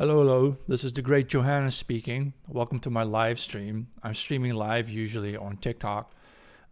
Hello, 0.00 0.20
hello. 0.20 0.56
This 0.66 0.82
is 0.82 0.94
the 0.94 1.02
great 1.02 1.28
Johannes 1.28 1.74
speaking. 1.74 2.32
Welcome 2.48 2.80
to 2.80 2.90
my 2.90 3.02
live 3.02 3.38
stream. 3.38 3.88
I'm 4.02 4.14
streaming 4.14 4.54
live 4.54 4.88
usually 4.88 5.36
on 5.36 5.58
TikTok. 5.58 6.14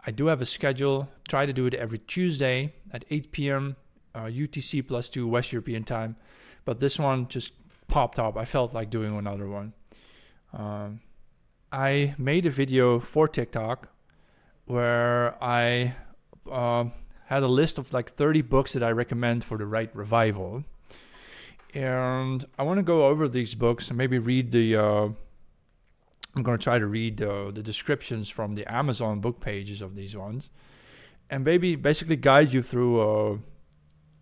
I 0.01 0.13
do 0.13 0.29
have 0.29 0.41
a 0.41 0.47
schedule. 0.47 1.11
Try 1.29 1.45
to 1.45 1.53
do 1.53 1.67
it 1.67 1.75
every 1.75 1.99
Tuesday 1.99 2.73
at 2.91 3.05
8 3.11 3.31
p.m. 3.31 3.77
Uh, 4.15 4.29
UTC 4.29 4.89
plus 4.89 5.11
2 5.11 5.29
West 5.29 5.53
European 5.53 5.85
time. 5.85 6.17
But 6.65 6.81
this 6.81 6.99
one 6.99 7.29
just 7.29 7.53
popped 7.87 8.19
up. 8.19 8.39
I 8.39 8.47
felt 8.47 8.73
like 8.73 8.89
doing 8.89 9.15
another 9.15 9.47
one. 9.47 9.75
Um, 10.55 11.01
I 11.71 12.15
made 12.17 12.47
a 12.47 12.51
video 12.51 12.99
for 12.99 13.29
TikTok 13.29 13.89
where 14.65 15.37
I 15.45 15.97
uh, 16.51 16.87
had 17.27 17.43
a 17.43 17.47
list 17.47 17.77
of 17.77 17.93
like 17.93 18.09
30 18.09 18.41
books 18.41 18.73
that 18.73 18.83
I 18.83 18.91
recommend 18.93 19.45
for 19.45 19.59
the 19.59 19.67
right 19.67 19.95
revival. 19.95 20.65
And 21.75 22.45
I 22.59 22.63
want 22.63 22.79
to 22.79 22.83
go 22.83 23.07
over 23.07 23.29
these 23.29 23.55
books 23.55 23.89
and 23.89 23.99
maybe 23.99 24.19
read 24.19 24.53
the. 24.53 24.77
Uh, 24.77 25.09
I'm 26.37 26.43
going 26.43 26.57
to 26.57 26.63
try 26.63 26.79
to 26.79 26.87
read 26.87 27.21
uh, 27.21 27.51
the 27.51 27.63
descriptions 27.63 28.29
from 28.29 28.55
the 28.55 28.71
Amazon 28.73 29.21
book 29.21 29.41
pages 29.41 29.83
of 29.83 29.95
these 29.95 30.17
ones, 30.17 30.51
and 31.29 31.45
maybe 31.45 31.75
basically 31.77 32.17
guide 32.17 32.53
you 32.53 32.63
through 32.63 33.01
uh, 33.01 33.39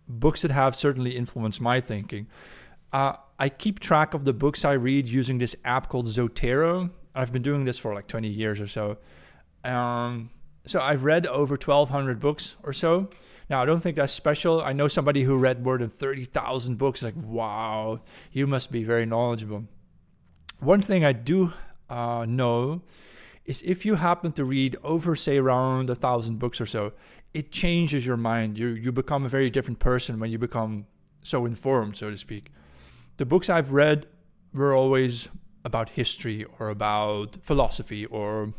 books 0.07 0.41
that 0.41 0.51
have 0.51 0.75
certainly 0.75 1.15
influenced 1.15 1.61
my 1.61 1.79
thinking. 1.79 2.27
Uh, 2.91 3.13
I 3.39 3.49
keep 3.49 3.79
track 3.79 4.13
of 4.13 4.25
the 4.25 4.33
books 4.33 4.65
I 4.65 4.73
read 4.73 5.07
using 5.07 5.37
this 5.37 5.55
app 5.63 5.89
called 5.89 6.07
Zotero. 6.07 6.89
I've 7.13 7.31
been 7.31 7.41
doing 7.41 7.65
this 7.65 7.77
for 7.77 7.93
like 7.93 8.07
20 8.07 8.27
years 8.27 8.59
or 8.59 8.67
so. 8.67 8.97
Um, 9.63 10.29
so 10.65 10.79
I've 10.79 11.03
read 11.03 11.27
over 11.27 11.53
1,200 11.53 12.19
books 12.19 12.55
or 12.63 12.73
so. 12.73 13.09
Now, 13.49 13.61
I 13.61 13.65
don't 13.65 13.81
think 13.81 13.95
that's 13.95 14.13
special. 14.13 14.61
I 14.61 14.73
know 14.73 14.87
somebody 14.87 15.23
who 15.23 15.37
read 15.37 15.63
more 15.63 15.77
than 15.77 15.89
30,000 15.89 16.77
books. 16.77 17.01
Like, 17.01 17.15
wow, 17.15 18.01
you 18.31 18.45
must 18.45 18.71
be 18.71 18.83
very 18.83 19.05
knowledgeable. 19.05 19.65
One 20.59 20.81
thing 20.81 21.05
I 21.05 21.13
do 21.13 21.53
uh, 21.89 22.25
know 22.27 22.81
is 23.45 23.61
if 23.61 23.85
you 23.85 23.95
happen 23.95 24.33
to 24.33 24.43
read 24.43 24.75
over, 24.83 25.15
say, 25.15 25.37
around 25.37 25.89
a 25.89 25.95
thousand 25.95 26.39
books 26.39 26.59
or 26.59 26.65
so, 26.65 26.91
it 27.33 27.51
changes 27.51 28.05
your 28.05 28.17
mind. 28.17 28.57
You 28.57 28.67
you 28.69 28.91
become 28.91 29.25
a 29.25 29.29
very 29.29 29.49
different 29.49 29.79
person 29.79 30.19
when 30.19 30.31
you 30.31 30.37
become 30.37 30.85
so 31.23 31.45
informed, 31.45 31.95
so 31.97 32.09
to 32.09 32.17
speak. 32.17 32.51
The 33.17 33.25
books 33.25 33.49
I've 33.49 33.71
read 33.71 34.07
were 34.53 34.75
always 34.75 35.29
about 35.63 35.89
history 35.89 36.45
or 36.59 36.69
about 36.69 37.37
philosophy 37.41 38.05
or 38.05 38.53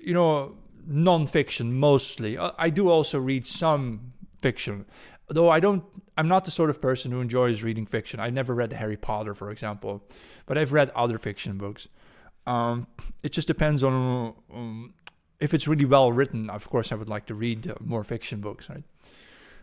you 0.00 0.14
know 0.14 0.56
non-fiction 0.88 1.78
mostly. 1.78 2.38
I 2.38 2.70
do 2.70 2.88
also 2.88 3.18
read 3.18 3.46
some 3.46 4.12
fiction, 4.40 4.86
though 5.28 5.50
I 5.50 5.60
don't. 5.60 5.84
I'm 6.16 6.28
not 6.28 6.44
the 6.44 6.50
sort 6.50 6.70
of 6.70 6.80
person 6.80 7.12
who 7.12 7.20
enjoys 7.20 7.62
reading 7.62 7.86
fiction. 7.86 8.18
I 8.18 8.30
never 8.30 8.54
read 8.54 8.72
Harry 8.72 8.96
Potter, 8.96 9.34
for 9.34 9.50
example, 9.50 10.02
but 10.46 10.58
I've 10.58 10.72
read 10.72 10.90
other 10.90 11.18
fiction 11.18 11.58
books. 11.58 11.88
Um, 12.46 12.86
it 13.22 13.32
just 13.32 13.46
depends 13.46 13.84
on 13.84 14.34
um, 14.52 14.94
if 15.38 15.52
it's 15.54 15.68
really 15.68 15.84
well 15.84 16.10
written. 16.10 16.50
Of 16.50 16.68
course, 16.70 16.90
I 16.90 16.94
would 16.94 17.08
like 17.08 17.26
to 17.26 17.34
read 17.34 17.70
uh, 17.70 17.74
more 17.80 18.02
fiction 18.04 18.40
books, 18.40 18.68
right? 18.70 18.82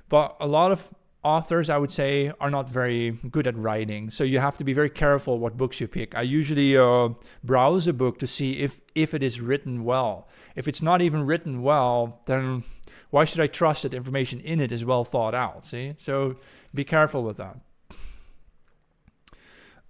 But 0.08 0.38
a 0.40 0.48
lot 0.48 0.72
of 0.72 0.94
authors, 1.23 1.72
I 1.72 1.80
would 1.80 1.92
say, 1.92 2.31
are 2.40 2.52
not 2.52 2.70
very 2.70 3.12
good 3.31 3.48
at 3.48 3.58
writing. 3.58 4.12
So 4.12 4.23
you 4.23 4.40
have 4.40 4.58
to 4.59 4.64
be 4.64 4.73
very 4.73 4.92
careful 4.92 5.40
what 5.40 5.58
books 5.58 5.81
you 5.81 5.88
pick. 5.88 6.16
I 6.16 6.22
usually 6.22 6.78
uh, 6.78 7.09
browse 7.44 7.88
a 7.88 7.94
book 7.94 8.20
to 8.20 8.28
see 8.28 8.59
if 8.59 8.81
if 8.94 9.14
it 9.14 9.23
is 9.23 9.42
written 9.42 9.84
well. 9.84 10.28
If 10.56 10.67
it's 10.67 10.81
not 10.81 11.02
even 11.02 11.25
written 11.25 11.61
well, 11.61 12.22
then 12.25 12.64
why 13.09 13.25
should 13.25 13.42
I 13.42 13.48
trust 13.48 13.84
that 13.84 13.94
information 13.94 14.39
in 14.39 14.59
it 14.59 14.72
is 14.72 14.86
well 14.86 15.03
thought 15.03 15.36
out? 15.36 15.66
See, 15.66 15.94
so 15.97 16.38
be 16.73 16.84
careful 16.84 17.23
with 17.23 17.38
that. 17.38 17.58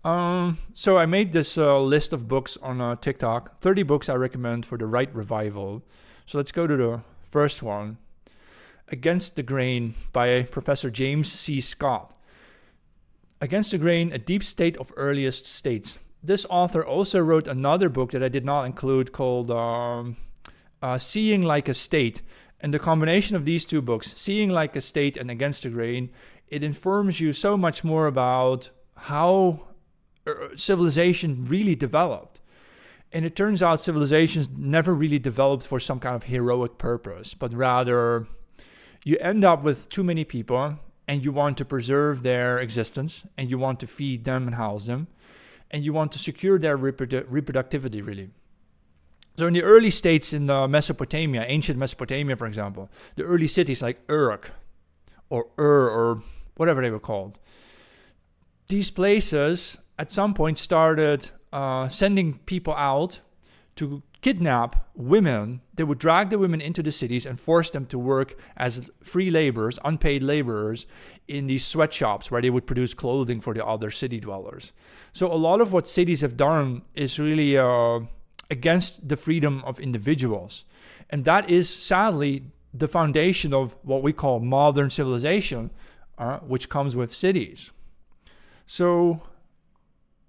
Um, 0.07 0.59
so 0.75 0.99
I 0.99 1.07
made 1.07 1.33
this 1.33 1.57
uh, 1.57 1.79
list 1.79 2.13
of 2.13 2.27
books 2.27 2.57
on 2.61 2.79
uh, 2.79 2.95
TikTok. 2.95 3.59
30 3.59 3.83
books 3.83 4.07
I 4.07 4.13
recommend 4.13 4.65
for 4.65 4.77
the 4.77 4.85
right 4.85 5.13
revival. 5.15 5.83
So 6.27 6.37
let's 6.37 6.51
go 6.51 6.67
to 6.67 6.77
the 6.77 7.01
first 7.23 7.63
one. 7.63 7.97
Against 8.89 9.35
the 9.35 9.41
Grain 9.41 9.95
by 10.13 10.43
Professor 10.43 10.91
James 10.91 11.31
C. 11.31 11.59
Scott. 11.59 12.15
Against 13.41 13.71
the 13.71 13.79
Grain, 13.79 14.13
a 14.13 14.19
deep 14.19 14.43
state 14.43 14.77
of 14.77 14.93
earliest 14.95 15.47
states. 15.47 15.97
This 16.21 16.45
author 16.51 16.85
also 16.85 17.19
wrote 17.19 17.47
another 17.47 17.89
book 17.89 18.11
that 18.11 18.23
I 18.23 18.29
did 18.29 18.45
not 18.45 18.65
include 18.65 19.11
called 19.11 19.49
um, 19.49 20.17
uh, 20.85 20.99
Seeing 20.99 21.41
Like 21.41 21.67
a 21.67 21.73
State. 21.73 22.21
And 22.61 22.73
the 22.73 22.79
combination 22.79 23.35
of 23.35 23.45
these 23.45 23.65
two 23.65 23.81
books, 23.81 24.13
Seeing 24.15 24.49
Like 24.49 24.75
a 24.75 24.81
State 24.81 25.17
and 25.17 25.31
Against 25.31 25.63
the 25.63 25.69
Grain, 25.69 26.11
it 26.47 26.63
informs 26.63 27.19
you 27.19 27.33
so 27.33 27.57
much 27.57 27.83
more 27.83 28.05
about 28.05 28.69
how 28.95 29.67
uh, 30.27 30.55
civilization 30.55 31.45
really 31.45 31.75
developed. 31.75 32.39
And 33.11 33.25
it 33.25 33.35
turns 33.35 33.63
out 33.63 33.81
civilizations 33.81 34.47
never 34.55 34.93
really 34.93 35.19
developed 35.19 35.65
for 35.65 35.79
some 35.79 35.99
kind 35.99 36.15
of 36.15 36.23
heroic 36.23 36.77
purpose, 36.77 37.33
but 37.33 37.51
rather 37.53 38.27
you 39.03 39.17
end 39.17 39.43
up 39.43 39.63
with 39.63 39.89
too 39.89 40.03
many 40.03 40.23
people 40.23 40.77
and 41.07 41.23
you 41.23 41.31
want 41.31 41.57
to 41.57 41.65
preserve 41.65 42.21
their 42.21 42.59
existence 42.59 43.23
and 43.37 43.49
you 43.49 43.57
want 43.57 43.79
to 43.79 43.87
feed 43.87 44.23
them 44.23 44.47
and 44.47 44.55
house 44.55 44.85
them 44.85 45.07
and 45.71 45.83
you 45.83 45.93
want 45.93 46.11
to 46.11 46.19
secure 46.19 46.59
their 46.59 46.77
reprodu- 46.77 47.25
reproductivity 47.25 48.05
really 48.05 48.29
so 49.37 49.47
in 49.47 49.53
the 49.53 49.63
early 49.63 49.91
states 49.91 50.33
in 50.33 50.49
uh, 50.49 50.67
mesopotamia 50.67 51.45
ancient 51.47 51.77
mesopotamia 51.77 52.35
for 52.35 52.47
example 52.47 52.89
the 53.15 53.23
early 53.23 53.47
cities 53.47 53.81
like 53.81 53.99
uruk 54.09 54.51
or 55.29 55.47
ur 55.57 55.89
or 55.89 56.21
whatever 56.55 56.81
they 56.81 56.91
were 56.91 56.99
called 56.99 57.39
these 58.67 58.91
places 58.91 59.77
at 59.97 60.11
some 60.11 60.33
point 60.33 60.57
started 60.57 61.29
uh, 61.53 61.87
sending 61.87 62.39
people 62.39 62.73
out 62.75 63.21
to 63.75 64.01
kidnap 64.21 64.89
women. 64.95 65.61
They 65.75 65.83
would 65.83 65.99
drag 65.99 66.31
the 66.31 66.39
women 66.39 66.59
into 66.59 66.81
the 66.81 66.91
cities 66.91 67.25
and 67.25 67.39
force 67.39 67.69
them 67.69 67.85
to 67.87 67.99
work 67.99 68.35
as 68.57 68.89
free 69.03 69.29
laborers, 69.29 69.77
unpaid 69.85 70.23
laborers, 70.23 70.87
in 71.27 71.47
these 71.47 71.65
sweatshops 71.65 72.31
where 72.31 72.41
they 72.41 72.49
would 72.49 72.65
produce 72.65 72.93
clothing 72.93 73.39
for 73.39 73.53
the 73.53 73.65
other 73.65 73.91
city 73.91 74.19
dwellers. 74.19 74.73
So 75.13 75.31
a 75.31 75.35
lot 75.37 75.61
of 75.61 75.73
what 75.73 75.87
cities 75.87 76.21
have 76.21 76.35
done 76.37 76.81
is 76.95 77.19
really 77.19 77.57
uh, 77.57 77.99
against 78.49 79.07
the 79.07 79.17
freedom 79.17 79.63
of 79.65 79.79
individuals. 79.79 80.65
And 81.09 81.25
that 81.25 81.49
is 81.49 81.69
sadly 81.69 82.43
the 82.73 82.87
foundation 82.87 83.53
of 83.53 83.75
what 83.83 84.03
we 84.03 84.13
call 84.13 84.39
modern 84.39 84.89
civilization, 84.89 85.71
uh, 86.17 86.39
which 86.39 86.69
comes 86.69 86.95
with 86.95 87.13
cities. 87.13 87.71
So 88.65 89.21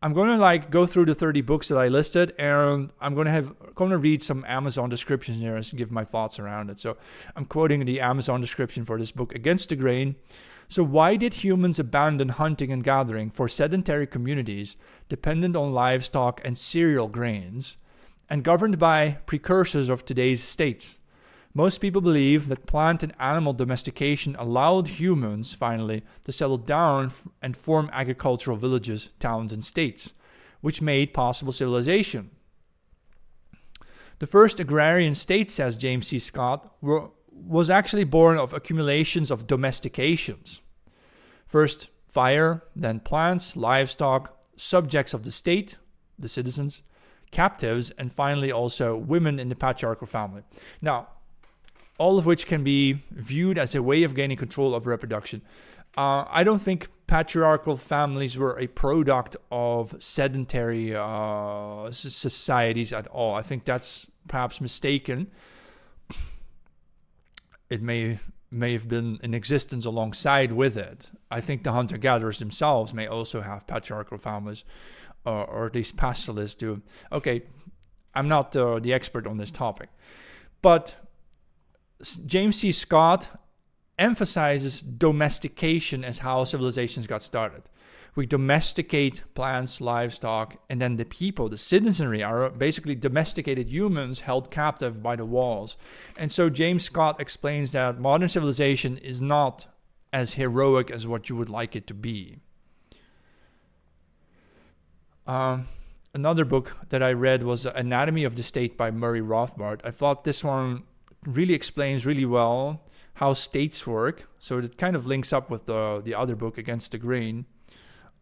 I'm 0.03 0.13
going 0.13 0.29
to 0.29 0.37
like 0.37 0.71
go 0.71 0.87
through 0.87 1.07
the 1.07 1.15
30 1.15 1.41
books 1.41 1.69
that 1.69 1.79
I 1.79 1.89
listed 1.89 2.35
and 2.39 2.93
I'm 3.01 3.15
going 3.15 3.25
to 3.25 3.33
have 3.33 3.55
going 3.75 3.91
to 3.91 3.99
read 3.99 4.23
some 4.23 4.45
Amazon 4.47 4.89
descriptions 4.89 5.39
here 5.39 5.57
and 5.57 5.71
give 5.75 5.91
my 5.91 6.05
thoughts 6.05 6.39
around 6.39 6.71
it. 6.71 6.79
So 6.79 6.97
I'm 7.35 7.47
quoting 7.47 7.85
the 7.85 8.01
Amazon 8.01 8.41
description 8.41 8.85
for 8.85 8.99
this 8.99 9.11
book 9.11 9.35
Against 9.35 9.71
the 9.71 9.77
Grain. 9.77 10.17
So 10.69 10.83
why 10.83 11.17
did 11.17 11.35
humans 11.35 11.79
abandon 11.79 12.31
hunting 12.31 12.73
and 12.73 12.85
gathering 12.85 13.31
for 13.31 13.49
sedentary 13.49 14.07
communities 14.07 14.77
dependent 15.09 15.57
on 15.57 15.73
livestock 15.73 16.41
and 16.45 16.59
cereal 16.59 17.09
grains 17.09 17.77
and 18.29 18.45
governed 18.45 18.79
by 18.79 19.19
precursors 19.27 19.89
of 19.89 20.05
today's 20.05 20.43
states? 20.43 20.99
Most 21.55 21.79
people 21.79 22.03
believe 22.03 22.49
that 22.49 22.67
plant 22.67 23.03
and 23.03 23.15
animal 23.19 23.55
domestication 23.55 24.37
allowed 24.39 24.89
humans, 24.89 25.55
finally, 25.55 26.05
to 26.25 26.33
settle 26.33 26.59
down 26.59 27.13
and 27.41 27.57
form 27.57 27.89
agricultural 27.95 28.59
villages, 28.59 29.09
towns, 29.19 29.55
and 29.55 29.65
states, 29.65 30.13
which 30.61 30.83
made 30.83 31.15
possible 31.15 31.53
civilization. 31.53 32.31
The 34.19 34.27
first 34.27 34.61
agrarian 34.61 35.15
state, 35.15 35.51
says 35.51 35.79
James 35.79 36.09
C. 36.09 36.19
Scott, 36.19 36.75
were, 36.83 37.09
was 37.31 37.71
actually 37.71 38.05
born 38.05 38.37
of 38.37 38.53
accumulations 38.53 39.31
of 39.31 39.47
domestications. 39.47 40.61
First 41.47 41.89
fire, 42.07 42.65
then 42.75 43.01
plants, 43.01 43.57
livestock, 43.57 44.37
subjects 44.57 45.15
of 45.15 45.23
the 45.23 45.33
state, 45.33 45.77
the 46.19 46.29
citizens, 46.29 46.83
captives, 47.31 47.91
and 47.93 48.13
finally 48.13 48.53
also 48.53 48.97
women 48.97 49.39
in 49.39 49.49
the 49.49 49.57
patriarchal 49.57 50.07
family. 50.07 50.43
Now, 50.81 51.09
all 51.99 52.19
of 52.19 52.27
which 52.27 52.47
can 52.47 52.63
be 52.63 53.03
viewed 53.11 53.59
as 53.59 53.75
a 53.75 53.83
way 53.83 54.03
of 54.03 54.15
gaining 54.15 54.37
control 54.37 54.75
of 54.75 54.87
reproduction. 54.87 55.43
Uh, 55.97 56.25
I 56.29 56.45
don't 56.45 56.61
think 56.61 56.89
patriarchal 57.07 57.77
families 57.77 58.37
were 58.37 58.59
a 58.59 58.67
product 58.67 59.37
of 59.51 59.95
sedentary 59.99 60.95
uh, 60.95 61.91
societies 61.91 62.93
at 62.93 63.07
all. 63.07 63.35
I 63.35 63.43
think 63.43 63.65
that's 63.65 64.07
perhaps 64.29 64.61
mistaken. 64.61 65.29
It 67.71 67.83
may 67.83 68.19
may 68.49 68.73
have 68.73 68.89
been 68.89 69.19
in 69.23 69.35
existence 69.35 69.85
alongside 69.85 70.53
with 70.53 70.77
it. 70.77 71.11
I 71.31 71.41
think 71.41 71.65
the 71.65 71.73
hunter 71.73 71.99
gatherers 71.99 72.39
themselves 72.39 72.95
may 72.95 73.07
also 73.07 73.41
have 73.41 73.67
patriarchal 73.67 74.19
families, 74.19 74.65
or, 75.27 75.45
or 75.45 75.71
least 75.75 75.97
pastoralists 75.97 76.55
do. 76.55 76.81
Okay, 77.11 77.43
I'm 78.15 78.29
not 78.29 78.57
uh, 78.57 78.79
the 78.79 78.93
expert 78.95 79.27
on 79.27 79.37
this 79.37 79.51
topic, 79.51 79.91
but 80.63 80.97
James 82.27 82.57
C. 82.57 82.73
Scott 82.73 83.29
emphasizes 83.99 84.81
domestication 84.81 86.05
as 86.05 86.19
how 86.19 86.45
civilizations 86.45 87.07
got 87.07 87.23
started, 87.23 87.63
We 88.17 88.25
domesticate 88.25 89.23
plants, 89.35 89.79
livestock, 89.79 90.57
and 90.71 90.81
then 90.81 90.97
the 90.97 91.05
people, 91.05 91.51
the 91.51 91.59
citizenry, 91.59 92.23
are 92.23 92.49
basically 92.49 92.95
domesticated 92.95 93.69
humans 93.69 94.21
held 94.21 94.51
captive 94.51 95.03
by 95.03 95.17
the 95.17 95.27
walls. 95.27 95.77
And 96.17 96.33
so 96.33 96.49
James 96.49 96.83
Scott 96.83 97.21
explains 97.21 97.73
that 97.73 98.01
modern 98.01 98.31
civilization 98.31 98.97
is 98.97 99.21
not 99.21 99.67
as 100.15 100.35
heroic 100.35 100.91
as 100.91 101.07
what 101.07 101.29
you 101.29 101.37
would 101.37 101.51
like 101.51 101.77
it 101.77 101.87
to 101.89 101.95
be. 101.95 102.39
Um, 105.27 105.69
another 106.15 106.45
book 106.45 106.77
that 106.91 107.03
I 107.03 107.13
read 107.13 107.43
was 107.43 107.67
Anatomy 107.67 108.25
of 108.25 108.37
the 108.37 108.43
State 108.43 108.77
by 108.77 108.91
Murray 108.91 109.21
Rothbard. 109.21 109.81
I 109.83 109.91
thought 109.91 110.25
this 110.25 110.45
one 110.45 110.85
really 111.27 111.55
explains 111.55 112.07
really 112.07 112.25
well 112.25 112.83
how 113.15 113.35
states 113.35 113.87
work. 113.87 114.29
So 114.39 114.59
it 114.59 114.79
kind 114.79 114.95
of 114.95 115.07
links 115.07 115.33
up 115.33 115.51
with 115.51 115.67
the 115.67 116.01
the 116.05 116.15
other 116.15 116.37
book 116.37 116.59
Against 116.59 116.93
the 116.93 116.99
Grain. 116.99 117.47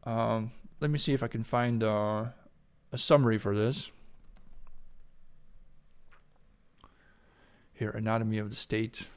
Um, 0.04 0.52
let 0.80 0.90
me 0.90 0.98
see 0.98 1.12
if 1.12 1.22
I 1.22 1.28
can 1.28 1.44
find 1.44 1.82
uh, 1.82 2.26
a 2.92 2.98
summary 2.98 3.38
for 3.38 3.54
this. 3.54 3.90
Here, 7.72 7.90
Anatomy 7.90 8.38
of 8.38 8.50
the 8.50 8.56
State. 8.56 9.08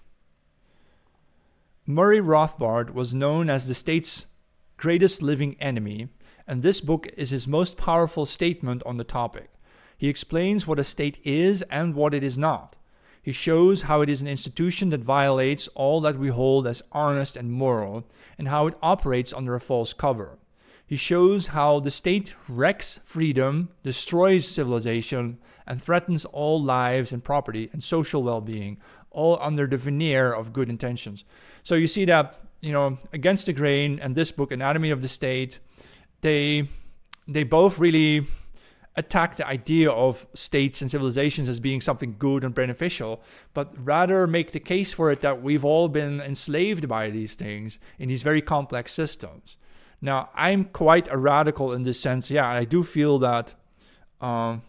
Murray 1.85 2.19
Rothbard 2.19 2.89
was 2.89 3.13
known 3.13 3.49
as 3.49 3.67
the 3.67 3.73
state's 3.73 4.25
greatest 4.75 5.21
living 5.21 5.55
enemy, 5.59 6.09
and 6.47 6.61
this 6.61 6.81
book 6.81 7.07
is 7.17 7.31
his 7.31 7.47
most 7.47 7.77
powerful 7.77 8.25
statement 8.25 8.81
on 8.85 8.97
the 8.97 9.03
topic. 9.03 9.49
He 9.97 10.07
explains 10.07 10.65
what 10.65 10.79
a 10.79 10.83
state 10.83 11.19
is 11.23 11.63
and 11.63 11.95
what 11.95 12.13
it 12.13 12.23
is 12.23 12.37
not. 12.37 12.75
He 13.21 13.33
shows 13.33 13.81
how 13.83 14.01
it 14.01 14.09
is 14.09 14.21
an 14.21 14.27
institution 14.27 14.89
that 14.91 15.01
violates 15.01 15.67
all 15.69 15.99
that 16.01 16.17
we 16.17 16.29
hold 16.29 16.65
as 16.65 16.81
honest 16.93 17.35
and 17.35 17.51
moral, 17.51 18.05
and 18.37 18.47
how 18.47 18.67
it 18.67 18.77
operates 18.81 19.33
under 19.33 19.55
a 19.55 19.59
false 19.59 19.91
cover. 19.91 20.37
He 20.85 20.95
shows 20.95 21.47
how 21.47 21.81
the 21.81 21.91
state 21.91 22.33
wrecks 22.47 23.01
freedom, 23.03 23.69
destroys 23.83 24.47
civilization, 24.47 25.39
and 25.65 25.83
threatens 25.83 26.23
all 26.23 26.61
lives 26.61 27.11
and 27.11 27.21
property 27.21 27.69
and 27.73 27.83
social 27.83 28.23
well 28.23 28.39
being, 28.39 28.77
all 29.11 29.37
under 29.41 29.67
the 29.67 29.75
veneer 29.75 30.31
of 30.31 30.53
good 30.53 30.69
intentions. 30.69 31.25
So 31.63 31.75
you 31.75 31.87
see 31.87 32.05
that, 32.05 32.39
you 32.61 32.71
know, 32.71 32.99
Against 33.11 33.47
the 33.47 33.51
Grain 33.51 33.99
and 33.99 34.15
this 34.15 34.31
book, 34.31 34.53
Anatomy 34.53 34.91
of 34.91 35.01
the 35.01 35.09
State, 35.09 35.59
they 36.27 36.67
they 37.27 37.43
both 37.43 37.79
really 37.79 38.25
attack 38.95 39.35
the 39.35 39.47
idea 39.47 39.91
of 39.91 40.25
states 40.33 40.81
and 40.81 40.89
civilizations 40.89 41.47
as 41.47 41.59
being 41.59 41.81
something 41.81 42.15
good 42.17 42.43
and 42.43 42.55
beneficial, 42.55 43.21
but 43.53 43.67
rather 43.77 44.25
make 44.25 44.51
the 44.51 44.59
case 44.59 44.91
for 44.91 45.11
it 45.11 45.21
that 45.21 45.41
we've 45.41 45.63
all 45.63 45.87
been 45.87 46.19
enslaved 46.19 46.87
by 46.87 47.09
these 47.11 47.35
things 47.35 47.79
in 47.99 48.09
these 48.09 48.23
very 48.23 48.41
complex 48.41 48.91
systems. 48.91 49.57
Now, 50.01 50.29
I'm 50.33 50.65
quite 50.65 51.07
a 51.11 51.17
radical 51.17 51.73
in 51.73 51.83
this 51.83 51.99
sense. 51.99 52.31
Yeah, 52.31 52.47
I 52.47 52.65
do 52.65 52.83
feel 52.83 53.19
that. 53.19 53.53
Um, 54.19 54.63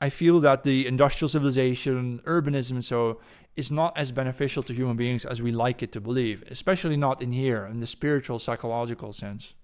I 0.00 0.10
feel 0.10 0.38
that 0.40 0.64
the 0.64 0.86
industrial 0.86 1.28
civilization, 1.28 2.20
urbanism, 2.26 2.84
so 2.84 3.20
is 3.56 3.70
not 3.72 3.96
as 3.96 4.12
beneficial 4.12 4.62
to 4.64 4.72
human 4.74 4.96
beings 4.96 5.24
as 5.24 5.40
we 5.40 5.50
like 5.50 5.82
it 5.82 5.92
to 5.92 6.00
believe, 6.00 6.44
especially 6.50 6.96
not 6.96 7.22
in 7.22 7.32
here 7.32 7.64
in 7.66 7.80
the 7.80 7.86
spiritual, 7.86 8.38
psychological 8.38 9.12
sense. 9.12 9.54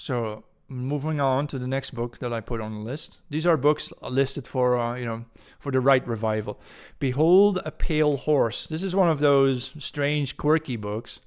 So 0.00 0.44
moving 0.66 1.20
on 1.20 1.46
to 1.48 1.58
the 1.58 1.66
next 1.66 1.90
book 1.90 2.20
that 2.20 2.32
I 2.32 2.40
put 2.40 2.62
on 2.62 2.72
the 2.72 2.80
list. 2.80 3.18
These 3.28 3.46
are 3.46 3.58
books 3.58 3.92
listed 4.00 4.48
for 4.48 4.78
uh, 4.78 4.94
you 4.94 5.04
know 5.04 5.26
for 5.58 5.70
the 5.70 5.80
right 5.80 6.06
revival. 6.08 6.58
Behold 6.98 7.60
a 7.66 7.70
pale 7.70 8.16
horse. 8.16 8.66
This 8.66 8.82
is 8.82 8.96
one 8.96 9.10
of 9.10 9.20
those 9.20 9.74
strange, 9.78 10.38
quirky 10.38 10.76
books. 10.76 11.20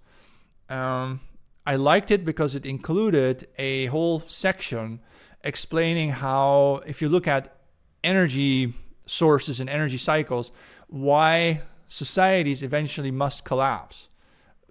Um, 0.70 1.22
I 1.68 1.76
liked 1.76 2.10
it 2.10 2.26
because 2.26 2.56
it 2.56 2.66
included 2.66 3.48
a 3.60 3.86
whole 3.88 4.22
section 4.22 5.02
explaining 5.44 6.10
how, 6.10 6.82
if 6.88 7.00
you 7.00 7.10
look 7.10 7.28
at 7.28 7.56
energy 8.04 8.74
sources 9.06 9.60
and 9.60 9.70
energy 9.70 9.98
cycles, 9.98 10.52
why 10.88 11.62
societies 11.88 12.64
eventually 12.64 13.12
must 13.12 13.44
collapse 13.44 14.08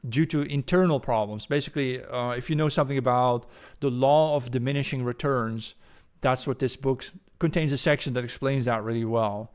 due 0.08 0.26
to 0.26 0.42
internal 0.42 1.00
problems. 1.00 1.46
Basically, 1.46 2.02
uh, 2.02 2.30
if 2.30 2.50
you 2.50 2.56
know 2.56 2.68
something 2.68 2.98
about 2.98 3.46
the 3.80 3.90
law 3.90 4.36
of 4.36 4.50
diminishing 4.50 5.04
returns, 5.04 5.74
that's 6.20 6.46
what 6.46 6.58
this 6.58 6.76
book 6.76 7.04
contains 7.38 7.72
a 7.72 7.78
section 7.78 8.14
that 8.14 8.24
explains 8.24 8.64
that 8.64 8.82
really 8.82 9.04
well. 9.04 9.52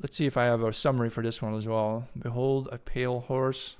Let's 0.00 0.16
see 0.16 0.26
if 0.26 0.36
I 0.36 0.44
have 0.44 0.62
a 0.62 0.72
summary 0.72 1.10
for 1.10 1.22
this 1.22 1.42
one 1.42 1.54
as 1.54 1.66
well. 1.66 2.08
Behold 2.16 2.68
a 2.70 2.78
Pale 2.78 3.20
Horse 3.20 3.76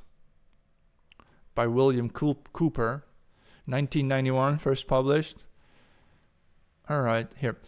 by 1.54 1.66
William 1.66 2.10
Cooper, 2.10 3.04
1991, 3.66 4.58
first 4.58 4.86
published. 4.86 5.36
All 6.88 7.02
right, 7.02 7.28
here. 7.36 7.58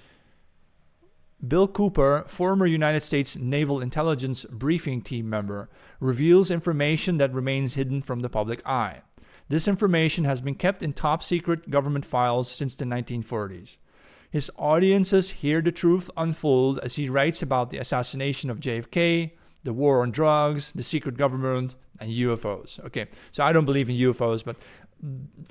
Bill 1.46 1.66
Cooper, 1.66 2.24
former 2.26 2.66
United 2.66 3.02
States 3.02 3.36
Naval 3.36 3.80
Intelligence 3.80 4.44
Briefing 4.50 5.00
Team 5.00 5.28
member, 5.30 5.70
reveals 5.98 6.50
information 6.50 7.16
that 7.18 7.32
remains 7.32 7.74
hidden 7.74 8.02
from 8.02 8.20
the 8.20 8.28
public 8.28 8.60
eye. 8.66 9.00
This 9.48 9.66
information 9.66 10.24
has 10.24 10.40
been 10.40 10.54
kept 10.54 10.82
in 10.82 10.92
top 10.92 11.22
secret 11.22 11.70
government 11.70 12.04
files 12.04 12.50
since 12.50 12.74
the 12.74 12.84
1940s. 12.84 13.78
His 14.30 14.50
audiences 14.56 15.30
hear 15.30 15.60
the 15.60 15.72
truth 15.72 16.10
unfold 16.16 16.78
as 16.80 16.94
he 16.94 17.08
writes 17.08 17.42
about 17.42 17.70
the 17.70 17.78
assassination 17.78 18.50
of 18.50 18.60
JFK, 18.60 19.32
the 19.64 19.72
war 19.72 20.02
on 20.02 20.10
drugs, 20.10 20.72
the 20.72 20.82
secret 20.82 21.16
government, 21.16 21.74
and 22.00 22.10
UFOs. 22.10 22.78
Okay, 22.86 23.06
so 23.32 23.44
I 23.44 23.52
don't 23.52 23.64
believe 23.64 23.90
in 23.90 23.96
UFOs, 23.96 24.44
but 24.44 24.56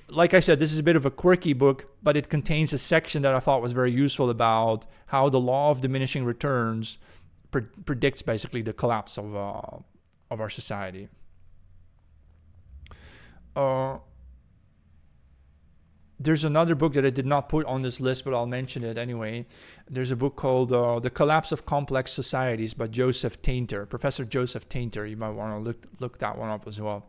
like 0.10 0.34
I 0.34 0.40
said, 0.40 0.60
this 0.60 0.72
is 0.72 0.80
a 0.80 0.84
bit 0.84 0.96
of 0.96 1.06
a 1.06 1.12
quirky 1.12 1.54
book, 1.54 1.88
but 2.04 2.16
it 2.16 2.30
contains 2.30 2.74
a 2.74 2.78
section 2.78 3.22
that 3.24 3.34
I 3.34 3.40
thought 3.40 3.62
was 3.62 3.72
very 3.72 3.92
useful 3.92 4.30
about 4.30 4.86
how 5.08 5.30
the 5.30 5.40
law 5.40 5.72
of 5.72 5.82
diminishing 5.82 6.24
returns 6.24 6.98
pre- 7.52 7.64
predicts 7.86 8.22
basically 8.22 8.62
the 8.62 8.74
collapse 8.74 9.18
of 9.18 9.36
uh, 9.36 9.62
of 10.30 10.40
our 10.40 10.50
society. 10.50 11.10
Uh, 13.56 13.98
there's 16.20 16.44
another 16.44 16.76
book 16.76 16.94
that 16.94 17.06
I 17.06 17.10
did 17.10 17.26
not 17.26 17.50
put 17.50 17.66
on 17.66 17.82
this 17.82 18.00
list, 18.00 18.26
but 18.26 18.34
I'll 18.34 18.46
mention 18.46 18.84
it 18.84 18.98
anyway. 18.98 19.46
There's 19.90 20.12
a 20.12 20.16
book 20.16 20.36
called 20.36 20.72
uh, 20.72 21.00
"The 21.00 21.10
Collapse 21.10 21.52
of 21.52 21.66
Complex 21.66 22.12
Societies" 22.12 22.74
by 22.74 22.88
Joseph 22.88 23.42
Tainter, 23.42 23.90
Professor 23.90 24.26
Joseph 24.26 24.70
Tainter. 24.70 25.10
You 25.10 25.18
might 25.18 25.32
want 25.32 25.54
to 25.54 25.60
look 25.60 25.88
look 26.00 26.20
that 26.20 26.38
one 26.38 26.50
up 26.50 26.68
as 26.68 26.80
well. 26.80 27.08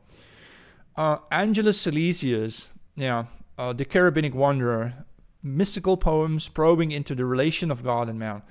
Uh, 0.97 1.19
Angelus 1.31 1.85
Silesius, 1.85 2.69
yeah, 2.97 3.27
uh, 3.57 3.73
the 3.73 3.85
Cherubic 3.85 4.35
Wanderer, 4.35 5.07
mystical 5.43 5.97
poems 5.97 6.49
probing 6.49 6.91
into 6.91 7.14
the 7.14 7.25
relation 7.25 7.71
of 7.71 7.83
God 7.83 8.09
and 8.09 8.19
man. 8.19 8.43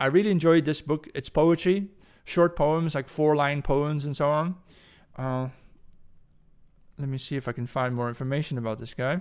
I 0.00 0.06
really 0.06 0.30
enjoyed 0.30 0.64
this 0.64 0.80
book. 0.80 1.08
It's 1.14 1.28
poetry, 1.28 1.88
short 2.24 2.56
poems, 2.56 2.94
like 2.94 3.08
four 3.08 3.34
line 3.34 3.62
poems 3.62 4.04
and 4.04 4.16
so 4.16 4.28
on. 4.28 4.56
Uh, 5.16 5.48
let 6.98 7.08
me 7.08 7.18
see 7.18 7.36
if 7.36 7.48
I 7.48 7.52
can 7.52 7.66
find 7.66 7.94
more 7.94 8.08
information 8.08 8.58
about 8.58 8.78
this 8.78 8.94
guy. 8.94 9.20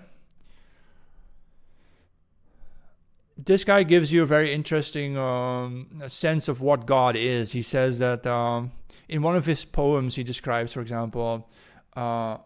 This 3.37 3.63
guy 3.63 3.83
gives 3.83 4.11
you 4.11 4.23
a 4.23 4.25
very 4.25 4.51
interesting 4.51 5.17
um, 5.17 6.01
sense 6.07 6.47
of 6.47 6.59
what 6.59 6.87
God 6.87 7.15
is. 7.15 7.51
He 7.51 7.61
says 7.61 7.99
that 7.99 8.25
um, 8.25 8.71
in 9.07 9.21
one 9.21 9.35
of 9.35 9.45
his 9.45 9.63
poems, 9.63 10.15
he 10.15 10.23
describes, 10.23 10.73
for 10.73 10.81
example, 10.81 11.47
uh, 11.95 12.37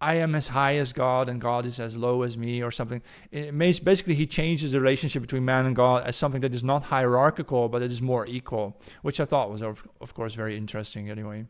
I 0.00 0.14
am 0.14 0.34
as 0.34 0.48
high 0.48 0.76
as 0.76 0.94
God 0.94 1.28
and 1.28 1.40
God 1.40 1.66
is 1.66 1.78
as 1.78 1.96
low 1.96 2.22
as 2.22 2.38
me, 2.38 2.62
or 2.62 2.70
something. 2.70 3.02
It 3.30 3.52
makes, 3.52 3.78
basically, 3.78 4.14
he 4.14 4.26
changes 4.26 4.72
the 4.72 4.80
relationship 4.80 5.20
between 5.20 5.44
man 5.44 5.66
and 5.66 5.76
God 5.76 6.04
as 6.06 6.16
something 6.16 6.40
that 6.40 6.54
is 6.54 6.64
not 6.64 6.84
hierarchical, 6.84 7.68
but 7.68 7.82
it 7.82 7.90
is 7.90 8.00
more 8.00 8.24
equal, 8.26 8.80
which 9.02 9.20
I 9.20 9.26
thought 9.26 9.50
was, 9.50 9.62
of, 9.62 9.86
of 10.00 10.14
course, 10.14 10.34
very 10.34 10.56
interesting 10.56 11.10
anyway. 11.10 11.44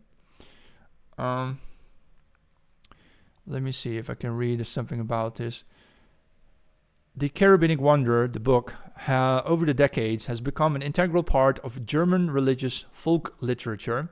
Um, 1.16 1.60
let 3.46 3.62
me 3.62 3.70
see 3.70 3.98
if 3.98 4.10
I 4.10 4.14
can 4.14 4.32
read 4.32 4.66
something 4.66 4.98
about 4.98 5.36
this. 5.36 5.62
The 7.16 7.28
Cherubic 7.28 7.80
Wanderer, 7.80 8.28
the 8.28 8.40
book, 8.40 8.74
over 9.08 9.64
the 9.64 9.74
decades 9.74 10.26
has 10.26 10.40
become 10.40 10.74
an 10.74 10.82
integral 10.82 11.22
part 11.22 11.58
of 11.60 11.86
German 11.86 12.30
religious 12.30 12.86
folk 12.90 13.36
literature 13.40 14.10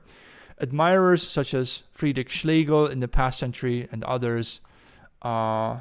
admirers 0.59 1.27
such 1.27 1.53
as 1.53 1.83
Friedrich 1.91 2.29
Schlegel 2.29 2.87
in 2.87 2.99
the 2.99 3.07
past 3.07 3.39
century 3.39 3.87
and 3.91 4.03
others 4.03 4.61
uh, 5.21 5.79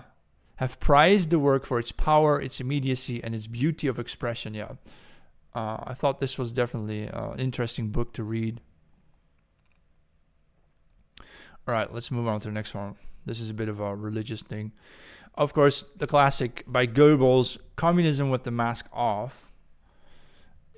have 0.56 0.80
prized 0.80 1.30
the 1.30 1.38
work 1.38 1.64
for 1.64 1.78
its 1.78 1.92
power, 1.92 2.40
its 2.40 2.60
immediacy, 2.60 3.22
and 3.22 3.34
its 3.34 3.46
beauty 3.46 3.86
of 3.86 3.98
expression. 3.98 4.54
Yeah, 4.54 4.72
uh, 5.54 5.78
I 5.84 5.94
thought 5.94 6.20
this 6.20 6.38
was 6.38 6.52
definitely 6.52 7.08
uh, 7.08 7.30
an 7.30 7.40
interesting 7.40 7.88
book 7.88 8.12
to 8.14 8.22
read. 8.22 8.60
All 11.66 11.74
right, 11.74 11.92
let's 11.92 12.10
move 12.10 12.26
on 12.26 12.40
to 12.40 12.48
the 12.48 12.54
next 12.54 12.74
one. 12.74 12.96
This 13.26 13.40
is 13.40 13.50
a 13.50 13.54
bit 13.54 13.68
of 13.68 13.78
a 13.78 13.94
religious 13.94 14.42
thing. 14.42 14.72
Of 15.34 15.52
course, 15.52 15.84
the 15.96 16.06
classic 16.06 16.64
by 16.66 16.86
Goebbels, 16.86 17.58
Communism 17.76 18.30
with 18.30 18.44
the 18.44 18.50
Mask 18.50 18.86
Off. 18.92 19.46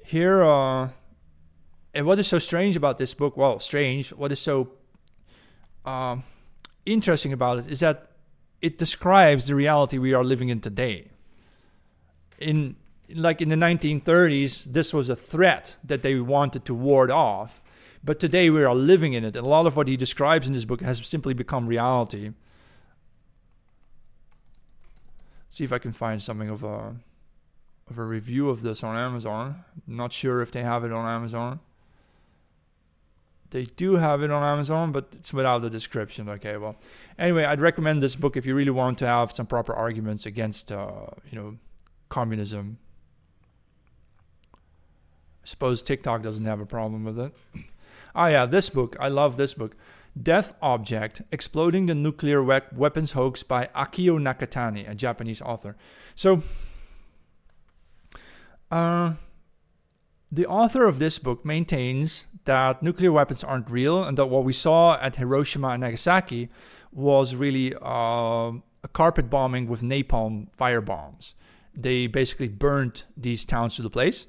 Here, 0.05 0.43
uh, 0.43 0.89
and 1.95 2.07
what 2.07 2.19
is 2.19 2.29
so 2.29 2.39
strange 2.39 2.77
about 2.77 2.99
this 2.99 3.15
book? 3.15 3.37
Well, 3.37 3.59
strange. 3.59 4.11
What 4.11 4.31
is 4.31 4.39
so 4.39 4.71
um, 5.85 6.23
interesting 6.87 7.33
about 7.33 7.59
it 7.59 7.69
is 7.69 7.81
that 7.81 8.11
it 8.63 8.79
describes 8.79 9.47
the 9.47 9.55
reality 9.55 9.99
we 9.99 10.15
are 10.15 10.25
living 10.25 10.51
in 10.51 10.61
today. 10.61 11.09
In 12.39 12.77
like 13.13 13.43
in 13.43 13.49
the 13.49 13.57
1930s, 13.57 14.65
this 14.65 14.95
was 14.95 15.09
a 15.09 15.17
threat 15.17 15.75
that 15.83 16.03
they 16.03 16.15
wanted 16.21 16.65
to 16.67 16.75
ward 16.75 17.11
off. 17.11 17.61
But 18.05 18.21
today 18.21 18.49
we 18.51 18.63
are 18.65 18.75
living 18.75 19.13
in 19.13 19.25
it, 19.25 19.37
and 19.37 19.45
a 19.45 19.49
lot 19.49 19.67
of 19.67 19.77
what 19.77 19.89
he 19.89 19.97
describes 19.97 20.47
in 20.47 20.55
this 20.55 20.65
book 20.65 20.81
has 20.81 21.05
simply 21.07 21.35
become 21.35 21.67
reality. 21.67 22.31
See 25.49 25.65
if 25.65 25.73
I 25.73 25.79
can 25.79 25.93
find 25.93 26.23
something 26.23 26.49
of 26.49 26.63
a 26.63 26.95
of 27.91 27.99
a 27.99 28.05
review 28.05 28.49
of 28.49 28.63
this 28.63 28.85
on 28.85 28.97
Amazon. 28.97 29.65
I'm 29.89 29.97
not 29.97 30.13
sure 30.13 30.41
if 30.41 30.53
they 30.53 30.63
have 30.63 30.85
it 30.85 30.93
on 30.93 31.05
Amazon. 31.05 31.59
They 33.51 33.65
do 33.65 33.97
have 33.97 34.23
it 34.23 34.31
on 34.31 34.43
Amazon, 34.43 34.93
but 34.93 35.09
it's 35.13 35.33
without 35.33 35.63
the 35.63 35.71
description. 35.71 36.29
Okay, 36.29 36.57
well, 36.57 36.77
anyway, 37.19 37.45
I'd 37.45 37.61
recommend 37.61 38.03
this 38.03 38.15
book 38.15 38.37
if 38.37 38.47
you 38.47 38.55
really 38.55 38.71
want 38.71 38.99
to 38.99 39.07
have 39.07 39.33
some 39.33 39.47
proper 39.47 39.75
arguments 39.75 40.25
against, 40.25 40.71
uh, 40.71 41.07
you 41.31 41.37
know, 41.39 41.57
communism. 42.09 42.79
I 44.55 44.57
suppose 45.45 45.83
TikTok 45.83 46.23
doesn't 46.23 46.45
have 46.45 46.61
a 46.61 46.67
problem 46.67 47.05
with 47.05 47.19
it. 47.19 47.35
Ah, 48.15 48.29
yeah, 48.29 48.47
this 48.47 48.69
book. 48.69 48.97
I 49.01 49.09
love 49.09 49.37
this 49.37 49.55
book. 49.55 49.77
Death 50.21 50.53
Object 50.61 51.23
Exploding 51.31 51.87
the 51.87 51.95
Nuclear 51.95 52.43
we- 52.43 52.61
Weapons 52.73 53.13
Hoax 53.13 53.43
by 53.43 53.69
Akio 53.75 54.19
Nakatani, 54.19 54.89
a 54.89 54.95
Japanese 54.95 55.41
author. 55.41 55.77
So, 56.15 56.43
uh, 58.71 59.15
the 60.31 60.47
author 60.47 60.87
of 60.87 60.99
this 60.99 61.19
book 61.19 61.45
maintains 61.45 62.27
that 62.51 62.83
nuclear 62.83 63.13
weapons 63.13 63.45
aren't 63.45 63.71
real 63.71 64.03
and 64.03 64.19
that 64.19 64.27
what 64.27 64.43
we 64.43 64.53
saw 64.53 64.99
at 65.01 65.15
Hiroshima 65.15 65.69
and 65.69 65.83
Nagasaki 65.83 66.49
was 66.91 67.37
really 67.37 67.73
uh, 67.77 68.51
a 68.83 68.89
carpet 68.93 69.31
bombing 69.31 69.69
with 69.69 69.83
napalm 69.83 70.49
fire 70.57 70.81
bombs. 70.81 71.37
They 71.77 72.09
basically 72.09 72.49
burned 72.49 73.05
these 73.17 73.45
towns 73.45 73.77
to 73.77 73.83
the 73.83 73.91
place. 73.91 74.27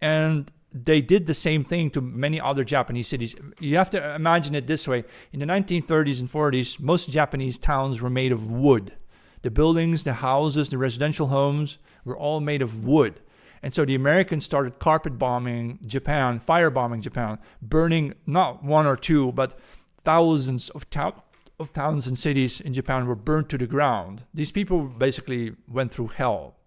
And 0.00 0.50
they 0.72 1.02
did 1.02 1.26
the 1.26 1.34
same 1.34 1.62
thing 1.62 1.90
to 1.90 2.00
many 2.00 2.40
other 2.40 2.64
Japanese 2.64 3.08
cities. 3.08 3.36
You 3.60 3.76
have 3.76 3.90
to 3.90 4.14
imagine 4.14 4.54
it 4.54 4.66
this 4.66 4.88
way 4.88 5.04
in 5.30 5.40
the 5.40 5.46
1930s 5.46 6.20
and 6.20 6.30
40s, 6.30 6.80
most 6.80 7.10
Japanese 7.10 7.58
towns 7.58 8.00
were 8.00 8.08
made 8.08 8.32
of 8.32 8.50
wood. 8.50 8.94
The 9.42 9.50
buildings, 9.50 10.04
the 10.04 10.14
houses, 10.14 10.70
the 10.70 10.78
residential 10.78 11.26
homes 11.26 11.76
were 12.06 12.16
all 12.16 12.40
made 12.40 12.62
of 12.62 12.86
wood. 12.86 13.20
And 13.62 13.74
so 13.74 13.84
the 13.84 13.94
Americans 13.94 14.44
started 14.44 14.78
carpet 14.78 15.18
bombing 15.18 15.78
Japan, 15.86 16.40
firebombing 16.40 17.00
Japan, 17.00 17.38
burning 17.60 18.14
not 18.26 18.62
one 18.62 18.86
or 18.86 18.96
two, 18.96 19.32
but 19.32 19.58
thousands 20.04 20.68
of, 20.70 20.88
ta- 20.90 21.22
of 21.58 21.72
towns 21.72 22.06
and 22.06 22.16
cities 22.16 22.60
in 22.60 22.72
Japan 22.72 23.06
were 23.06 23.16
burned 23.16 23.48
to 23.50 23.58
the 23.58 23.66
ground. 23.66 24.24
These 24.32 24.52
people 24.52 24.82
basically 24.86 25.54
went 25.66 25.92
through 25.92 26.08
hell 26.08 26.58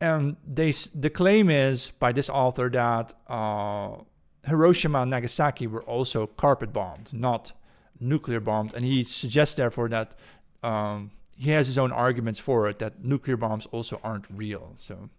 and 0.00 0.36
they 0.46 0.72
the 0.94 1.10
claim 1.10 1.48
is 1.50 1.90
by 1.98 2.12
this 2.12 2.28
author 2.28 2.68
that 2.70 3.14
uh, 3.28 3.96
Hiroshima 4.46 5.02
and 5.02 5.10
Nagasaki 5.10 5.66
were 5.66 5.82
also 5.84 6.26
carpet 6.26 6.72
bombed, 6.72 7.12
not 7.12 7.52
nuclear 7.98 8.40
bombed, 8.40 8.74
and 8.74 8.84
he 8.84 9.04
suggests 9.04 9.54
therefore 9.54 9.88
that 9.88 10.12
um, 10.62 11.10
he 11.36 11.50
has 11.50 11.66
his 11.66 11.78
own 11.78 11.92
arguments 11.92 12.40
for 12.40 12.68
it 12.68 12.78
that 12.78 13.04
nuclear 13.04 13.36
bombs 13.36 13.66
also 13.66 14.00
aren't 14.02 14.26
real. 14.30 14.74
So. 14.78 15.10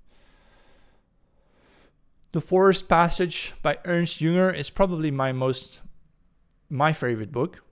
The 2.31 2.41
Forest 2.41 2.87
Passage 2.87 3.53
by 3.61 3.77
Ernst 3.85 4.19
Jünger 4.19 4.55
is 4.55 4.69
probably 4.69 5.11
my 5.11 5.31
most 5.31 5.81
my 6.69 6.91
favorite 6.91 7.31
book. 7.31 7.63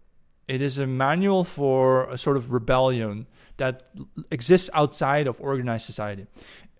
It 0.48 0.62
is 0.62 0.78
a 0.78 0.88
manual 0.88 1.44
for 1.44 2.10
a 2.10 2.18
sort 2.18 2.38
of 2.38 2.52
rebellion 2.52 3.28
that 3.58 3.84
exists 4.32 4.70
outside 4.74 5.28
of 5.28 5.42
organized 5.42 5.86
society 5.86 6.28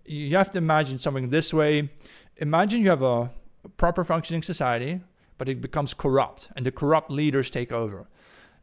you 0.06 0.36
have 0.36 0.50
to 0.52 0.58
imagine 0.58 0.98
something 0.98 1.30
this 1.30 1.52
way. 1.52 1.90
Imagine 2.36 2.82
you 2.82 2.90
have 2.90 3.02
a 3.02 3.30
proper 3.76 4.04
functioning 4.04 4.42
society, 4.42 5.00
but 5.38 5.48
it 5.48 5.60
becomes 5.60 5.94
corrupt, 5.94 6.48
and 6.56 6.64
the 6.64 6.72
corrupt 6.72 7.10
leaders 7.10 7.50
take 7.50 7.72
over. 7.72 8.08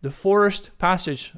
The 0.01 0.11
Forest 0.11 0.71
Passage 0.79 1.33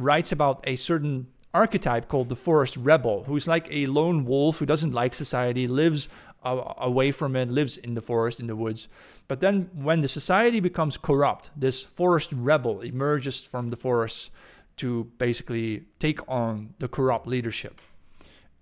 writes 0.00 0.32
about 0.32 0.64
a 0.64 0.76
certain 0.76 1.28
archetype 1.52 2.08
called 2.08 2.28
the 2.28 2.36
forest 2.36 2.76
rebel, 2.76 3.24
who's 3.24 3.48
like 3.48 3.68
a 3.70 3.86
lone 3.86 4.24
wolf 4.24 4.58
who 4.58 4.66
doesn't 4.66 4.92
like 4.92 5.14
society, 5.14 5.66
lives 5.66 6.08
uh, 6.44 6.74
away 6.78 7.10
from 7.12 7.36
it, 7.36 7.50
lives 7.50 7.76
in 7.76 7.94
the 7.94 8.00
forest, 8.00 8.40
in 8.40 8.46
the 8.46 8.56
woods. 8.56 8.88
But 9.28 9.40
then, 9.40 9.70
when 9.74 10.00
the 10.00 10.08
society 10.08 10.60
becomes 10.60 10.96
corrupt, 10.96 11.50
this 11.56 11.82
forest 11.82 12.32
rebel 12.32 12.80
emerges 12.80 13.42
from 13.42 13.70
the 13.70 13.76
forests 13.76 14.30
to 14.78 15.04
basically 15.18 15.84
take 15.98 16.20
on 16.28 16.74
the 16.78 16.88
corrupt 16.88 17.26
leadership. 17.26 17.80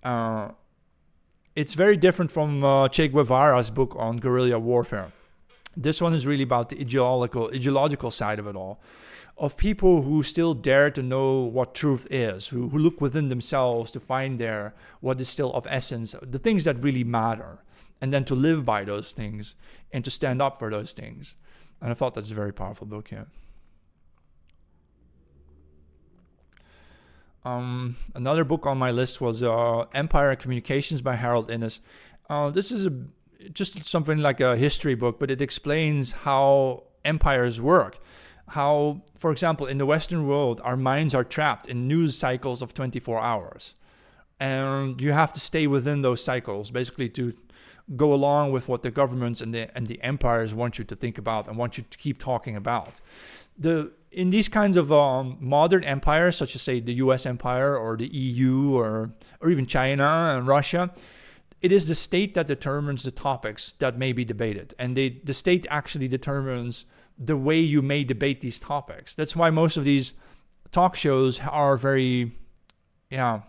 Uh, 0.03 0.51
it's 1.55 1.75
very 1.75 1.97
different 1.97 2.31
from 2.31 2.65
uh, 2.65 2.89
Che 2.89 3.09
Guevara's 3.09 3.71
book 3.71 3.95
on 3.99 4.17
guerrilla 4.17 4.59
warfare. 4.59 5.13
This 5.77 6.01
one 6.01 6.15
is 6.15 6.27
really 6.27 6.43
about 6.43 6.71
the 6.71 6.81
ideological, 6.81 7.51
ideological 7.55 8.11
side 8.11 8.39
of 8.39 8.47
it 8.47 8.57
all, 8.57 8.81
of 9.39 9.57
people 9.57 10.03
who 10.03 10.23
still 10.23 10.53
dare 10.53 10.91
to 10.91 11.03
know 11.03 11.43
what 11.43 11.75
truth 11.75 12.07
is, 12.11 12.49
who, 12.49 12.69
who 12.71 12.79
look 12.79 13.01
within 13.01 13.29
themselves 13.29 13.93
to 13.93 14.01
find 14.01 14.39
there 14.39 14.75
what 15.01 15.21
is 15.21 15.29
still 15.29 15.53
of 15.55 15.67
essence, 15.71 16.15
the 16.21 16.41
things 16.41 16.65
that 16.65 16.83
really 16.83 17.05
matter, 17.05 17.63
and 18.01 18.13
then 18.13 18.25
to 18.25 18.35
live 18.35 18.65
by 18.65 18.83
those 18.83 19.13
things 19.13 19.55
and 19.93 20.05
to 20.05 20.11
stand 20.11 20.43
up 20.43 20.59
for 20.59 20.71
those 20.71 20.93
things. 20.93 21.37
And 21.81 21.91
I 21.91 21.95
thought 21.95 22.15
that's 22.15 22.33
a 22.33 22.35
very 22.35 22.53
powerful 22.53 22.87
book, 22.87 23.13
yeah. 23.13 23.25
Um, 27.45 27.97
another 28.17 28.43
book 28.45 28.67
on 28.67 28.77
my 28.77 28.91
list 28.91 29.21
was 29.21 29.43
uh, 29.43 29.85
Empire 29.95 30.35
Communications 30.35 31.01
by 31.01 31.15
Harold 31.15 31.49
Innis. 31.49 31.79
Uh, 32.29 32.51
this 32.51 32.73
is 32.73 32.87
a, 32.87 32.93
just 33.53 33.85
something 33.85 34.19
like 34.19 34.41
a 34.41 34.57
history 34.57 34.97
book, 34.97 35.21
but 35.21 35.31
it 35.31 35.41
explains 35.41 36.13
how 36.13 36.83
empires 37.05 37.61
work. 37.61 38.01
How, 38.49 39.03
for 39.17 39.31
example, 39.31 39.67
in 39.67 39.79
the 39.79 39.87
Western 39.87 40.27
world, 40.27 40.61
our 40.65 40.77
minds 40.77 41.15
are 41.15 41.25
trapped 41.25 41.67
in 41.67 41.87
news 41.89 42.17
cycles 42.17 42.63
of 42.63 42.75
24 42.75 43.21
hours. 43.21 43.75
And 44.41 45.01
you 45.01 45.13
have 45.13 45.33
to 45.33 45.41
stay 45.41 45.67
within 45.67 46.03
those 46.03 46.23
cycles, 46.23 46.71
basically, 46.71 47.09
to 47.11 47.35
go 47.97 48.13
along 48.13 48.53
with 48.53 48.69
what 48.69 48.83
the 48.83 48.91
governments 48.91 49.41
and 49.41 49.55
the, 49.55 49.77
and 49.77 49.87
the 49.87 50.01
empires 50.03 50.55
want 50.55 50.79
you 50.79 50.85
to 50.85 50.95
think 50.95 51.19
about 51.19 51.49
and 51.49 51.57
want 51.57 51.79
you 51.79 51.85
to 51.91 51.99
keep 51.99 52.19
talking 52.19 52.57
about. 52.57 53.01
The 53.59 53.93
in 54.11 54.31
these 54.31 54.49
kinds 54.49 54.77
of 54.77 54.91
um, 54.91 55.37
modern 55.39 55.85
empires, 55.85 56.37
such 56.37 56.55
as 56.55 56.63
say 56.63 56.81
the 56.81 56.95
U.S. 56.95 57.27
empire 57.27 57.77
or 57.77 57.97
the 57.97 58.07
EU 58.07 58.75
or 58.75 59.13
or 59.41 59.51
even 59.51 59.67
China 59.67 60.35
and 60.37 60.47
Russia, 60.47 60.91
it 61.61 61.73
is 61.73 61.87
the 61.89 61.95
state 61.95 62.35
that 62.35 62.47
determines 62.47 63.03
the 63.03 63.11
topics 63.11 63.75
that 63.79 63.99
may 63.99 64.13
be 64.13 64.25
debated, 64.25 64.75
and 64.79 64.97
they, 64.97 65.21
the 65.25 65.35
state 65.35 65.67
actually 65.71 66.09
determines 66.09 66.85
the 67.19 67.37
way 67.37 67.59
you 67.59 67.83
may 67.83 68.05
debate 68.05 68.41
these 68.41 68.61
topics. 68.61 69.15
That's 69.15 69.35
why 69.35 69.51
most 69.51 69.77
of 69.77 69.85
these 69.85 70.13
talk 70.71 70.95
shows 70.95 71.41
are 71.41 71.77
very, 71.77 72.33
yeah, 73.11 73.41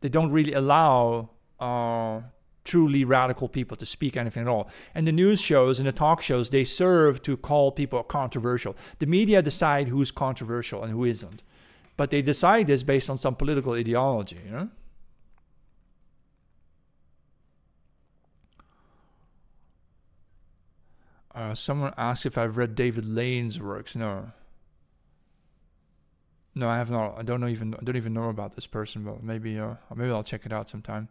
they 0.00 0.08
don't 0.08 0.30
really 0.30 0.52
allow 0.52 1.30
uh, 1.58 2.20
truly 2.64 3.04
radical 3.04 3.48
people 3.48 3.76
to 3.76 3.86
speak 3.86 4.16
anything 4.16 4.42
at 4.42 4.48
all. 4.48 4.68
And 4.94 5.06
the 5.06 5.12
news 5.12 5.40
shows 5.40 5.78
and 5.78 5.88
the 5.88 5.92
talk 5.92 6.22
shows, 6.22 6.50
they 6.50 6.64
serve 6.64 7.22
to 7.22 7.36
call 7.36 7.72
people 7.72 8.02
controversial. 8.02 8.76
The 8.98 9.06
media 9.06 9.42
decide 9.42 9.88
who's 9.88 10.10
controversial 10.10 10.82
and 10.82 10.92
who 10.92 11.04
isn't. 11.04 11.42
But 11.96 12.10
they 12.10 12.22
decide 12.22 12.66
this 12.66 12.82
based 12.82 13.10
on 13.10 13.18
some 13.18 13.34
political 13.34 13.74
ideology, 13.74 14.40
you 14.44 14.52
know? 14.52 14.68
Uh, 21.34 21.54
someone 21.54 21.94
asked 21.96 22.26
if 22.26 22.36
I've 22.36 22.56
read 22.56 22.74
David 22.74 23.04
Lane's 23.04 23.60
works. 23.60 23.94
No. 23.94 24.32
No, 26.54 26.68
I 26.68 26.78
have 26.78 26.90
not. 26.90 27.16
I 27.16 27.22
don't 27.22 27.40
know 27.40 27.46
even. 27.46 27.74
I 27.74 27.84
don't 27.84 27.96
even 27.96 28.12
know 28.12 28.28
about 28.28 28.56
this 28.56 28.66
person, 28.66 29.04
but 29.04 29.22
maybe. 29.22 29.58
Uh, 29.58 29.74
maybe 29.94 30.10
I'll 30.10 30.24
check 30.24 30.44
it 30.44 30.52
out 30.52 30.68
sometime. 30.68 31.08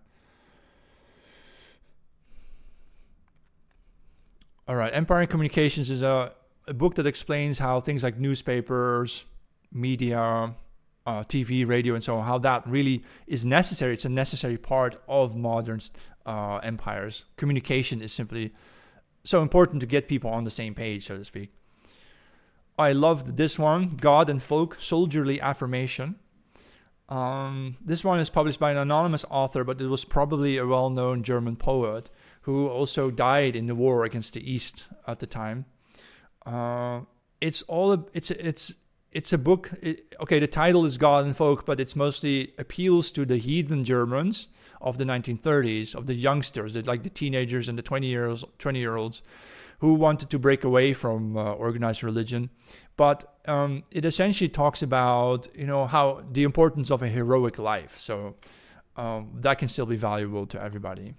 All 4.68 4.76
right, 4.76 4.94
Empire 4.94 5.22
and 5.22 5.30
Communications 5.30 5.90
is 5.90 6.04
a, 6.04 6.32
a 6.68 6.76
book 6.76 6.94
that 6.96 7.08
explains 7.08 7.58
how 7.58 7.80
things 7.80 8.04
like 8.04 8.20
newspapers, 8.20 9.26
media, 9.72 10.54
uh, 11.08 11.24
TV, 11.24 11.68
radio, 11.68 11.96
and 11.96 12.04
so 12.04 12.18
on, 12.18 12.26
how 12.26 12.38
that 12.38 12.68
really 12.68 13.04
is 13.26 13.46
necessary. 13.46 13.94
It's 13.94 14.06
a 14.06 14.10
necessary 14.10 14.58
part 14.58 15.02
of 15.08 15.36
modern 15.36 15.82
uh, 16.26 16.58
empires. 16.58 17.24
Communication 17.36 18.00
is 18.00 18.12
simply 18.14 18.54
so 19.24 19.42
important 19.42 19.82
to 19.82 19.88
get 19.88 20.08
people 20.08 20.30
on 20.30 20.44
the 20.44 20.50
same 20.50 20.74
page, 20.74 21.06
so 21.06 21.18
to 21.18 21.26
speak. 21.26 21.52
I 22.78 22.94
loved 22.94 23.36
this 23.36 23.60
one 23.60 23.98
God 23.98 24.30
and 24.30 24.42
Folk 24.42 24.78
Soldierly 24.80 25.42
Affirmation. 25.42 26.16
Um, 27.10 27.76
this 27.84 28.04
one 28.04 28.20
is 28.20 28.30
published 28.30 28.60
by 28.60 28.72
an 28.72 28.78
anonymous 28.78 29.26
author, 29.30 29.64
but 29.64 29.82
it 29.82 29.88
was 29.88 30.06
probably 30.06 30.58
a 30.58 30.66
well 30.66 30.90
known 30.90 31.24
German 31.24 31.56
poet 31.56 32.10
who 32.42 32.70
also 32.70 33.12
died 33.12 33.56
in 33.56 33.68
the 33.68 33.76
war 33.76 34.06
against 34.06 34.34
the 34.34 34.52
East 34.52 34.86
at 35.08 35.20
the 35.20 35.28
time. 35.28 35.66
Uh, 36.46 37.02
it's 37.42 37.64
all 37.64 38.08
it's 38.14 38.32
it's 38.32 38.76
it's 39.12 39.34
a 39.34 39.38
book. 39.38 39.72
It, 39.82 40.16
okay, 40.22 40.40
the 40.40 40.48
title 40.48 40.86
is 40.86 40.98
God 40.98 41.26
and 41.26 41.36
Folk, 41.36 41.66
but 41.66 41.80
it's 41.80 41.96
mostly 41.96 42.54
appeals 42.58 43.12
to 43.12 43.26
the 43.26 43.38
heathen 43.38 43.84
Germans 43.84 44.48
of 44.82 44.98
the 44.98 45.04
1930s, 45.04 45.96
of 45.96 46.08
the 46.08 46.14
youngsters, 46.14 46.74
the, 46.74 46.82
like 46.84 47.04
the 47.04 47.10
teenagers 47.10 47.70
and 47.70 47.78
the 47.78 47.82
20 47.82 48.08
years 48.08 48.44
20 48.58 48.80
year 48.80 48.96
olds, 48.96 49.22
who 49.80 49.94
wanted 49.94 50.30
to 50.30 50.40
break 50.40 50.64
away 50.64 50.94
from 50.94 51.38
uh, 51.38 51.54
organized 51.54 52.04
religion. 52.04 52.50
But 52.98 53.36
um, 53.46 53.84
it 53.92 54.06
essentially 54.06 54.50
talks 54.50 54.82
about 54.82 55.48
you 55.56 55.66
know 55.66 55.86
how 55.86 56.24
the 56.32 56.44
importance 56.44 56.92
of 56.92 57.02
a 57.02 57.08
heroic 57.08 57.58
life. 57.58 57.98
So 57.98 58.36
um, 58.98 59.32
that 59.36 59.60
can 59.60 59.68
still 59.68 59.86
be 59.86 59.98
valuable 59.98 60.46
to 60.48 60.62
everybody. 60.62 61.16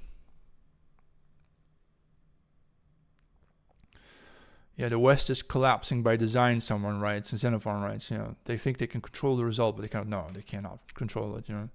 yeah, 4.80 4.88
the 4.88 4.98
West 4.98 5.28
is 5.28 5.42
collapsing 5.42 6.02
by 6.02 6.16
design, 6.16 6.58
someone 6.58 7.00
writes, 7.00 7.32
and 7.32 7.38
Xenophon 7.38 7.82
writes, 7.82 8.10
you 8.10 8.16
know, 8.16 8.34
they 8.46 8.56
think 8.56 8.78
they 8.78 8.86
can 8.86 9.02
control 9.02 9.36
the 9.36 9.44
result, 9.44 9.76
but 9.76 9.82
they 9.82 9.90
cannot, 9.90 10.08
no, 10.08 10.26
they 10.32 10.40
cannot 10.40 10.94
control 10.94 11.36
it, 11.36 11.46
you 11.50 11.54
know. 11.54 11.68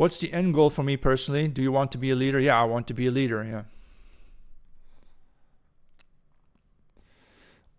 What's 0.00 0.18
the 0.18 0.32
end 0.32 0.54
goal 0.54 0.70
for 0.70 0.82
me 0.82 0.96
personally? 0.96 1.46
Do 1.46 1.60
you 1.60 1.70
want 1.70 1.92
to 1.92 1.98
be 1.98 2.08
a 2.08 2.16
leader? 2.16 2.40
Yeah, 2.40 2.58
I 2.58 2.64
want 2.64 2.86
to 2.86 2.94
be 2.94 3.08
a 3.08 3.10
leader, 3.10 3.44
yeah. 3.44 3.64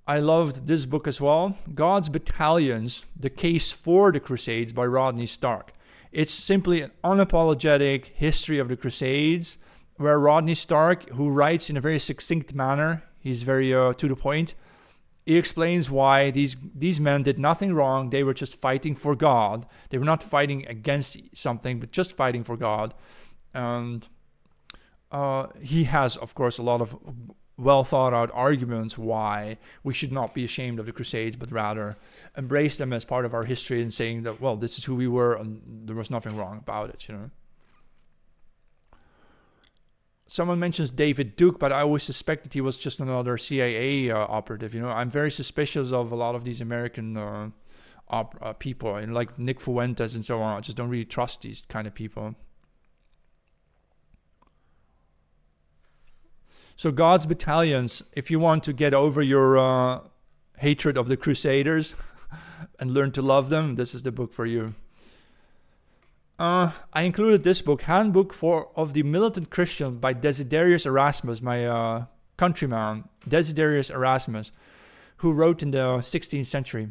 I 0.05 0.19
loved 0.19 0.67
this 0.67 0.85
book 0.85 1.07
as 1.07 1.19
well 1.19 1.57
God's 1.73 2.09
Battalions 2.09 3.05
The 3.19 3.31
Case 3.31 3.71
for 3.71 4.11
the 4.11 4.19
Crusades 4.19 4.71
by 4.71 4.85
Rodney 4.85 5.25
Stark. 5.25 5.73
It's 6.11 6.31
simply 6.31 6.81
an 6.81 6.91
unapologetic 7.03 8.05
history 8.13 8.59
of 8.59 8.67
the 8.67 8.77
Crusades 8.77 9.57
where 9.95 10.19
Rodney 10.19 10.53
Stark, 10.53 11.09
who 11.09 11.31
writes 11.31 11.71
in 11.71 11.77
a 11.77 11.81
very 11.81 11.97
succinct 11.97 12.53
manner, 12.53 13.01
he's 13.19 13.41
very 13.41 13.73
uh, 13.73 13.93
to 13.93 14.07
the 14.07 14.15
point. 14.15 14.53
He 15.25 15.37
explains 15.37 15.89
why 15.89 16.31
these 16.31 16.55
these 16.73 16.99
men 16.99 17.23
did 17.23 17.37
nothing 17.37 17.73
wrong. 17.73 18.09
They 18.09 18.23
were 18.23 18.33
just 18.33 18.59
fighting 18.59 18.95
for 18.95 19.15
God. 19.15 19.67
They 19.89 19.97
were 19.97 20.05
not 20.05 20.23
fighting 20.23 20.65
against 20.67 21.17
something, 21.33 21.79
but 21.79 21.91
just 21.91 22.17
fighting 22.17 22.43
for 22.43 22.57
God. 22.57 22.93
And 23.53 24.07
uh, 25.11 25.47
he 25.61 25.83
has, 25.85 26.17
of 26.17 26.33
course, 26.33 26.57
a 26.57 26.63
lot 26.63 26.81
of 26.81 26.95
well 27.57 27.83
thought 27.83 28.13
out 28.13 28.31
arguments 28.33 28.97
why 28.97 29.57
we 29.83 29.93
should 29.93 30.11
not 30.11 30.33
be 30.33 30.43
ashamed 30.43 30.79
of 30.79 30.87
the 30.87 30.91
Crusades, 30.91 31.35
but 31.35 31.51
rather 31.51 31.97
embrace 32.35 32.77
them 32.77 32.91
as 32.91 33.05
part 33.05 33.25
of 33.25 33.33
our 33.35 33.43
history 33.43 33.81
and 33.81 33.93
saying 33.93 34.23
that, 34.23 34.41
well, 34.41 34.55
this 34.55 34.79
is 34.79 34.85
who 34.85 34.95
we 34.95 35.07
were 35.07 35.35
and 35.35 35.61
there 35.87 35.95
was 35.95 36.09
nothing 36.09 36.35
wrong 36.35 36.57
about 36.57 36.89
it, 36.89 37.07
you 37.07 37.15
know 37.15 37.31
someone 40.31 40.59
mentions 40.59 40.89
David 40.89 41.35
Duke, 41.35 41.59
but 41.59 41.73
I 41.73 41.81
always 41.81 42.03
suspect 42.03 42.43
that 42.43 42.53
he 42.53 42.61
was 42.61 42.77
just 42.77 43.01
another 43.01 43.37
CIA 43.37 44.09
uh, 44.09 44.17
operative. 44.17 44.73
You 44.73 44.79
know, 44.79 44.87
I'm 44.87 45.09
very 45.09 45.29
suspicious 45.29 45.91
of 45.91 46.13
a 46.13 46.15
lot 46.15 46.35
of 46.35 46.45
these 46.45 46.61
American 46.61 47.17
uh, 47.17 47.49
op- 48.07 48.37
uh, 48.41 48.53
people, 48.53 48.95
and 48.95 49.13
like 49.13 49.37
Nick 49.37 49.59
Fuentes 49.59 50.15
and 50.15 50.23
so 50.23 50.41
on. 50.41 50.57
I 50.57 50.61
just 50.61 50.77
don't 50.77 50.87
really 50.87 51.03
trust 51.03 51.41
these 51.41 51.63
kind 51.67 51.85
of 51.85 51.93
people. 51.93 52.35
So 56.77 56.91
God's 56.91 57.25
battalions. 57.25 58.01
If 58.13 58.31
you 58.31 58.39
want 58.39 58.63
to 58.63 58.73
get 58.73 58.93
over 58.93 59.21
your 59.21 59.57
uh, 59.57 59.99
hatred 60.59 60.97
of 60.97 61.09
the 61.09 61.17
Crusaders 61.17 61.93
and 62.79 62.91
learn 62.91 63.11
to 63.11 63.21
love 63.21 63.49
them, 63.49 63.75
this 63.75 63.93
is 63.93 64.03
the 64.03 64.13
book 64.13 64.33
for 64.33 64.45
you. 64.45 64.75
Uh, 66.41 66.71
I 66.91 67.03
included 67.03 67.43
this 67.43 67.61
book, 67.61 67.83
Handbook 67.83 68.33
for 68.33 68.71
of 68.75 68.95
the 68.95 69.03
Militant 69.03 69.51
Christian 69.51 69.97
by 69.97 70.15
Desiderius 70.15 70.87
Erasmus, 70.87 71.39
my 71.39 71.67
uh, 71.67 72.05
countryman, 72.35 73.03
Desiderius 73.29 73.91
Erasmus, 73.91 74.51
who 75.17 75.33
wrote 75.33 75.61
in 75.61 75.69
the 75.69 75.99
16th 75.99 76.47
century. 76.47 76.89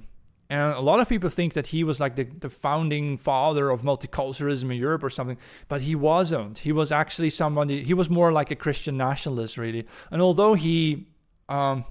And 0.49 0.73
a 0.75 0.81
lot 0.81 1.01
of 1.01 1.09
people 1.09 1.31
think 1.31 1.55
that 1.55 1.67
he 1.67 1.83
was 1.83 1.99
like 1.99 2.15
the, 2.15 2.29
the 2.39 2.49
founding 2.49 3.19
father 3.19 3.71
of 3.71 3.83
multiculturalism 3.83 4.71
in 4.71 4.77
Europe 4.77 5.03
or 5.03 5.11
something, 5.11 5.37
but 5.67 5.81
he 5.81 5.97
wasn't. 5.97 6.59
He 6.59 6.71
was 6.71 6.93
actually 6.93 7.31
somebody, 7.31 7.83
he 7.83 7.93
was 7.93 8.09
more 8.09 8.31
like 8.31 8.53
a 8.53 8.57
Christian 8.57 8.97
nationalist, 8.97 9.59
really. 9.59 9.85
And 10.13 10.23
although 10.23 10.55
he 10.55 11.09
um, 11.49 11.85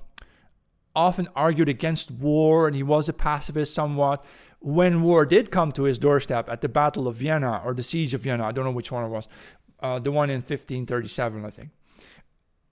often 0.95 1.27
argued 1.35 1.67
against 1.67 2.09
war 2.09 2.67
and 2.67 2.75
he 2.75 2.83
was 2.83 3.09
a 3.09 3.13
pacifist 3.13 3.73
somewhat, 3.73 4.23
when 4.59 5.03
war 5.03 5.25
did 5.25 5.51
come 5.51 5.71
to 5.73 5.83
his 5.83 5.97
doorstep 5.97 6.49
at 6.49 6.61
the 6.61 6.69
Battle 6.69 7.07
of 7.07 7.15
Vienna 7.15 7.61
or 7.63 7.73
the 7.73 7.83
Siege 7.83 8.13
of 8.13 8.21
Vienna, 8.21 8.45
I 8.45 8.51
don't 8.51 8.65
know 8.65 8.71
which 8.71 8.91
one 8.91 9.05
it 9.05 9.09
was, 9.09 9.27
uh, 9.79 9.99
the 9.99 10.11
one 10.11 10.29
in 10.29 10.37
1537, 10.37 11.45
I 11.45 11.49
think, 11.49 11.69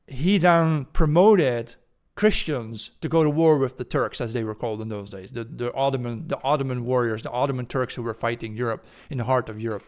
he 0.08 0.38
then 0.38 0.86
promoted 0.86 1.76
Christians 2.15 2.91
to 3.02 3.08
go 3.08 3.23
to 3.23 3.30
war 3.30 3.58
with 3.58 3.78
the 3.78 3.84
Turks, 3.84 4.19
as 4.19 4.34
they 4.34 4.43
were 4.43 4.56
called 4.56 4.82
in 4.82 4.89
those 4.89 5.12
days, 5.12 5.32
the, 5.32 5.43
the 5.43 5.73
Ottoman 5.73 6.28
the 6.28 6.41
Ottoman 6.43 6.84
warriors, 6.86 7.21
the 7.23 7.32
Ottoman 7.32 7.67
Turks 7.67 7.95
who 7.95 8.02
were 8.02 8.13
fighting 8.13 8.56
Europe 8.56 8.86
in 9.10 9.17
the 9.19 9.23
heart 9.23 9.50
of 9.50 9.60
Europe, 9.60 9.84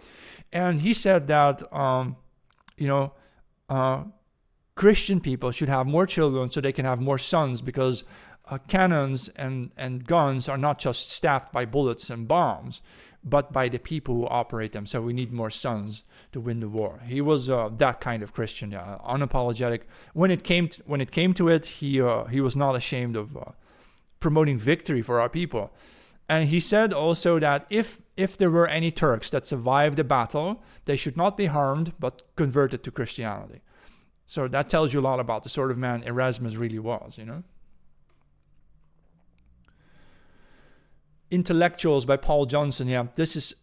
and 0.54 0.82
he 0.82 0.94
said 0.94 1.28
that 1.28 1.72
um, 1.74 2.16
you 2.78 2.88
know. 2.88 3.14
Uh, 3.68 4.04
Christian 4.76 5.20
people 5.20 5.52
should 5.52 5.68
have 5.68 5.86
more 5.86 6.06
children 6.06 6.50
so 6.50 6.62
they 6.62 6.72
can 6.72 6.86
have 6.86 7.02
more 7.02 7.18
sons 7.18 7.62
because 7.62 8.06
uh, 8.50 8.58
cannons 8.68 9.30
and, 9.36 9.72
and 9.78 10.06
guns 10.06 10.50
are 10.50 10.58
not 10.58 10.80
just 10.80 11.12
staffed 11.12 11.54
by 11.54 11.66
bullets 11.66 12.10
and 12.10 12.28
bombs, 12.28 12.82
but 13.24 13.52
by 13.52 13.68
the 13.68 13.80
people 13.80 14.16
who 14.16 14.28
operate 14.28 14.72
them. 14.72 14.86
So 14.86 15.02
we 15.02 15.14
need 15.14 15.32
more 15.32 15.50
sons 15.50 16.04
to 16.32 16.40
win 16.40 16.60
the 16.60 16.70
war. 16.70 17.02
He 17.06 17.22
was 17.22 17.50
uh, 17.50 17.70
that 17.78 18.00
kind 18.00 18.24
of 18.24 18.34
Christian, 18.34 18.72
yeah, 18.72 18.98
unapologetic. 19.06 19.82
When 20.14 20.32
it 20.32 20.44
came 20.44 20.68
to, 20.70 20.82
when 20.86 21.02
it 21.02 21.12
came 21.12 21.34
to 21.36 21.50
it, 21.50 21.66
he 21.66 22.02
uh, 22.02 22.26
he 22.26 22.42
was 22.42 22.56
not 22.56 22.76
ashamed 22.76 23.16
of 23.16 23.36
uh, 23.36 23.52
promoting 24.20 24.58
victory 24.58 25.02
for 25.02 25.20
our 25.20 25.30
people. 25.30 25.72
And 26.30 26.50
he 26.50 26.60
said 26.60 26.94
also 26.94 27.40
that 27.40 27.66
if 27.70 28.00
if 28.16 28.38
there 28.38 28.52
were 28.52 28.68
any 28.68 28.92
Turks 28.92 29.30
that 29.32 29.46
survived 29.46 29.98
the 29.98 30.04
battle, 30.04 30.62
they 30.86 30.96
should 30.96 31.18
not 31.18 31.36
be 31.36 31.48
harmed 31.48 31.94
but 32.00 32.22
converted 32.36 32.84
to 32.84 32.92
Christianity. 32.92 33.62
So 34.28 34.48
that 34.48 34.70
tells 34.70 34.94
you 34.94 35.00
a 35.00 35.08
lot 35.10 35.20
about 35.20 35.44
the 35.44 35.50
sort 35.50 35.72
of 35.72 35.78
man 35.78 36.04
Erasmus 36.04 36.56
really 36.56 36.80
was, 36.80 37.18
you 37.18 37.26
know. 37.26 37.44
Intellectuals 41.32 42.06
by 42.06 42.18
Paul 42.18 42.46
Johnson. 42.46 42.88
Yeah, 42.88 43.08
this 43.16 43.36
is 43.36 43.56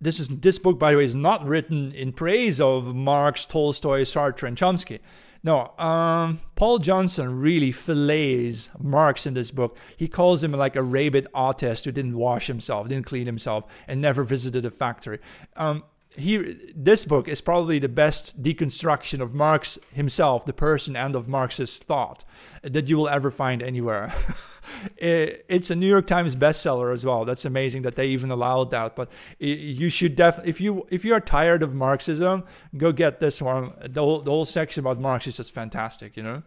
this 0.00 0.20
is 0.20 0.28
this 0.28 0.58
book, 0.58 0.78
by 0.78 0.92
the 0.92 0.98
way, 0.98 1.04
is 1.04 1.14
not 1.14 1.44
written 1.44 1.92
in 1.92 2.12
praise 2.12 2.60
of 2.60 2.94
Marx, 2.94 3.44
Tolstoy, 3.44 4.02
Sartre, 4.02 4.46
and 4.46 4.56
Chomsky. 4.56 5.00
No, 5.42 5.72
um, 5.78 6.40
Paul 6.56 6.78
Johnson 6.78 7.40
really 7.40 7.70
fillets 7.70 8.70
Marx 8.78 9.24
in 9.26 9.34
this 9.34 9.50
book. 9.50 9.76
He 9.96 10.08
calls 10.08 10.42
him 10.42 10.52
like 10.52 10.76
a 10.76 10.82
rabid 10.82 11.28
artist 11.32 11.84
who 11.84 11.92
didn't 11.92 12.16
wash 12.16 12.48
himself, 12.48 12.88
didn't 12.88 13.06
clean 13.06 13.26
himself, 13.26 13.64
and 13.86 14.00
never 14.00 14.24
visited 14.24 14.66
a 14.66 14.70
factory. 14.70 15.20
Um, 15.56 15.84
he, 16.16 16.56
this 16.74 17.04
book 17.04 17.28
is 17.28 17.40
probably 17.40 17.78
the 17.78 17.88
best 17.88 18.42
deconstruction 18.42 19.20
of 19.20 19.34
Marx 19.34 19.78
himself, 19.92 20.44
the 20.44 20.52
person, 20.52 20.96
and 20.96 21.14
of 21.14 21.28
Marxist 21.28 21.84
thought 21.84 22.24
that 22.62 22.88
you 22.88 22.96
will 22.96 23.08
ever 23.08 23.30
find 23.30 23.62
anywhere. 23.62 24.12
it's 24.96 25.70
a 25.70 25.76
New 25.76 25.88
York 25.88 26.06
Times 26.06 26.34
bestseller 26.34 26.92
as 26.92 27.04
well. 27.04 27.24
That's 27.24 27.44
amazing 27.44 27.82
that 27.82 27.96
they 27.96 28.08
even 28.08 28.30
allowed 28.30 28.70
that. 28.70 28.96
But 28.96 29.10
you 29.38 29.90
should 29.90 30.16
definitely, 30.16 30.50
if 30.50 30.60
you 30.60 30.86
if 30.90 31.04
you 31.04 31.14
are 31.14 31.20
tired 31.20 31.62
of 31.62 31.74
Marxism, 31.74 32.44
go 32.76 32.92
get 32.92 33.20
this 33.20 33.40
one. 33.40 33.72
The 33.84 34.02
whole, 34.02 34.20
the 34.20 34.30
whole 34.30 34.44
section 34.44 34.80
about 34.80 35.00
Marx 35.00 35.26
is 35.26 35.36
just 35.36 35.52
fantastic. 35.52 36.16
You 36.16 36.22
know. 36.22 36.42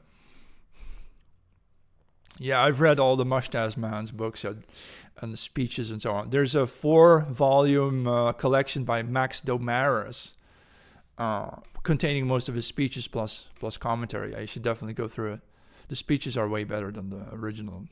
Yeah, 2.38 2.64
I've 2.64 2.82
read 2.82 3.00
all 3.00 3.16
the 3.16 3.26
Mustache 3.26 3.78
Man's 3.78 4.10
books 4.10 4.44
and, 4.44 4.64
and 5.20 5.32
the 5.32 5.38
speeches 5.38 5.92
and 5.92 6.02
so 6.02 6.12
on. 6.12 6.32
There's 6.32 6.56
a 6.56 6.66
four-volume 6.66 8.08
uh, 8.08 8.32
collection 8.34 8.84
by 8.84 9.04
Max 9.04 9.42
Domarus, 9.42 10.34
uh, 11.20 11.58
containing 11.84 12.26
most 12.26 12.50
of 12.50 12.56
his 12.56 12.66
speeches 12.66 13.08
plus 13.08 13.46
plus 13.60 13.78
commentary. 13.78 14.36
I 14.36 14.46
should 14.46 14.64
definitely 14.64 14.96
go 14.96 15.08
through 15.08 15.34
it. 15.34 15.42
The 15.90 15.96
speeches 15.96 16.36
are 16.36 16.48
way 16.48 16.64
better 16.64 16.92
than 16.92 17.10
the 17.12 17.28
original. 17.32 17.88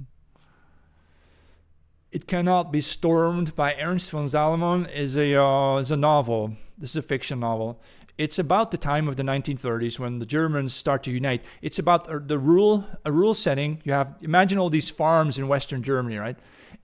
it 2.11 2.27
Cannot 2.27 2.71
Be 2.71 2.81
Stormed 2.81 3.55
by 3.55 3.75
Ernst 3.75 4.11
von 4.11 4.29
Salomon 4.29 4.85
is 4.85 5.17
a, 5.17 5.41
uh, 5.41 5.77
is 5.77 5.91
a 5.91 5.97
novel. 5.97 6.55
This 6.77 6.91
is 6.91 6.95
a 6.97 7.01
fiction 7.01 7.39
novel. 7.39 7.81
It's 8.17 8.37
about 8.37 8.71
the 8.71 8.77
time 8.77 9.07
of 9.07 9.15
the 9.15 9.23
1930s 9.23 9.97
when 9.97 10.19
the 10.19 10.25
Germans 10.25 10.73
start 10.73 11.03
to 11.03 11.11
unite. 11.11 11.43
It's 11.61 11.79
about 11.79 12.09
uh, 12.09 12.19
the 12.25 12.37
rule, 12.37 12.85
a 13.05 13.11
rule 13.11 13.33
setting. 13.33 13.81
You 13.85 13.93
have, 13.93 14.15
imagine 14.21 14.57
all 14.57 14.69
these 14.69 14.89
farms 14.89 15.37
in 15.37 15.47
Western 15.47 15.83
Germany, 15.83 16.17
right? 16.17 16.37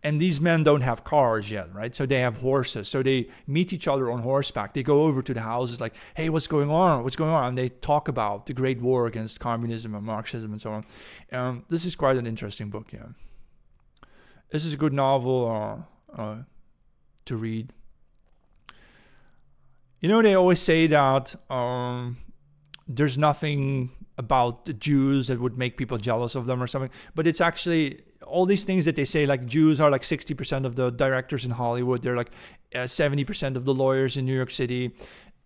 And 0.05 0.21
these 0.21 0.39
men 0.39 0.63
don't 0.63 0.81
have 0.81 1.03
cars 1.03 1.49
yet, 1.49 1.73
right? 1.73 1.95
So 1.95 2.05
they 2.05 2.19
have 2.19 2.37
horses. 2.37 2.87
So 2.87 3.01
they 3.01 3.27
meet 3.47 3.73
each 3.73 3.87
other 3.87 4.11
on 4.11 4.21
horseback. 4.21 4.75
They 4.75 4.83
go 4.83 5.01
over 5.01 5.23
to 5.23 5.33
the 5.33 5.41
houses, 5.41 5.81
like, 5.81 5.95
"Hey, 6.13 6.29
what's 6.29 6.45
going 6.45 6.69
on? 6.69 7.01
What's 7.03 7.15
going 7.15 7.31
on?" 7.31 7.45
And 7.45 7.57
they 7.57 7.69
talk 7.69 8.07
about 8.07 8.45
the 8.45 8.53
Great 8.53 8.79
War 8.79 9.07
against 9.07 9.39
communism 9.39 9.95
and 9.95 10.05
Marxism 10.05 10.51
and 10.51 10.61
so 10.61 10.73
on. 10.73 10.85
Um, 11.31 11.65
this 11.69 11.85
is 11.85 11.95
quite 11.95 12.17
an 12.17 12.27
interesting 12.27 12.69
book. 12.69 12.93
Yeah, 12.93 13.07
this 14.51 14.63
is 14.63 14.73
a 14.73 14.77
good 14.77 14.93
novel 14.93 15.85
uh, 16.15 16.21
uh, 16.21 16.37
to 17.25 17.35
read. 17.35 17.73
You 20.01 20.09
know, 20.09 20.21
they 20.21 20.35
always 20.35 20.61
say 20.61 20.85
that 20.85 21.35
um, 21.49 22.17
there's 22.87 23.17
nothing 23.17 23.89
about 24.19 24.65
the 24.65 24.73
Jews 24.73 25.27
that 25.27 25.39
would 25.39 25.57
make 25.57 25.77
people 25.77 25.97
jealous 25.97 26.35
of 26.35 26.45
them 26.45 26.61
or 26.61 26.67
something. 26.67 26.91
But 27.15 27.25
it's 27.25 27.41
actually 27.41 28.01
all 28.25 28.45
these 28.45 28.65
things 28.65 28.85
that 28.85 28.95
they 28.95 29.05
say, 29.05 29.25
like 29.25 29.45
Jews 29.45 29.79
are 29.79 29.89
like 29.89 30.01
60% 30.01 30.65
of 30.65 30.75
the 30.75 30.89
directors 30.89 31.45
in 31.45 31.51
Hollywood, 31.51 32.01
they're 32.01 32.15
like 32.15 32.31
uh, 32.73 32.79
70% 32.79 33.55
of 33.55 33.65
the 33.65 33.73
lawyers 33.73 34.17
in 34.17 34.25
New 34.25 34.35
York 34.35 34.51
City. 34.51 34.95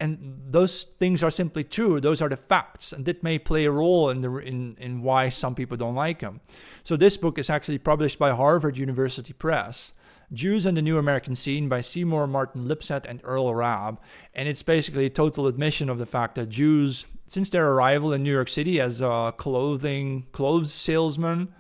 And 0.02 0.42
those 0.48 0.86
things 0.98 1.22
are 1.24 1.32
simply 1.32 1.64
true. 1.64 2.00
Those 2.00 2.22
are 2.22 2.30
the 2.30 2.38
facts, 2.38 2.94
and 2.94 3.06
that 3.06 3.22
may 3.22 3.38
play 3.38 3.66
a 3.66 3.72
role 3.72 4.10
in 4.10 4.22
the 4.22 4.34
in, 4.38 4.78
in 4.80 5.02
why 5.02 5.28
some 5.28 5.56
people 5.56 5.76
don't 5.76 5.96
like 5.96 6.20
them. 6.20 6.40
So 6.84 6.96
this 6.96 7.18
book 7.18 7.38
is 7.38 7.50
actually 7.50 7.80
published 7.80 8.18
by 8.18 8.32
Harvard 8.32 8.78
University 8.78 9.34
Press, 9.34 9.92
Jews 10.32 10.66
and 10.66 10.78
the 10.78 10.82
New 10.82 10.98
American 10.98 11.36
Scene 11.36 11.68
by 11.68 11.82
Seymour 11.82 12.28
Martin 12.28 12.66
Lipset 12.66 13.06
and 13.06 13.20
Earl 13.24 13.54
Raab. 13.54 14.00
And 14.34 14.48
it's 14.48 14.64
basically 14.64 15.06
a 15.06 15.10
total 15.10 15.48
admission 15.48 15.90
of 15.90 15.98
the 15.98 16.06
fact 16.06 16.36
that 16.36 16.50
Jews, 16.50 17.06
since 17.26 17.50
their 17.50 17.70
arrival 17.70 18.14
in 18.14 18.24
New 18.24 18.32
York 18.32 18.48
City 18.50 18.80
as 18.80 19.02
a 19.02 19.34
clothing 19.36 20.28
clothes 20.32 20.72
salesman, 20.72 21.54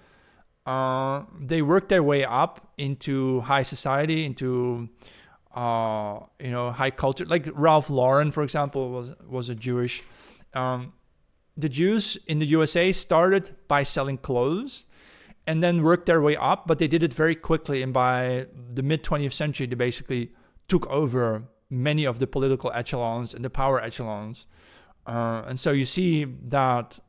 uh, 0.69 1.23
they 1.39 1.63
worked 1.63 1.89
their 1.89 2.03
way 2.03 2.23
up 2.23 2.71
into 2.77 3.39
high 3.41 3.63
society, 3.63 4.23
into 4.23 4.88
uh, 5.55 6.19
you 6.39 6.51
know 6.51 6.71
high 6.71 6.91
culture. 6.91 7.25
Like 7.25 7.49
Ralph 7.53 7.89
Lauren, 7.89 8.32
for 8.32 8.43
example, 8.43 8.91
was 8.91 9.10
was 9.27 9.49
a 9.49 9.55
Jewish. 9.55 10.03
Um, 10.53 10.93
the 11.58 11.69
Jews 11.69 12.17
in 12.27 12.38
the 12.38 12.45
USA 12.45 12.91
started 12.91 13.55
by 13.67 13.82
selling 13.82 14.19
clothes 14.19 14.86
and 15.47 15.63
then 15.63 15.82
worked 15.82 16.05
their 16.05 16.21
way 16.21 16.36
up, 16.36 16.67
but 16.67 16.77
they 16.77 16.88
did 16.88 17.01
it 17.01 17.13
very 17.13 17.36
quickly. 17.36 17.82
And 17.82 17.91
by 17.91 18.45
the 18.69 18.84
mid 18.84 19.03
20th 19.03 19.34
century, 19.34 19.65
they 19.65 19.75
basically 19.75 20.32
took 20.67 20.86
over 20.86 21.45
many 21.71 22.05
of 22.05 22.19
the 22.19 22.27
political 22.27 22.71
echelons 22.75 23.34
and 23.34 23.43
the 23.43 23.49
power 23.49 23.82
echelons. 23.82 24.45
Uh, 25.08 25.41
and 25.47 25.60
so 25.60 25.71
you 25.71 25.86
see 25.86 26.25
that 26.25 26.99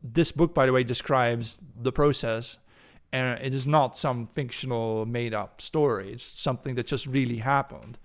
this 0.00 0.30
book, 0.30 0.54
by 0.54 0.66
the 0.66 0.72
way, 0.72 0.84
describes 0.84 1.58
the 1.76 1.90
process. 1.90 2.58
And 3.16 3.40
it 3.40 3.54
is 3.54 3.66
not 3.66 3.96
some 3.96 4.26
fictional 4.26 5.06
made 5.06 5.32
up 5.32 5.62
story, 5.62 6.12
it's 6.12 6.22
something 6.22 6.74
that 6.74 6.86
just 6.86 7.06
really 7.06 7.38
happened. 7.38 7.96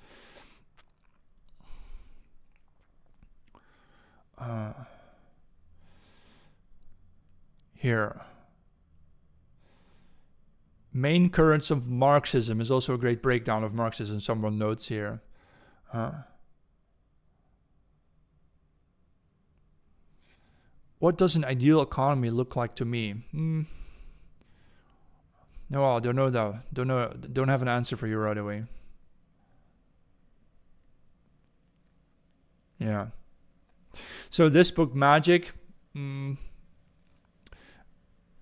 Uh, 4.38 4.72
here 7.76 8.22
main 10.94 11.30
currents 11.30 11.72
of 11.72 11.88
Marxism 11.88 12.60
is 12.62 12.70
also 12.72 12.94
a 12.94 12.98
great 12.98 13.22
breakdown 13.22 13.64
of 13.64 13.74
Marxism. 13.74 14.20
Someone 14.20 14.58
notes 14.58 14.88
here. 14.88 15.22
Uh, 15.94 16.12
what 21.00 21.18
does 21.18 21.36
an 21.36 21.46
ideal 21.46 21.82
economy 21.82 22.30
look 22.30 22.56
like 22.56 22.76
to 22.76 22.86
me? 22.86 23.24
Hmm. 23.32 23.62
No, 25.72 25.86
I 25.96 26.00
don't 26.02 26.18
know 26.18 26.30
though. 26.30 26.60
Don't 26.74 26.88
know. 26.88 27.14
Don't 27.32 27.48
have 27.48 27.62
an 27.62 27.70
answer 27.70 27.96
for 27.96 28.06
you 28.06 28.18
right 28.18 28.38
away. 28.38 28.66
Yeah. 32.78 33.08
So 34.30 34.50
this 34.50 34.70
book, 34.70 34.94
Magic. 34.94 35.54
Mm, 35.96 36.38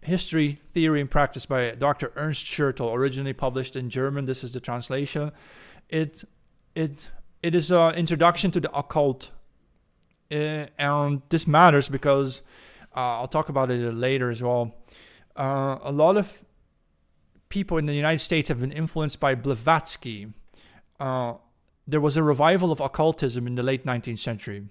History, 0.02 0.60
Theory, 0.74 1.02
and 1.02 1.12
Practice 1.12 1.46
by 1.46 1.72
Dr. 1.72 2.12
Ernst 2.16 2.46
Schertel, 2.46 2.94
originally 2.94 3.34
published 3.34 3.76
in 3.76 3.90
German. 3.92 4.26
This 4.26 4.44
is 4.44 4.54
the 4.54 4.60
translation. 4.60 5.32
It 5.88 6.24
it 6.74 7.10
it 7.44 7.54
is 7.54 7.70
an 7.70 7.94
introduction 7.94 8.50
to 8.52 8.60
the 8.60 8.76
occult, 8.76 9.30
uh, 10.32 10.66
and 10.80 11.22
this 11.30 11.46
matters 11.46 11.90
because 11.90 12.42
uh, 12.96 13.20
I'll 13.20 13.28
talk 13.28 13.50
about 13.50 13.70
it 13.70 13.94
later 13.94 14.32
as 14.32 14.42
well. 14.42 14.74
Uh, 15.36 15.78
a 15.84 15.92
lot 15.92 16.18
of 16.18 16.44
people 17.50 17.78
in 17.78 17.88
the 17.88 17.96
United 17.96 18.20
States 18.20 18.48
have 18.48 18.60
been 18.60 18.72
influenced 18.72 19.20
by 19.20 19.36
Blavatsky. 19.36 20.28
Uh, 21.00 21.34
there 21.88 22.00
was 22.00 22.16
a 22.16 22.24
revival 22.24 22.72
of 22.72 22.80
occultism 22.80 23.48
in 23.48 23.56
the 23.56 23.64
late 23.64 23.86
19th 23.86 24.20
century. 24.20 24.68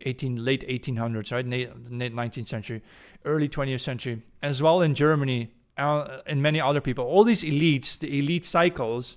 18 0.00 0.44
late 0.44 0.66
1800s, 0.68 1.32
right, 1.32 1.46
late 1.46 2.14
19th 2.14 2.48
century, 2.48 2.82
early 3.24 3.48
20th 3.48 3.80
century, 3.80 4.22
as 4.42 4.62
well 4.62 4.82
in 4.82 4.94
Germany 4.94 5.54
uh, 5.78 6.18
and 6.26 6.42
many 6.42 6.60
other 6.60 6.82
people. 6.82 7.04
All 7.06 7.24
these 7.24 7.42
elites, 7.42 7.98
the 7.98 8.18
elite 8.18 8.44
cycles, 8.44 9.16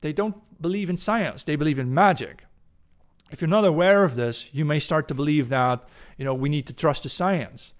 they 0.00 0.12
don't 0.12 0.36
believe 0.62 0.88
in 0.88 0.96
science; 0.96 1.42
they 1.42 1.56
believe 1.56 1.78
in 1.78 1.92
magic. 1.92 2.44
If 3.32 3.40
you're 3.40 3.48
not 3.48 3.64
aware 3.64 4.04
of 4.04 4.14
this, 4.14 4.48
you 4.52 4.64
may 4.64 4.78
start 4.78 5.08
to 5.08 5.14
believe 5.14 5.48
that 5.48 5.88
you 6.16 6.24
know 6.24 6.34
we 6.34 6.48
need 6.48 6.66
to 6.68 6.72
trust 6.72 7.02
the 7.02 7.08
science. 7.08 7.74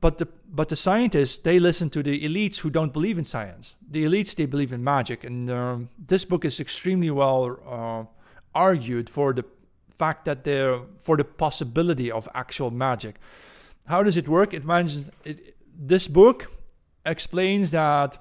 But 0.00 0.18
the 0.18 0.26
but 0.48 0.68
the 0.68 0.76
scientists 0.76 1.38
they 1.38 1.58
listen 1.58 1.90
to 1.90 2.02
the 2.02 2.20
elites 2.24 2.58
who 2.58 2.70
don't 2.70 2.92
believe 2.92 3.18
in 3.18 3.24
science. 3.24 3.76
The 3.90 4.04
elites 4.04 4.34
they 4.34 4.46
believe 4.46 4.72
in 4.72 4.82
magic, 4.82 5.24
and 5.24 5.50
um, 5.50 5.88
this 5.98 6.24
book 6.24 6.44
is 6.44 6.58
extremely 6.60 7.10
well 7.10 7.58
uh, 7.66 8.04
argued 8.54 9.10
for 9.10 9.32
the 9.32 9.44
fact 9.96 10.24
that 10.24 10.44
there 10.44 10.80
for 11.00 11.16
the 11.16 11.24
possibility 11.24 12.10
of 12.10 12.28
actual 12.34 12.70
magic. 12.70 13.16
How 13.86 14.02
does 14.02 14.16
it 14.16 14.28
work? 14.28 14.54
It 14.54 14.64
mentions 14.64 15.10
it, 15.24 15.56
this 15.76 16.08
book 16.08 16.50
explains 17.04 17.70
that 17.72 18.18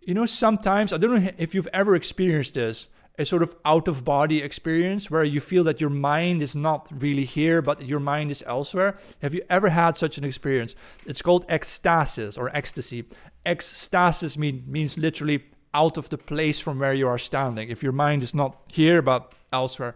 you 0.00 0.14
know 0.14 0.26
sometimes 0.26 0.92
I 0.92 0.98
don't 0.98 1.24
know 1.24 1.30
if 1.38 1.54
you've 1.54 1.68
ever 1.72 1.94
experienced 1.94 2.54
this 2.54 2.88
a 3.18 3.26
sort 3.26 3.42
of 3.42 3.54
out 3.64 3.88
of 3.88 4.04
body 4.04 4.42
experience 4.42 5.10
where 5.10 5.24
you 5.24 5.40
feel 5.40 5.64
that 5.64 5.80
your 5.80 5.90
mind 5.90 6.42
is 6.42 6.56
not 6.56 6.88
really 6.90 7.24
here 7.24 7.60
but 7.60 7.86
your 7.86 8.00
mind 8.00 8.30
is 8.30 8.42
elsewhere. 8.46 8.96
Have 9.20 9.34
you 9.34 9.42
ever 9.50 9.68
had 9.68 9.96
such 9.96 10.18
an 10.18 10.24
experience? 10.24 10.74
It's 11.06 11.22
called 11.22 11.46
ecstasis 11.48 12.38
or 12.38 12.54
ecstasy. 12.56 13.04
Ecstasis 13.44 14.36
mean, 14.38 14.64
means 14.66 14.96
literally 14.96 15.44
out 15.74 15.96
of 15.96 16.08
the 16.08 16.18
place 16.18 16.60
from 16.60 16.78
where 16.78 16.94
you 16.94 17.08
are 17.08 17.18
standing. 17.18 17.68
If 17.68 17.82
your 17.82 17.92
mind 17.92 18.22
is 18.22 18.34
not 18.34 18.56
here 18.72 19.02
but 19.02 19.32
elsewhere. 19.52 19.94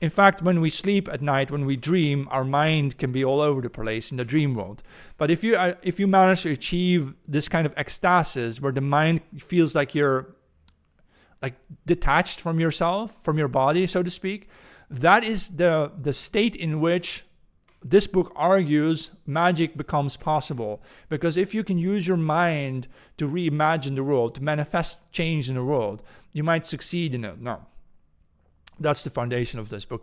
In 0.00 0.10
fact, 0.10 0.42
when 0.42 0.60
we 0.60 0.70
sleep 0.70 1.08
at 1.08 1.22
night, 1.22 1.50
when 1.50 1.64
we 1.64 1.76
dream, 1.76 2.28
our 2.30 2.44
mind 2.44 2.98
can 2.98 3.10
be 3.10 3.24
all 3.24 3.40
over 3.40 3.62
the 3.62 3.70
place 3.70 4.10
in 4.10 4.18
the 4.18 4.24
dream 4.24 4.54
world. 4.54 4.82
But 5.16 5.30
if 5.30 5.42
you 5.42 5.56
uh, 5.56 5.74
if 5.82 5.98
you 5.98 6.06
manage 6.06 6.42
to 6.42 6.50
achieve 6.50 7.14
this 7.26 7.48
kind 7.48 7.66
of 7.66 7.74
ecstasis, 7.76 8.60
where 8.60 8.72
the 8.72 8.80
mind 8.80 9.22
feels 9.38 9.74
like 9.74 9.94
you're 9.94 10.34
like 11.44 11.56
detached 11.84 12.38
from 12.40 12.56
yourself, 12.64 13.06
from 13.22 13.36
your 13.36 13.48
body, 13.48 13.86
so 13.86 14.02
to 14.02 14.10
speak, 14.10 14.40
that 14.88 15.22
is 15.32 15.40
the 15.62 15.72
the 16.06 16.14
state 16.28 16.56
in 16.56 16.72
which 16.80 17.08
this 17.94 18.06
book 18.06 18.32
argues 18.34 19.10
magic 19.26 19.76
becomes 19.76 20.16
possible 20.16 20.82
because 21.10 21.36
if 21.36 21.52
you 21.56 21.62
can 21.62 21.76
use 21.76 22.08
your 22.08 22.16
mind 22.16 22.88
to 23.18 23.28
reimagine 23.28 23.94
the 23.94 24.06
world, 24.10 24.34
to 24.34 24.42
manifest 24.42 24.92
change 25.12 25.50
in 25.50 25.54
the 25.56 25.64
world, 25.72 26.02
you 26.32 26.42
might 26.42 26.66
succeed 26.66 27.14
in 27.14 27.24
it. 27.30 27.38
No, 27.50 27.56
that's 28.80 29.04
the 29.04 29.10
foundation 29.10 29.60
of 29.60 29.68
this 29.68 29.84
book. 29.84 30.02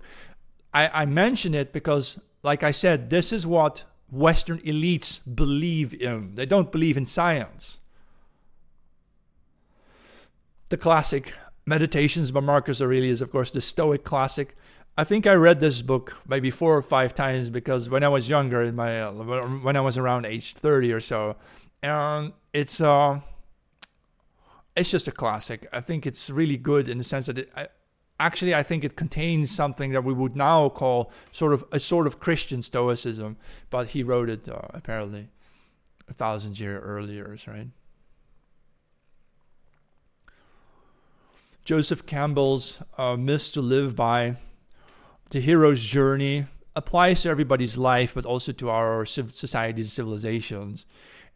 I, 0.80 0.84
I 1.02 1.06
mention 1.06 1.56
it 1.56 1.74
because, 1.74 2.20
like 2.44 2.62
I 2.72 2.72
said, 2.72 3.10
this 3.10 3.34
is 3.34 3.48
what 3.48 3.84
Western 4.12 4.60
elites 4.60 5.20
believe 5.44 5.90
in. 6.10 6.36
They 6.36 6.46
don't 6.46 6.72
believe 6.72 6.98
in 6.98 7.08
science. 7.08 7.80
The 10.72 10.78
classic 10.78 11.34
Meditations 11.66 12.32
by 12.32 12.40
Marcus 12.40 12.82
Aurelius, 12.82 13.20
of 13.20 13.30
course, 13.30 13.52
the 13.52 13.60
Stoic 13.60 14.06
classic. 14.06 14.56
I 14.98 15.04
think 15.04 15.28
I 15.28 15.34
read 15.34 15.60
this 15.60 15.82
book 15.82 16.16
maybe 16.26 16.50
four 16.50 16.78
or 16.78 16.82
five 16.82 17.14
times 17.14 17.50
because 17.50 17.90
when 17.90 18.06
I 18.06 18.08
was 18.08 18.30
younger, 18.30 18.64
in 18.64 18.76
my 18.76 19.10
when 19.10 19.76
I 19.76 19.82
was 19.82 19.98
around 19.98 20.26
age 20.26 20.54
thirty 20.54 20.94
or 20.94 21.02
so, 21.02 21.36
and 21.84 22.32
it's 22.54 22.80
uh, 22.80 23.20
it's 24.74 24.90
just 24.90 25.10
a 25.10 25.12
classic. 25.12 25.68
I 25.74 25.82
think 25.82 26.08
it's 26.08 26.30
really 26.30 26.56
good 26.56 26.88
in 26.88 26.98
the 26.98 27.04
sense 27.04 27.26
that 27.26 27.40
it, 27.40 27.52
I, 27.54 27.68
actually 28.18 28.56
I 28.56 28.64
think 28.64 28.86
it 28.86 28.96
contains 28.96 29.52
something 29.52 29.92
that 29.92 30.06
we 30.06 30.14
would 30.14 30.38
now 30.38 30.70
call 30.70 31.12
sort 31.34 31.52
of 31.52 31.66
a 31.74 31.82
sort 31.82 32.08
of 32.08 32.22
Christian 32.22 32.62
Stoicism, 32.62 33.36
but 33.70 33.90
he 33.90 34.04
wrote 34.04 34.30
it 34.30 34.48
uh, 34.48 34.62
apparently 34.70 35.28
a 36.08 36.14
thousand 36.14 36.62
year 36.62 36.80
earlier, 36.80 37.36
right? 37.46 37.68
Joseph 41.64 42.06
Campbell's 42.06 42.80
uh, 42.98 43.16
Myths 43.16 43.52
to 43.52 43.62
Live 43.62 43.96
By, 43.96 44.38
The 45.30 45.40
Hero's 45.40 45.84
Journey, 45.84 46.48
applies 46.76 47.22
to 47.22 47.30
everybody's 47.30 47.78
life, 47.78 48.14
but 48.14 48.26
also 48.26 48.52
to 48.54 48.70
our 48.70 49.06
societies, 49.06 49.94
civilizations. 49.94 50.86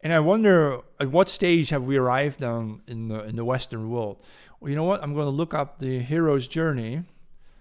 And 0.02 0.12
I 0.12 0.20
wonder 0.20 0.80
at 0.98 1.10
what 1.10 1.30
stage 1.30 1.70
have 1.70 1.84
we 1.84 1.96
arrived 1.96 2.42
on 2.42 2.82
in 2.86 3.08
the, 3.08 3.24
in 3.24 3.36
the 3.36 3.44
Western 3.44 3.88
world? 3.90 4.20
well, 4.60 4.70
you 4.70 4.76
know 4.76 4.84
what? 4.84 5.02
I'm 5.02 5.14
going 5.14 5.26
to 5.26 5.30
look 5.30 5.54
up 5.54 5.78
the 5.78 6.00
hero's 6.00 6.46
journey 6.46 7.04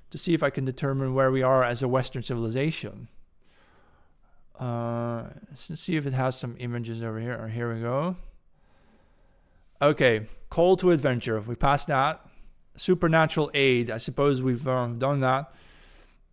to 0.10 0.18
see 0.18 0.34
if 0.34 0.42
I 0.42 0.50
can 0.50 0.66
determine 0.66 1.14
where 1.14 1.32
we 1.32 1.44
are 1.44 1.64
as 1.64 1.84
a 1.84 1.88
Western 1.88 2.24
civilization. 2.24 3.10
Uh, 4.60 5.26
let's 5.70 5.82
see 5.82 5.98
if 5.98 6.06
it 6.06 6.14
has 6.14 6.38
some 6.38 6.56
images 6.60 7.04
over 7.04 7.20
here. 7.20 7.48
Here 7.50 7.74
we 7.74 7.82
go. 7.82 8.16
Okay, 9.82 10.28
call 10.50 10.78
to 10.78 10.92
adventure. 10.92 11.42
We 11.42 11.56
passed 11.56 11.88
that. 11.88 12.25
Supernatural 12.76 13.52
aid. 13.54 13.92
I 13.92 13.98
suppose 13.98 14.42
we've 14.42 14.68
uh, 14.68 14.88
done 14.88 15.22
that. 15.22 15.54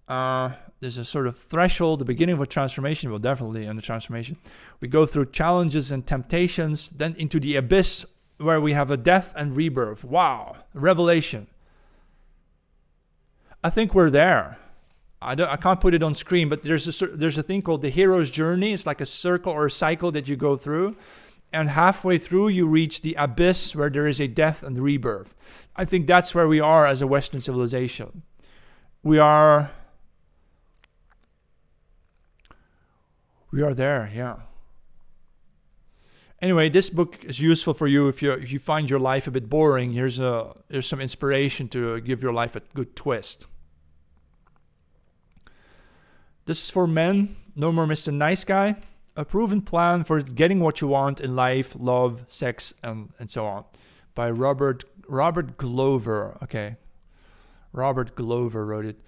Uh, 0.09 0.53
there's 0.81 0.99
a 0.99 1.05
sort 1.05 1.29
of 1.29 1.39
threshold, 1.39 2.01
the 2.01 2.05
beginning 2.05 2.35
of 2.35 2.41
a 2.41 2.47
transformation, 2.47 3.11
well, 3.11 3.21
definitely 3.21 3.67
in 3.67 3.77
the 3.77 3.83
transformation. 3.83 4.37
We 4.81 4.89
go 4.89 5.07
through 5.07 5.27
challenges 5.27 5.93
and 5.93 6.05
temptations, 6.05 6.89
then 6.89 7.15
into 7.17 7.39
the 7.39 7.55
abyss 7.55 8.05
where 8.39 8.61
we 8.61 8.73
have 8.73 8.91
a 8.91 8.97
death 8.97 9.33
and 9.37 9.57
rebirth. 9.57 10.03
Wow, 10.03 10.57
revelation. 10.75 11.47
I 13.63 13.71
think 13.71 13.95
we're 13.95 14.11
there. 14.11 14.59
I, 15.21 15.33
I 15.35 15.57
can't 15.57 15.81
put 15.81 15.95
it 15.95 16.03
on 16.03 16.15
screen, 16.15 16.49
but 16.49 16.65
there's 16.65 17.01
a, 17.01 17.07
there's 17.07 17.39
a 17.39 17.45
thing 17.45 17.63
called 17.63 17.83
the 17.83 17.89
hero's 17.89 18.29
journey. 18.31 18.73
It's 18.73 18.87
like 18.87 19.01
a 19.01 19.07
circle 19.07 19.53
or 19.53 19.67
a 19.67 19.71
cycle 19.71 20.11
that 20.13 20.27
you 20.27 20.35
go 20.35 20.57
through. 20.57 20.97
And 21.53 21.69
halfway 21.69 22.19
through, 22.19 22.49
you 22.49 22.67
reach 22.67 23.03
the 23.03 23.15
abyss 23.15 23.77
where 23.77 23.91
there 23.91 24.09
is 24.09 24.21
a 24.21 24.27
death 24.27 24.63
and 24.63 24.77
rebirth. 24.79 25.35
I 25.75 25.85
think 25.85 26.07
that's 26.07 26.35
where 26.35 26.49
we 26.49 26.61
are 26.61 26.87
as 26.87 27.01
a 27.01 27.07
Western 27.07 27.41
civilization. 27.41 28.23
We 29.03 29.19
are. 29.19 29.71
We 33.51 33.63
are 33.63 33.75
there, 33.75 34.11
yeah. 34.15 34.37
Anyway, 36.41 36.69
this 36.69 36.91
book 36.91 37.25
is 37.25 37.39
useful 37.41 37.73
for 37.73 37.87
you 37.87 38.09
if 38.09 38.21
you 38.21 38.33
if 38.33 38.51
you 38.51 38.59
find 38.59 38.91
your 38.91 38.99
life 38.99 39.27
a 39.27 39.31
bit 39.31 39.49
boring. 39.49 39.93
Here's 39.93 40.19
a 40.19 40.55
here's 40.69 40.87
some 40.87 41.01
inspiration 41.01 41.69
to 41.69 42.01
give 42.01 42.23
your 42.23 42.33
life 42.33 42.57
a 42.57 42.61
good 42.75 42.97
twist. 42.97 43.47
This 46.45 46.65
is 46.65 46.71
for 46.71 46.87
men. 46.87 47.37
No 47.55 47.71
more 47.71 47.87
Mr. 47.87 48.13
Nice 48.13 48.45
Guy. 48.45 48.77
A 49.15 49.25
proven 49.25 49.61
plan 49.61 50.05
for 50.05 50.23
getting 50.23 50.61
what 50.61 50.81
you 50.81 50.89
want 50.89 51.21
in 51.21 51.37
life, 51.37 51.77
love, 51.79 52.25
sex, 52.29 52.75
and, 52.83 53.11
and 53.19 53.31
so 53.31 53.47
on. 53.47 53.65
By 54.15 54.31
Robert 54.31 54.85
Robert 55.09 55.57
Glover. 55.57 56.39
Okay. 56.43 56.77
Robert 57.73 58.15
Glover 58.15 58.67
wrote 58.67 58.85
it. 58.85 59.01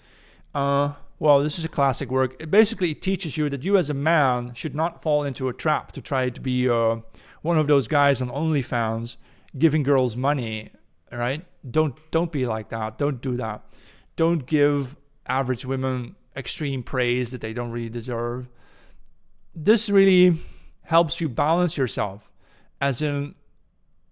Uh, 0.55 0.95
well, 1.19 1.43
this 1.43 1.59
is 1.59 1.65
a 1.65 1.69
classic 1.69 2.11
work. 2.11 2.41
It 2.41 2.51
basically 2.51 2.95
teaches 2.95 3.37
you 3.37 3.49
that 3.51 3.65
you 3.65 3.77
as 3.77 3.91
a 3.91 3.95
man 3.95 4.55
should 4.55 4.75
not 4.75 5.03
fall 5.03 5.23
into 5.23 5.49
a 5.49 5.53
trap 5.53 5.93
to 5.93 6.01
try 6.01 6.31
to 6.31 6.41
be 6.41 6.69
uh, 6.69 6.97
one 7.43 7.59
of 7.59 7.67
those 7.67 7.89
guys 7.89 8.23
on 8.23 8.29
OnlyFans 8.29 9.17
giving 9.57 9.83
girls 9.83 10.17
money, 10.17 10.71
right? 11.13 11.45
Don't 11.69 11.95
don't 12.11 12.33
be 12.33 12.47
like 12.47 12.71
that. 12.71 12.99
Don't 12.99 13.21
do 13.21 13.37
that. 13.37 13.63
Don't 14.17 14.47
give 14.47 14.97
average 15.27 15.65
women 15.65 16.17
extreme 16.37 16.83
praise 16.83 17.31
that 17.31 17.41
they 17.41 17.53
don't 17.53 17.71
really 17.71 17.89
deserve. 17.89 18.49
This 19.55 19.89
really 19.89 20.39
helps 20.83 21.21
you 21.21 21.29
balance 21.29 21.79
yourself, 21.79 22.31
as 22.81 23.01
in 23.01 23.35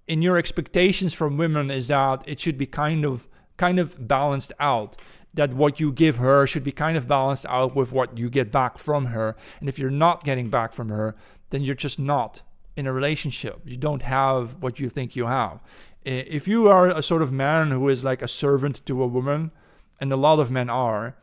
in 0.07 0.23
your 0.23 0.37
expectations 0.37 1.15
from 1.15 1.37
women 1.37 1.71
is 1.71 1.89
that 1.89 2.23
it 2.27 2.41
should 2.41 2.59
be 2.59 2.67
kind 2.67 3.05
of 3.05 3.29
kind 3.57 3.79
of 3.79 4.09
balanced 4.09 4.53
out 4.59 4.97
that 5.35 5.55
what 5.55 5.81
you 5.81 5.93
give 5.93 6.17
her 6.17 6.47
should 6.47 6.65
be 6.65 6.73
kind 6.73 6.97
of 6.97 7.09
balanced 7.09 7.47
out 7.47 7.75
with 7.75 7.93
what 7.93 8.19
you 8.19 8.29
get 8.29 8.51
back 8.51 8.77
from 8.77 9.07
her. 9.07 9.37
And 9.61 9.69
if 9.69 9.79
you're 9.79 9.91
not 9.91 10.25
getting 10.25 10.51
back 10.51 10.73
from 10.73 10.89
her 10.89 11.15
then 11.51 11.63
you're 11.63 11.75
just 11.75 11.99
not 11.99 12.43
in 12.77 12.87
a 12.87 12.93
relationship. 12.93 13.61
You 13.65 13.77
don't 13.77 14.03
have 14.03 14.63
what 14.63 14.81
you 14.81 14.89
think 14.89 15.15
you 15.15 15.27
have. 15.27 15.61
If 16.03 16.49
you 16.49 16.69
are 16.69 16.89
a 16.89 17.03
sort 17.03 17.23
of 17.23 17.31
man 17.31 17.71
who 17.71 17.89
is 17.89 18.03
like 18.03 18.23
a 18.23 18.29
servant 18.29 18.85
to 18.87 19.03
a 19.03 19.07
woman 19.07 19.53
and 20.01 20.13
a 20.13 20.17
lot 20.17 20.41
of 20.41 20.51
men 20.51 20.69
are 20.69 21.15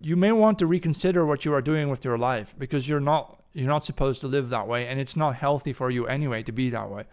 you 0.00 0.16
may 0.16 0.30
want 0.30 0.58
to 0.60 0.66
reconsider 0.66 1.26
what 1.26 1.44
you 1.44 1.52
are 1.52 1.60
doing 1.60 1.88
with 1.88 2.04
your 2.04 2.16
life 2.16 2.54
because 2.56 2.88
you're 2.88 3.00
not 3.00 3.42
you're 3.52 3.66
not 3.66 3.84
supposed 3.84 4.20
to 4.20 4.28
live 4.28 4.48
that 4.48 4.68
way 4.68 4.86
and 4.86 5.00
it's 5.00 5.16
not 5.16 5.34
healthy 5.34 5.72
for 5.72 5.90
you 5.90 6.06
anyway 6.06 6.42
to 6.42 6.52
be 6.52 6.70
that 6.70 6.88
way 6.88 7.04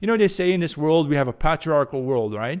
you 0.00 0.06
know 0.06 0.16
they 0.16 0.28
say 0.28 0.52
in 0.52 0.60
this 0.60 0.76
world 0.76 1.08
we 1.08 1.16
have 1.16 1.28
a 1.28 1.32
patriarchal 1.32 2.02
world 2.02 2.34
right 2.34 2.60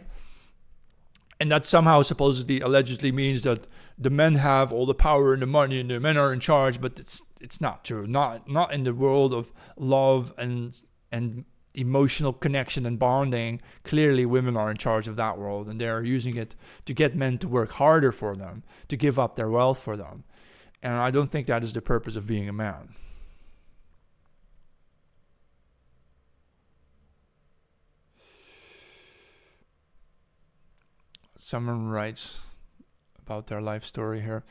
and 1.40 1.50
that 1.52 1.64
somehow 1.64 2.02
supposedly 2.02 2.60
allegedly 2.60 3.12
means 3.12 3.42
that 3.42 3.66
the 3.96 4.10
men 4.10 4.36
have 4.36 4.72
all 4.72 4.86
the 4.86 4.94
power 4.94 5.32
and 5.32 5.42
the 5.42 5.46
money 5.46 5.80
and 5.80 5.90
the 5.90 6.00
men 6.00 6.16
are 6.16 6.32
in 6.32 6.40
charge 6.40 6.80
but 6.80 6.98
it's 6.98 7.22
it's 7.40 7.60
not 7.60 7.84
true 7.84 8.06
not 8.06 8.48
not 8.48 8.72
in 8.72 8.84
the 8.84 8.94
world 8.94 9.32
of 9.32 9.52
love 9.76 10.32
and 10.36 10.82
and 11.10 11.44
emotional 11.78 12.32
connection 12.32 12.84
and 12.84 12.98
bonding, 12.98 13.60
clearly 13.84 14.26
women 14.26 14.56
are 14.56 14.70
in 14.70 14.76
charge 14.76 15.06
of 15.06 15.16
that 15.16 15.38
world 15.38 15.68
and 15.68 15.80
they're 15.80 16.02
using 16.02 16.36
it 16.36 16.54
to 16.84 16.92
get 16.92 17.14
men 17.14 17.38
to 17.38 17.48
work 17.48 17.72
harder 17.72 18.12
for 18.12 18.34
them, 18.34 18.62
to 18.88 18.96
give 18.96 19.18
up 19.18 19.36
their 19.36 19.48
wealth 19.48 19.78
for 19.78 19.96
them. 19.96 20.24
And 20.82 20.94
I 20.94 21.10
don't 21.10 21.30
think 21.30 21.46
that 21.46 21.62
is 21.62 21.72
the 21.72 21.80
purpose 21.80 22.16
of 22.16 22.26
being 22.26 22.48
a 22.48 22.52
man. 22.52 22.94
Someone 31.40 31.88
writes 31.88 32.40
about 33.18 33.46
their 33.46 33.60
life 33.60 33.84
story 33.84 34.20
here. 34.20 34.44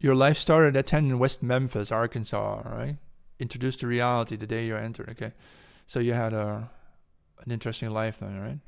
Your 0.00 0.14
life 0.14 0.38
started 0.38 0.74
at 0.74 0.86
10 0.86 1.04
in 1.04 1.18
West 1.18 1.42
Memphis, 1.42 1.92
Arkansas, 1.92 2.62
right? 2.64 2.96
Introduced 3.38 3.80
to 3.80 3.86
reality 3.86 4.34
the 4.34 4.46
day 4.46 4.66
you 4.66 4.74
entered, 4.74 5.10
okay? 5.10 5.32
So 5.86 6.00
you 6.00 6.14
had 6.14 6.32
a 6.32 6.70
an 7.44 7.52
interesting 7.52 7.90
life 7.90 8.18
then, 8.18 8.40
right? 8.40 8.58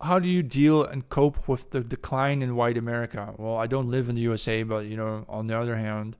How 0.00 0.20
do 0.20 0.28
you 0.28 0.44
deal 0.44 0.84
and 0.84 1.08
cope 1.08 1.48
with 1.48 1.70
the 1.70 1.80
decline 1.80 2.40
in 2.40 2.54
white 2.54 2.76
America? 2.76 3.34
Well, 3.36 3.56
I 3.56 3.66
don't 3.66 3.90
live 3.90 4.08
in 4.08 4.14
the 4.14 4.20
USA, 4.20 4.62
but 4.62 4.86
you 4.86 4.96
know, 4.96 5.24
on 5.28 5.48
the 5.48 5.58
other 5.58 5.76
hand, 5.76 6.16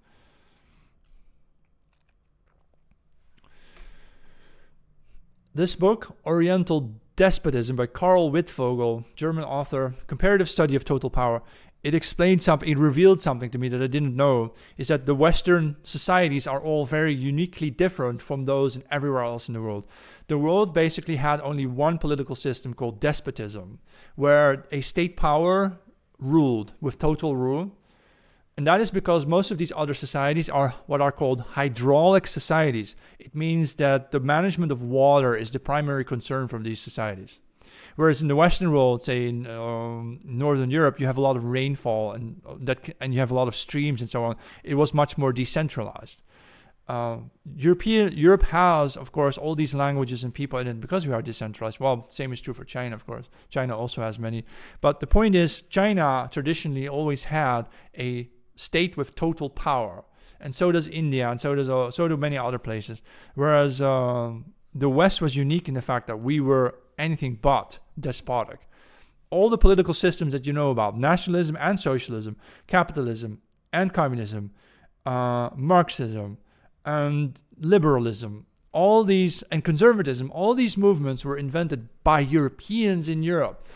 this 5.55 5.77
book, 5.77 6.17
Oriental 6.27 6.95
Despotism 7.17 7.77
by 7.77 7.87
Karl 7.87 8.33
Wittfogel, 8.33 9.05
German 9.15 9.45
author, 9.45 9.95
comparative 10.09 10.49
study 10.49 10.75
of 10.75 10.85
total 10.85 11.11
power, 11.11 11.43
it 11.85 11.95
explained 11.95 12.43
something, 12.43 12.69
it 12.69 12.77
revealed 12.77 13.21
something 13.21 13.51
to 13.51 13.59
me 13.59 13.69
that 13.69 13.81
I 13.81 13.87
didn't 13.87 14.17
know 14.17 14.53
is 14.79 14.89
that 14.89 15.07
the 15.07 15.15
Western 15.15 15.77
societies 15.85 16.47
are 16.47 16.61
all 16.61 16.87
very 16.87 17.15
uniquely 17.15 17.71
different 17.71 18.21
from 18.21 18.47
those 18.47 18.75
in 18.75 18.83
everywhere 18.91 19.23
else 19.23 19.49
in 19.49 19.55
the 19.55 19.63
world. 19.63 19.87
The 20.27 20.39
world 20.39 20.75
basically 20.75 21.17
had 21.17 21.41
only 21.43 21.67
one 21.67 21.99
political 21.99 22.35
system 22.35 22.75
called 22.75 22.99
despotism, 22.99 23.79
where 24.17 24.67
a 24.73 24.81
state 24.81 25.17
power 25.17 25.79
ruled 26.19 26.73
with 26.81 26.99
total 26.99 27.37
rule. 27.37 27.77
And 28.57 28.67
that 28.69 28.81
is 28.81 28.91
because 28.93 29.27
most 29.27 29.51
of 29.51 29.59
these 29.59 29.73
other 29.75 29.95
societies 29.95 30.49
are 30.49 30.75
what 30.87 31.01
are 31.01 31.11
called 31.11 31.41
hydraulic 31.41 32.27
societies. 32.27 32.95
It 33.19 33.35
means 33.35 33.75
that 33.75 34.13
the 34.13 34.21
management 34.21 34.71
of 34.71 34.83
water 34.83 35.35
is 35.35 35.51
the 35.51 35.59
primary 35.59 36.05
concern 36.05 36.47
from 36.47 36.63
these 36.63 36.81
societies. 36.81 37.41
Whereas 37.97 38.23
in 38.23 38.29
the 38.29 38.37
Western 38.37 38.73
world, 38.73 39.03
say 39.03 39.29
in 39.29 39.47
um, 39.47 40.21
Northern 40.25 40.71
Europe, 40.71 41.01
you 41.01 41.07
have 41.07 41.17
a 41.17 41.21
lot 41.21 41.37
of 41.37 41.45
rainfall 41.45 42.13
and 42.13 42.41
that, 42.61 42.95
and 43.01 43.13
you 43.13 43.21
have 43.21 43.31
a 43.31 43.35
lot 43.35 43.49
of 43.49 43.57
streams 43.57 44.01
and 44.01 44.11
so 44.11 44.25
on. 44.25 44.37
It 44.63 44.75
was 44.75 44.95
much 44.95 45.19
more 45.19 45.33
decentralized. 45.33 46.23
Uh, 46.87 47.17
European 47.57 48.13
Europe 48.13 48.43
has, 48.43 48.97
of 48.97 49.11
course, 49.11 49.39
all 49.39 49.55
these 49.55 49.75
languages 49.75 50.23
and 50.23 50.35
people 50.35 50.59
in 50.59 50.67
it 50.67 50.81
because 50.81 51.07
we 51.07 51.15
are 51.15 51.23
decentralized. 51.23 51.81
Well, 51.81 52.07
same 52.11 52.33
is 52.33 52.41
true 52.41 52.53
for 52.53 52.65
China, 52.65 52.95
of 52.95 53.07
course. 53.07 53.31
China 53.49 53.77
also 53.77 54.03
has 54.03 54.19
many. 54.19 54.45
But 54.81 55.01
the 55.01 55.07
point 55.07 55.35
is, 55.35 55.63
China 55.63 56.29
traditionally 56.31 56.87
always 56.87 57.25
had 57.25 57.69
a 57.97 58.29
state 58.57 58.97
with 58.97 59.15
total 59.15 59.51
power, 59.51 60.05
and 60.41 60.55
so 60.55 60.73
does 60.73 60.89
India, 60.89 61.31
and 61.31 61.41
so 61.41 61.55
does 61.55 61.69
uh, 61.69 61.91
so 61.91 62.09
do 62.09 62.17
many 62.17 62.37
other 62.37 62.59
places. 62.59 63.03
Whereas 63.35 63.81
uh, 63.81 64.33
the 64.75 64.89
West 64.89 65.23
was 65.23 65.37
unique 65.37 65.69
in 65.69 65.75
the 65.75 65.83
fact 65.83 66.07
that 66.07 66.21
we 66.21 66.41
were 66.41 66.75
anything 66.99 67.39
but 67.41 67.79
despotic. 67.99 68.61
All 69.31 69.49
the 69.51 69.59
political 69.59 69.95
systems 69.95 70.33
that 70.33 70.47
you 70.47 70.53
know 70.53 70.71
about 70.71 70.99
nationalism 70.99 71.57
and 71.59 71.81
socialism, 71.81 72.37
capitalism 72.67 73.41
and 73.73 73.93
communism, 73.93 74.53
uh, 75.07 75.51
Marxism 75.57 76.39
and 76.85 77.41
liberalism, 77.59 78.47
all 78.73 79.05
these, 79.05 79.43
and 79.51 79.65
conservatism, 79.65 80.31
all 80.33 80.55
these 80.55 80.77
movements 80.77 81.25
were 81.25 81.37
invented 81.37 81.89
by 82.03 82.21
Europeans 82.21 83.09
in 83.09 83.23
Europe. 83.23 83.67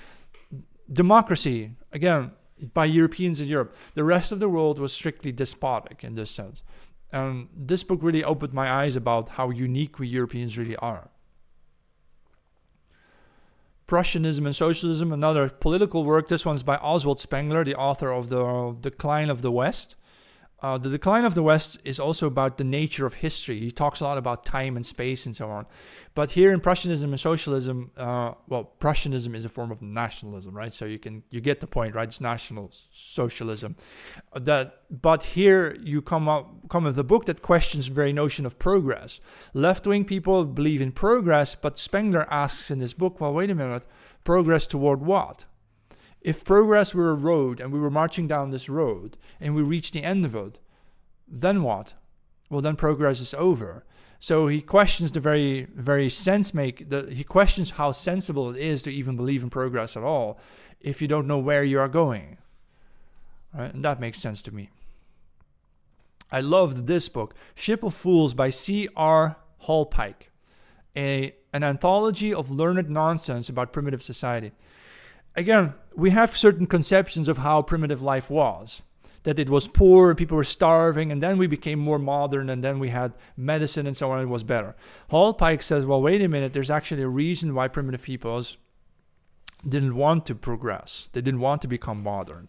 Democracy, 0.93 1.73
again, 1.93 2.33
by 2.75 2.85
Europeans 2.85 3.41
in 3.41 3.49
Europe. 3.49 3.75
The 3.95 4.05
rest 4.05 4.33
of 4.33 4.41
the 4.41 4.49
world 4.49 4.79
was 4.79 4.93
strictly 4.93 5.33
despotic 5.33 6.05
in 6.05 6.15
this 6.15 6.31
sense. 6.31 6.63
And 7.13 7.49
this 7.57 7.83
book 7.85 8.01
really 8.03 8.25
opened 8.25 8.53
my 8.53 8.71
eyes 8.71 8.97
about 8.97 9.31
how 9.31 9.51
unique 9.51 9.99
we 9.99 10.09
Europeans 10.09 10.59
really 10.59 10.77
are. 10.77 11.11
Prussianism 13.87 14.45
and 14.45 14.55
Socialism, 14.55 15.13
another 15.13 15.49
political 15.49 16.05
work. 16.05 16.29
This 16.29 16.45
one's 16.45 16.63
by 16.63 16.77
Oswald 16.77 17.21
Spengler, 17.21 17.65
the 17.65 17.75
author 17.75 18.13
of 18.13 18.29
The 18.29 18.45
uh, 18.45 18.73
Decline 18.73 19.31
of 19.31 19.41
the 19.41 19.51
West. 19.51 19.97
Uh, 20.61 20.77
the 20.77 20.91
Decline 20.91 21.25
of 21.25 21.37
the 21.37 21.43
West 21.43 21.79
is 21.85 22.01
also 22.01 22.27
about 22.27 22.59
the 22.59 22.65
nature 22.65 23.07
of 23.07 23.15
history. 23.15 23.61
He 23.61 23.71
talks 23.71 24.01
a 24.01 24.05
lot 24.05 24.19
about 24.19 24.45
time 24.45 24.77
and 24.77 24.85
space 24.85 25.25
and 25.25 25.37
so 25.37 25.49
on. 25.51 25.67
But 26.15 26.33
here 26.33 26.59
Prussianism 26.59 27.11
and 27.11 27.21
socialism, 27.21 27.93
uh, 27.97 28.33
well, 28.49 28.73
Prussianism 28.81 29.37
is 29.37 29.45
a 29.45 29.49
form 29.49 29.71
of 29.71 29.81
nationalism, 29.81 30.57
right? 30.57 30.75
So 30.75 30.85
you 30.85 30.99
can 30.99 31.23
you 31.31 31.41
get 31.41 31.61
the 31.61 31.69
point, 31.69 31.95
right? 31.95 32.09
It's 32.09 32.21
national 32.21 32.71
socialism. 32.91 33.77
That, 34.35 34.83
but 34.91 35.23
here 35.23 35.77
you 35.81 36.03
come 36.03 36.29
up 36.29 36.69
come 36.69 36.85
with 36.85 36.99
a 36.99 37.05
book 37.05 37.27
that 37.27 37.41
questions 37.41 37.87
the 37.87 37.95
very 37.95 38.13
notion 38.13 38.45
of 38.45 38.59
progress. 38.59 39.21
Left 39.55 39.87
wing 39.87 40.05
people 40.05 40.45
believe 40.45 40.81
in 40.81 40.91
progress, 40.91 41.55
but 41.55 41.79
Spengler 41.79 42.27
asks 42.31 42.69
in 42.69 42.81
this 42.81 42.95
book, 42.95 43.21
well, 43.21 43.33
wait 43.33 43.51
a 43.51 43.55
minute, 43.55 43.85
progress 44.25 44.67
toward 44.67 45.03
what? 45.03 45.45
If 46.21 46.45
progress 46.45 46.95
were 46.95 47.11
a 47.11 47.15
road 47.15 47.61
and 47.61 47.73
we 47.73 47.79
were 47.79 47.91
marching 47.91 48.27
down 48.27 48.51
this 48.51 48.69
road 48.69 49.17
and 49.41 49.55
we 49.55 49.63
reached 49.63 49.95
the 49.95 50.03
end 50.03 50.25
of 50.25 50.35
it, 50.35 50.59
then 51.27 51.63
what? 51.63 51.95
Well, 52.51 52.61
then 52.61 52.77
progress 52.77 53.21
is 53.21 53.35
over. 53.35 53.85
So 54.19 54.49
he 54.49 54.61
questions 54.61 55.13
the 55.13 55.21
very, 55.21 55.69
very 55.75 56.11
sense 56.11 56.53
make. 56.53 56.91
The, 56.91 57.09
he 57.13 57.23
questions 57.23 57.73
how 57.73 57.93
sensible 57.93 58.51
it 58.51 58.57
is 58.57 58.83
to 58.83 58.93
even 58.93 59.17
believe 59.17 59.43
in 59.43 59.51
progress 59.51 59.97
at 59.97 60.03
all, 60.03 60.41
if 60.81 61.01
you 61.01 61.07
don't 61.07 61.27
know 61.27 61.39
where 61.39 61.63
you 61.63 61.79
are 61.79 61.89
going. 61.89 62.39
Right? 63.55 63.73
And 63.73 63.85
that 63.85 64.01
makes 64.01 64.19
sense 64.19 64.43
to 64.43 64.55
me. 64.55 64.71
I 66.31 66.41
loved 66.41 66.87
this 66.87 67.09
book, 67.09 67.35
Ship 67.55 67.83
of 67.83 67.95
Fools 67.95 68.35
by 68.35 68.51
C.R. 68.51 69.37
Hallpike, 69.67 70.29
a, 70.95 71.35
an 71.53 71.65
anthology 71.65 72.35
of 72.35 72.51
learned 72.51 72.91
nonsense 72.91 73.49
about 73.49 73.73
primitive 73.73 74.03
society. 74.03 74.53
Again, 75.39 75.75
we 75.95 76.11
have 76.11 76.37
certain 76.37 76.67
conceptions 76.67 77.29
of 77.29 77.39
how 77.39 77.63
primitive 77.63 78.03
life 78.03 78.29
was 78.29 78.83
that 79.23 79.39
it 79.39 79.49
was 79.49 79.69
poor, 79.69 80.15
people 80.15 80.37
were 80.37 80.43
starving, 80.43 81.13
and 81.13 81.23
then 81.23 81.39
we 81.39 81.47
became 81.47 81.79
more 81.79 81.99
modern, 81.99 82.49
and 82.51 82.65
then 82.65 82.79
we 82.79 82.89
had 82.89 83.13
medicine 83.37 83.87
and 83.87 83.97
so 83.97 84.11
on, 84.11 84.21
it 84.21 84.27
was 84.27 84.43
better. 84.43 84.75
Hallpike 85.11 85.63
says, 85.63 85.87
well, 85.87 86.01
wait 86.01 86.23
a 86.23 86.29
minute, 86.29 86.55
there's 86.55 86.71
actually 86.71 87.03
a 87.03 87.09
reason 87.09 87.55
why 87.55 87.69
primitive 87.69 88.03
peoples 88.03 88.57
didn't 89.69 89.95
want 89.95 90.27
to 90.27 90.35
progress, 90.35 91.09
they 91.13 91.21
didn't 91.21 91.41
want 91.41 91.63
to 91.63 91.69
become 91.69 92.03
modern. 92.03 92.49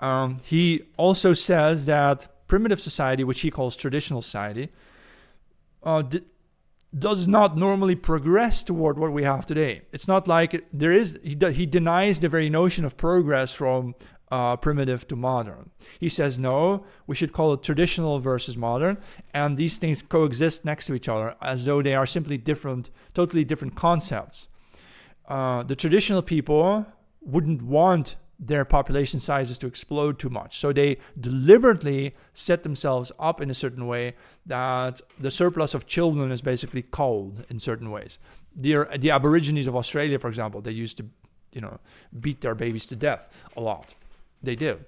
Um, 0.00 0.40
he 0.42 0.82
also 0.96 1.32
says 1.32 1.86
that 1.86 2.28
primitive 2.48 2.80
society, 2.80 3.22
which 3.22 3.40
he 3.40 3.50
calls 3.50 3.76
traditional 3.76 4.22
society, 4.22 4.70
uh, 5.82 6.02
d- 6.02 6.22
does 6.98 7.28
not 7.28 7.56
normally 7.56 7.94
progress 7.94 8.62
toward 8.62 8.98
what 8.98 9.12
we 9.12 9.24
have 9.24 9.44
today. 9.44 9.82
It's 9.92 10.08
not 10.08 10.26
like 10.26 10.66
there 10.72 10.92
is, 10.92 11.18
he, 11.22 11.36
he 11.52 11.66
denies 11.66 12.20
the 12.20 12.28
very 12.28 12.48
notion 12.48 12.84
of 12.84 12.96
progress 12.96 13.52
from 13.52 13.94
uh, 14.30 14.56
primitive 14.56 15.06
to 15.08 15.16
modern. 15.16 15.70
He 16.00 16.08
says, 16.08 16.38
no, 16.38 16.84
we 17.06 17.14
should 17.14 17.32
call 17.32 17.52
it 17.52 17.62
traditional 17.62 18.18
versus 18.18 18.56
modern, 18.56 18.98
and 19.32 19.56
these 19.56 19.78
things 19.78 20.02
coexist 20.02 20.64
next 20.64 20.86
to 20.86 20.94
each 20.94 21.08
other 21.08 21.36
as 21.40 21.64
though 21.64 21.82
they 21.82 21.94
are 21.94 22.06
simply 22.06 22.38
different, 22.38 22.90
totally 23.14 23.44
different 23.44 23.76
concepts. 23.76 24.48
Uh, 25.28 25.62
the 25.62 25.76
traditional 25.76 26.22
people 26.22 26.86
wouldn't 27.20 27.62
want 27.62 28.16
their 28.38 28.64
population 28.64 29.18
sizes 29.18 29.58
to 29.58 29.66
explode 29.66 30.18
too 30.18 30.28
much. 30.28 30.58
So 30.58 30.72
they 30.72 30.98
deliberately 31.18 32.14
set 32.34 32.62
themselves 32.62 33.10
up 33.18 33.40
in 33.40 33.50
a 33.50 33.54
certain 33.54 33.86
way 33.86 34.14
that 34.44 35.00
the 35.18 35.30
surplus 35.30 35.74
of 35.74 35.86
children 35.86 36.30
is 36.30 36.42
basically 36.42 36.82
culled 36.82 37.44
in 37.48 37.58
certain 37.58 37.90
ways. 37.90 38.18
The, 38.54 38.86
the 38.98 39.10
Aborigines 39.10 39.66
of 39.66 39.74
Australia, 39.74 40.18
for 40.18 40.28
example, 40.28 40.60
they 40.60 40.72
used 40.72 40.98
to, 40.98 41.06
you 41.52 41.60
know, 41.60 41.78
beat 42.20 42.42
their 42.42 42.54
babies 42.54 42.86
to 42.86 42.96
death 42.96 43.28
a 43.56 43.60
lot 43.60 43.94
they 44.42 44.56
do. 44.56 44.80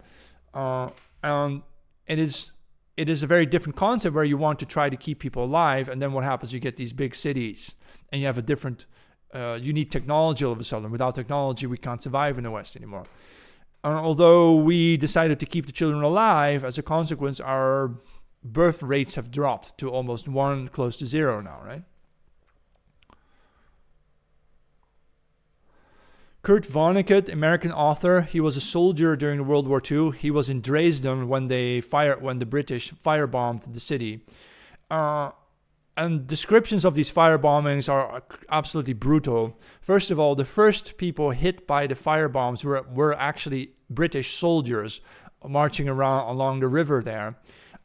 Uh, 0.55 0.91
and 1.23 1.63
it 2.07 2.19
is 2.19 2.51
it 2.97 3.09
is 3.09 3.23
a 3.23 3.27
very 3.29 3.47
different 3.47 3.77
concept 3.77 4.15
where 4.15 4.25
you 4.25 4.37
want 4.37 4.59
to 4.59 4.67
try 4.67 4.89
to 4.89 4.97
keep 4.97 5.21
people 5.21 5.45
alive, 5.45 5.89
and 5.89 6.03
then 6.03 6.13
what 6.13 6.25
happens? 6.25 6.53
You 6.53 6.59
get 6.59 6.77
these 6.77 6.93
big 6.93 7.15
cities, 7.15 7.75
and 8.11 8.21
you 8.21 8.27
have 8.27 8.39
a 8.39 8.43
different. 8.43 8.87
Uh, 9.33 9.59
you 9.61 9.73
need 9.73 9.93
technology 9.93 10.45
all 10.45 10.53
of 10.53 10.59
a 10.59 10.65
sudden. 10.65 10.91
Without 10.91 11.15
technology, 11.15 11.67
we 11.67 11.77
can't 11.77 12.03
survive 12.03 12.39
in 12.39 12.45
the 12.45 12.51
West 12.51 12.75
anymore. 12.77 13.05
And 13.85 13.95
although 13.95 14.55
we 14.55 14.97
decided 14.97 15.39
to 15.41 15.47
keep 15.47 15.67
the 15.67 15.73
children 15.73 16.03
alive, 16.03 16.65
as 16.65 16.79
a 16.79 16.83
consequence, 16.83 17.41
our 17.41 17.95
birth 18.43 18.83
rates 18.83 19.15
have 19.15 19.31
dropped 19.31 19.79
to 19.79 19.91
almost 19.91 20.29
one, 20.29 20.69
close 20.69 20.97
to 20.97 21.07
zero 21.07 21.41
now, 21.41 21.61
right? 21.65 21.85
Kurt 26.43 26.65
Vonnegut, 26.65 27.31
American 27.31 27.73
author, 27.73 28.23
he 28.23 28.41
was 28.41 28.57
a 28.57 28.61
soldier 28.61 29.17
during 29.17 29.47
World 29.47 29.69
War 29.69 29.83
II. 29.85 30.13
He 30.13 30.31
was 30.31 30.49
in 30.49 30.61
Dresden 30.61 31.29
when 31.29 31.49
they 31.49 31.81
fire 31.81 32.17
when 32.19 32.39
the 32.39 32.47
British 32.47 32.93
firebombed 32.93 33.73
the 33.73 33.81
city. 33.81 34.25
Uh, 34.91 35.33
and 35.99 36.27
descriptions 36.29 36.85
of 36.85 36.95
these 36.95 37.11
fire 37.11 37.39
bombings 37.39 37.93
are 37.93 38.23
absolutely 38.51 38.93
brutal. 38.93 39.59
First 39.81 40.13
of 40.13 40.19
all, 40.19 40.37
the 40.37 40.45
first 40.45 40.97
people 40.97 41.31
hit 41.31 41.67
by 41.67 41.89
the 41.89 41.97
fire 41.97 42.29
bombs 42.29 42.65
were, 42.65 42.83
were 42.83 43.15
actually 43.15 43.73
British 43.91 44.37
soldiers 44.37 45.01
marching 45.47 45.89
around 45.89 46.29
along 46.29 46.61
the 46.61 46.69
river 46.69 47.03
there. 47.03 47.37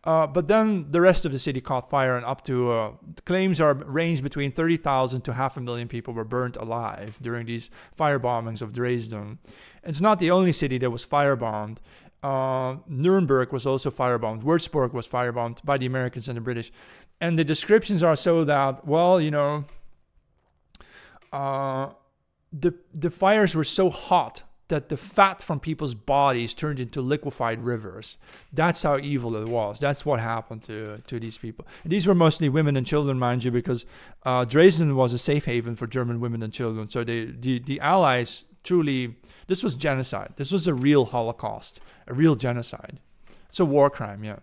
Uh, 0.03 0.27
but 0.27 0.47
then 0.47 0.91
the 0.91 1.01
rest 1.01 1.25
of 1.25 1.31
the 1.31 1.39
city 1.39 1.61
caught 1.61 1.89
fire, 1.89 2.15
and 2.15 2.25
up 2.25 2.43
to 2.43 2.71
uh, 2.71 2.91
claims 3.25 3.59
are 3.59 3.73
ranged 3.73 4.21
between 4.21 4.51
30,000 4.51 5.21
to 5.21 5.33
half 5.33 5.57
a 5.57 5.61
million 5.61 5.87
people 5.87 6.13
were 6.13 6.25
burnt 6.25 6.57
alive 6.57 7.17
during 7.21 7.45
these 7.45 7.71
fire 7.95 8.19
bombings 8.19 8.61
of 8.61 8.73
Dresden. 8.73 9.39
It's 9.83 10.01
not 10.01 10.19
the 10.19 10.29
only 10.29 10.51
city 10.51 10.77
that 10.77 10.91
was 10.91 11.05
firebombed. 11.05 11.77
Uh, 12.23 12.77
Nuremberg 12.87 13.51
was 13.51 13.65
also 13.65 13.91
firebombed. 13.91 14.43
Würzburg 14.43 14.93
was 14.93 15.07
firebombed 15.07 15.63
by 15.65 15.77
the 15.77 15.85
Americans 15.85 16.29
and 16.29 16.37
the 16.37 16.41
British. 16.41 16.71
And 17.19 17.39
the 17.39 17.43
descriptions 17.43 18.03
are 18.03 18.15
so 18.15 18.43
that, 18.43 18.85
well, 18.85 19.21
you 19.21 19.31
know, 19.31 19.65
uh, 21.31 21.89
the 22.51 22.73
the 22.93 23.09
fires 23.09 23.55
were 23.55 23.63
so 23.63 23.89
hot 23.89 24.43
that 24.69 24.89
the 24.89 24.97
fat 24.97 25.41
from 25.41 25.59
people's 25.59 25.93
bodies 25.93 26.53
turned 26.53 26.79
into 26.79 27.01
liquefied 27.01 27.63
rivers. 27.63 28.17
That's 28.51 28.81
how 28.81 28.97
evil 28.97 29.35
it 29.35 29.47
was. 29.47 29.79
That's 29.79 30.05
what 30.05 30.19
happened 30.19 30.63
to, 30.63 30.99
to 31.05 31.19
these 31.19 31.37
people. 31.37 31.67
these 31.85 32.07
were 32.07 32.15
mostly 32.15 32.49
women 32.49 32.75
and 32.77 32.87
children, 32.87 33.19
mind 33.19 33.43
you, 33.43 33.51
because 33.51 33.85
uh, 34.25 34.45
Dresden 34.45 34.95
was 34.95 35.13
a 35.13 35.17
safe 35.17 35.45
haven 35.45 35.75
for 35.75 35.85
German 35.85 36.19
women 36.19 36.41
and 36.41 36.51
children. 36.51 36.89
So 36.89 37.03
they, 37.03 37.25
the, 37.25 37.59
the 37.59 37.79
Allies 37.81 38.45
truly, 38.63 39.15
this 39.47 39.61
was 39.61 39.75
genocide. 39.75 40.33
This 40.37 40.51
was 40.51 40.65
a 40.65 40.73
real 40.73 41.05
Holocaust, 41.05 41.81
a 42.07 42.13
real 42.13 42.35
genocide. 42.35 42.99
It's 43.49 43.59
a 43.59 43.65
war 43.65 43.89
crime, 43.89 44.23
yeah. 44.23 44.39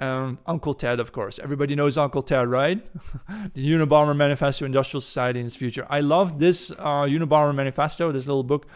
And 0.00 0.38
Uncle 0.46 0.74
Ted, 0.74 1.00
of 1.00 1.10
course. 1.10 1.40
Everybody 1.42 1.74
knows 1.74 1.98
Uncle 1.98 2.22
Ted, 2.22 2.48
right? 2.48 2.86
the 3.54 3.72
Unabomber 3.72 4.16
Manifesto, 4.16 4.64
Industrial 4.64 5.00
Society 5.00 5.40
in 5.40 5.46
its 5.46 5.56
Future. 5.56 5.86
I 5.90 6.00
love 6.00 6.38
this 6.38 6.70
uh, 6.70 7.04
Unabomber 7.04 7.54
Manifesto, 7.54 8.12
this 8.12 8.26
little 8.26 8.44
book 8.44 8.66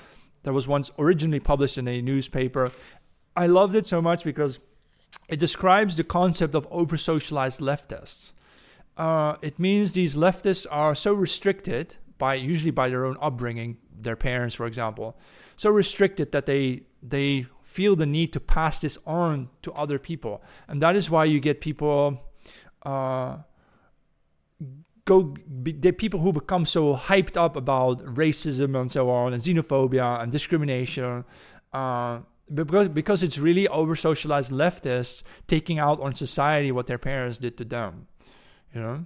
that 0.43 0.53
was 0.53 0.67
once 0.67 0.91
originally 0.99 1.41
published 1.41 1.79
in 1.79 1.87
a 1.87 2.03
newspaper. 2.03 2.73
I 3.37 3.47
loved 3.47 3.77
it 3.77 3.87
so 3.87 4.03
much 4.03 4.25
because 4.25 4.59
it 5.29 5.39
describes 5.39 5.97
the 5.97 6.05
concept 6.05 6.55
of 6.55 6.67
over 6.71 6.97
socialized 6.97 7.61
leftists. 7.61 8.33
Uh, 8.97 9.37
it 9.41 9.59
means 9.59 9.93
these 9.93 10.17
leftists 10.17 10.67
are 10.71 10.95
so 10.95 11.15
restricted 11.15 11.97
by 12.19 12.35
usually 12.35 12.71
by 12.71 12.89
their 12.89 13.05
own 13.05 13.17
upbringing, 13.21 13.79
their 13.97 14.17
parents, 14.17 14.55
for 14.55 14.67
example, 14.67 15.17
so 15.57 15.71
restricted 15.71 16.33
that 16.33 16.47
they 16.47 16.83
they 17.03 17.47
feel 17.73 17.97
the 17.97 18.07
need 18.07 18.33
to 18.33 18.41
pass 18.41 18.81
this 18.81 18.99
on 19.07 19.49
to 19.63 19.73
other 19.73 19.99
people. 19.99 20.43
And 20.69 20.81
that 20.83 20.95
is 20.97 21.11
why 21.11 21.25
you 21.25 21.41
get 21.41 21.61
people 21.61 22.21
uh, 22.85 23.39
go 25.05 25.23
be, 25.63 25.73
the 25.73 25.93
people 25.93 26.21
who 26.21 26.33
become 26.33 26.67
so 26.67 26.97
hyped 26.97 27.37
up 27.37 27.57
about 27.57 28.05
racism 28.05 28.81
and 28.81 28.91
so 28.91 29.11
on 29.11 29.33
and 29.33 29.43
xenophobia 29.43 30.23
and 30.23 30.31
discrimination 30.31 31.25
uh, 31.73 32.21
because 32.53 32.89
because 32.89 33.23
it's 33.23 33.39
really 33.39 33.67
over 33.69 33.97
socialized 33.97 34.53
leftists 34.53 35.23
taking 35.49 35.79
out 35.79 36.01
on 36.01 36.15
society 36.15 36.71
what 36.71 36.87
their 36.87 36.99
parents 36.99 37.39
did 37.39 37.57
to 37.57 37.65
them 37.65 38.07
you 38.75 38.81
know 38.81 39.05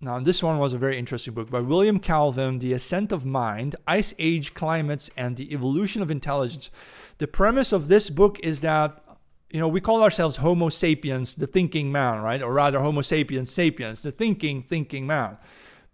Now, 0.00 0.20
this 0.20 0.44
one 0.44 0.58
was 0.58 0.74
a 0.74 0.78
very 0.78 0.96
interesting 0.96 1.34
book 1.34 1.50
by 1.50 1.58
William 1.58 1.98
Calvin, 1.98 2.60
The 2.60 2.72
Ascent 2.72 3.10
of 3.10 3.26
Mind, 3.26 3.74
Ice 3.88 4.14
Age 4.20 4.54
Climates, 4.54 5.10
and 5.16 5.36
the 5.36 5.52
Evolution 5.52 6.02
of 6.02 6.08
Intelligence. 6.08 6.70
The 7.18 7.26
premise 7.26 7.72
of 7.72 7.88
this 7.88 8.08
book 8.08 8.38
is 8.38 8.60
that, 8.60 9.02
you 9.50 9.58
know, 9.58 9.66
we 9.66 9.80
call 9.80 10.04
ourselves 10.04 10.36
Homo 10.36 10.68
sapiens, 10.68 11.34
the 11.34 11.48
thinking 11.48 11.90
man, 11.90 12.22
right? 12.22 12.40
Or 12.40 12.52
rather, 12.52 12.78
Homo 12.78 13.00
sapiens 13.00 13.50
sapiens, 13.50 14.02
the 14.02 14.12
thinking, 14.12 14.62
thinking 14.62 15.04
man. 15.04 15.36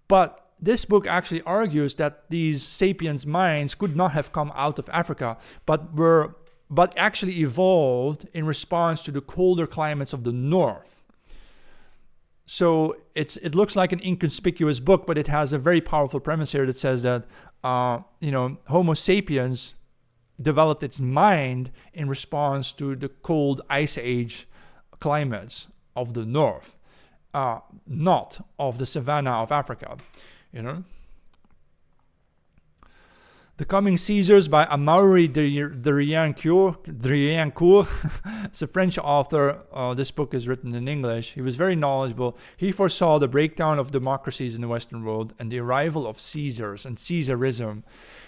But 0.06 0.50
this 0.60 0.84
book 0.84 1.06
actually 1.06 1.40
argues 1.42 1.94
that 1.94 2.29
these 2.29 2.62
sapiens 2.62 3.26
minds 3.26 3.74
could 3.74 3.96
not 3.96 4.12
have 4.12 4.33
come 4.33 4.52
out 4.54 4.79
of 4.79 4.90
Africa, 4.92 5.38
but 5.64 5.94
were 5.94 6.37
but 6.68 6.92
actually 6.98 7.40
evolved 7.40 8.29
in 8.35 8.44
response 8.44 9.02
to 9.02 9.10
the 9.10 9.20
colder 9.22 9.66
climates 9.66 10.12
of 10.12 10.24
the 10.24 10.33
north 10.33 11.04
so 12.46 12.96
it's 13.14 13.36
it 13.38 13.54
looks 13.54 13.74
like 13.74 13.92
an 13.92 14.00
inconspicuous 14.00 14.80
book, 14.80 15.06
but 15.06 15.16
it 15.16 15.28
has 15.28 15.52
a 15.52 15.58
very 15.58 15.80
powerful 15.80 16.20
premise 16.20 16.52
here 16.52 16.66
that 16.66 16.78
says 16.78 17.02
that 17.02 17.24
uh, 17.62 18.00
you 18.20 18.30
know 18.30 18.58
Homo 18.66 18.94
sapiens 18.94 19.74
developed 20.40 20.82
its 20.82 21.00
mind 21.00 21.70
in 21.92 22.08
response 22.08 22.72
to 22.72 22.96
the 22.96 23.08
cold 23.08 23.60
ice 23.70 23.96
age 23.96 24.46
climates 24.98 25.68
of 25.96 26.14
the 26.14 26.26
north, 26.26 26.76
uh, 27.32 27.60
not 27.86 28.44
of 28.58 28.78
the 28.78 28.86
savanna 28.86 29.30
of 29.30 29.50
Africa. 29.50 29.96
You 30.52 30.62
know. 30.62 30.84
The 33.57 33.65
Coming 33.65 33.96
Caesars 33.96 34.48
by 34.48 34.67
Amaury 34.67 35.33
de 35.33 35.48
Riencourt. 35.92 36.77
it's 38.46 38.63
a 38.63 38.67
French 38.67 38.98
author. 38.98 39.61
Uh, 39.73 39.94
this 39.94 40.11
book 40.11 40.35
is 40.35 40.48
written 40.48 40.75
in 40.75 40.88
English. 40.88 41.35
He 41.35 41.40
was 41.40 41.55
very 41.55 41.77
knowledgeable. 41.77 42.37
He 42.57 42.73
foresaw 42.73 43.21
the 43.21 43.29
breakdown 43.29 43.79
of 43.79 43.92
democracies 43.92 44.57
in 44.57 44.61
the 44.61 44.67
Western 44.67 45.05
world 45.05 45.35
and 45.38 45.52
the 45.52 45.61
arrival 45.61 46.05
of 46.05 46.19
Caesars 46.19 46.85
and 46.85 46.96
Caesarism 46.96 47.85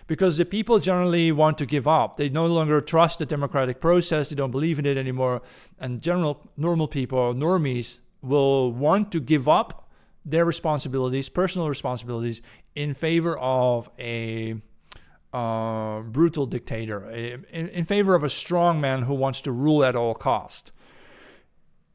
because 0.07 0.37
the 0.37 0.45
people 0.45 0.79
generally 0.79 1.33
want 1.33 1.59
to 1.59 1.67
give 1.67 1.89
up. 1.89 2.19
They 2.19 2.29
no 2.29 2.47
longer 2.47 2.81
trust 2.81 3.19
the 3.19 3.27
democratic 3.27 3.81
process, 3.81 4.29
they 4.29 4.37
don't 4.37 4.53
believe 4.53 4.79
in 4.79 4.87
it 4.87 4.97
anymore. 4.97 5.43
And 5.81 6.01
general 6.01 6.49
normal 6.57 6.87
people, 6.87 7.35
normies, 7.35 7.99
will 8.23 8.71
want 8.71 9.11
to 9.11 9.19
give 9.19 9.49
up 9.49 9.89
their 10.25 10.45
responsibilities, 10.45 11.29
personal 11.29 11.69
responsibilities, 11.69 12.43
in 12.77 12.95
favor 12.95 13.37
of 13.39 13.91
a 13.99 14.63
brutal 15.37 16.47
dictator, 16.47 17.11
in, 17.11 17.69
in 17.69 17.85
favor 17.85 18.15
of 18.15 18.25
a 18.25 18.29
strong 18.29 18.81
man 18.81 19.03
who 19.03 19.15
wants 19.15 19.41
to 19.43 19.53
rule 19.53 19.85
at 19.85 19.95
all 19.95 20.15
cost. 20.15 20.73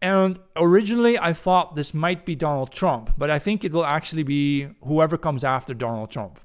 And 0.02 0.40
originally, 0.56 1.18
I 1.18 1.34
thought 1.34 1.76
this 1.76 1.94
might 1.94 2.26
be 2.26 2.36
Donald 2.36 2.72
Trump, 2.72 3.14
but 3.18 3.30
I 3.30 3.40
think 3.40 3.64
it 3.64 3.72
will 3.72 3.86
actually 3.86 4.24
be 4.24 4.70
whoever 4.84 5.18
comes 5.18 5.44
after 5.44 5.74
Donald 5.74 6.10
Trump. 6.12 6.40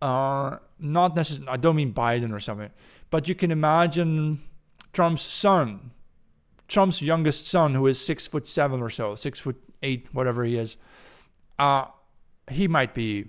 Uh, 0.00 0.58
not 0.78 1.14
necessarily, 1.16 1.48
I 1.48 1.56
don't 1.56 1.76
mean 1.76 1.92
Biden 1.92 2.32
or 2.32 2.40
something, 2.40 2.70
but 3.10 3.28
you 3.28 3.34
can 3.34 3.50
imagine 3.50 4.40
Trump's 4.92 5.22
son, 5.22 5.90
Trump's 6.68 7.02
youngest 7.02 7.46
son, 7.46 7.74
who 7.74 7.86
is 7.86 8.04
six 8.04 8.26
foot 8.26 8.46
seven 8.46 8.80
or 8.80 8.90
so, 8.90 9.14
six 9.14 9.38
foot 9.38 9.60
eight, 9.82 10.08
whatever 10.12 10.44
he 10.44 10.56
is. 10.56 10.76
Uh, 11.58 11.86
he 12.50 12.66
might 12.66 12.94
be 12.94 13.26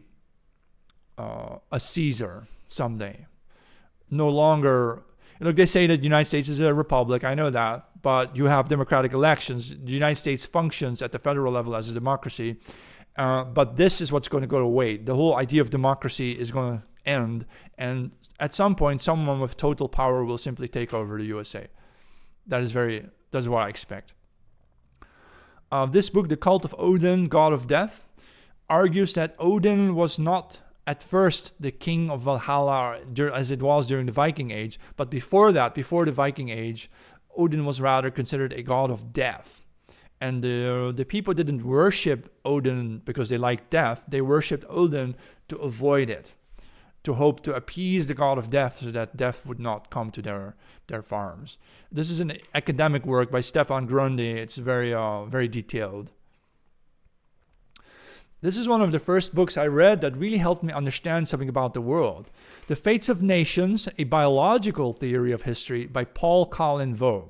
uh, 1.17 1.57
a 1.71 1.79
Caesar 1.79 2.47
someday. 2.73 3.25
No 4.09 4.29
longer, 4.29 5.03
look, 5.39 5.55
they 5.55 5.65
say 5.65 5.87
that 5.87 5.97
the 5.97 6.03
United 6.03 6.25
States 6.25 6.49
is 6.49 6.59
a 6.59 6.73
republic. 6.73 7.23
I 7.23 7.33
know 7.33 7.49
that, 7.49 8.01
but 8.01 8.35
you 8.35 8.45
have 8.45 8.67
democratic 8.67 9.13
elections. 9.13 9.69
The 9.69 9.91
United 9.91 10.15
States 10.15 10.45
functions 10.45 11.01
at 11.01 11.11
the 11.11 11.19
federal 11.19 11.53
level 11.53 11.75
as 11.75 11.89
a 11.89 11.93
democracy. 11.93 12.57
Uh, 13.17 13.43
but 13.43 13.75
this 13.75 14.01
is 14.01 14.11
what's 14.11 14.27
going 14.27 14.41
to 14.41 14.47
go 14.47 14.57
away. 14.57 14.97
The 14.97 15.15
whole 15.15 15.35
idea 15.35 15.61
of 15.61 15.69
democracy 15.69 16.31
is 16.31 16.51
going 16.51 16.79
to 16.79 16.83
end, 17.05 17.45
and 17.77 18.11
at 18.39 18.53
some 18.53 18.73
point, 18.75 19.01
someone 19.01 19.39
with 19.39 19.57
total 19.57 19.89
power 19.89 20.23
will 20.23 20.37
simply 20.37 20.67
take 20.67 20.93
over 20.93 21.17
the 21.17 21.25
USA. 21.25 21.67
That 22.47 22.61
is 22.61 22.71
very. 22.71 23.05
That's 23.31 23.47
what 23.47 23.63
I 23.63 23.69
expect. 23.69 24.13
Uh, 25.71 25.85
this 25.85 26.09
book, 26.09 26.27
The 26.27 26.37
Cult 26.37 26.65
of 26.65 26.75
Odin, 26.77 27.27
God 27.27 27.53
of 27.53 27.67
Death, 27.67 28.07
argues 28.69 29.13
that 29.13 29.35
Odin 29.39 29.95
was 29.95 30.17
not 30.17 30.59
at 30.87 31.03
first 31.03 31.61
the 31.61 31.71
king 31.71 32.09
of 32.09 32.21
Valhalla 32.21 32.99
as 33.33 33.51
it 33.51 33.61
was 33.61 33.87
during 33.87 34.07
the 34.07 34.11
Viking 34.11 34.51
Age, 34.51 34.79
but 34.95 35.09
before 35.09 35.51
that, 35.51 35.75
before 35.75 36.05
the 36.05 36.11
Viking 36.11 36.49
Age, 36.49 36.89
Odin 37.37 37.65
was 37.65 37.79
rather 37.79 38.11
considered 38.11 38.53
a 38.53 38.63
god 38.63 38.89
of 38.91 39.13
death. 39.13 39.65
And 40.19 40.43
the, 40.43 40.93
the 40.95 41.05
people 41.05 41.33
didn't 41.33 41.63
worship 41.63 42.31
Odin 42.45 42.99
because 42.99 43.29
they 43.29 43.37
liked 43.37 43.69
death, 43.69 44.05
they 44.07 44.21
worshipped 44.21 44.65
Odin 44.69 45.15
to 45.47 45.57
avoid 45.57 46.09
it, 46.09 46.33
to 47.03 47.15
hope 47.15 47.41
to 47.41 47.55
appease 47.55 48.07
the 48.07 48.13
god 48.13 48.37
of 48.37 48.49
death 48.49 48.79
so 48.79 48.91
that 48.91 49.17
death 49.17 49.45
would 49.45 49.59
not 49.59 49.89
come 49.89 50.11
to 50.11 50.21
their, 50.21 50.55
their 50.87 51.01
farms. 51.01 51.57
This 51.91 52.09
is 52.09 52.19
an 52.19 52.33
academic 52.53 53.05
work 53.05 53.31
by 53.31 53.41
Stephan 53.41 53.87
Grundy, 53.87 54.31
it's 54.31 54.57
very, 54.57 54.93
uh, 54.93 55.25
very 55.25 55.47
detailed. 55.47 56.11
This 58.43 58.57
is 58.57 58.67
one 58.67 58.81
of 58.81 58.91
the 58.91 58.99
first 58.99 59.35
books 59.35 59.55
I 59.55 59.67
read 59.67 60.01
that 60.01 60.17
really 60.17 60.39
helped 60.39 60.63
me 60.63 60.73
understand 60.73 61.27
something 61.27 61.47
about 61.47 61.75
the 61.75 61.81
world. 61.81 62.31
The 62.65 62.75
Fates 62.75 63.07
of 63.07 63.21
Nations, 63.21 63.87
a 63.99 64.03
biological 64.05 64.93
theory 64.93 65.31
of 65.31 65.43
history 65.43 65.85
by 65.85 66.05
Paul 66.05 66.49
Colinvaux. 66.49 67.29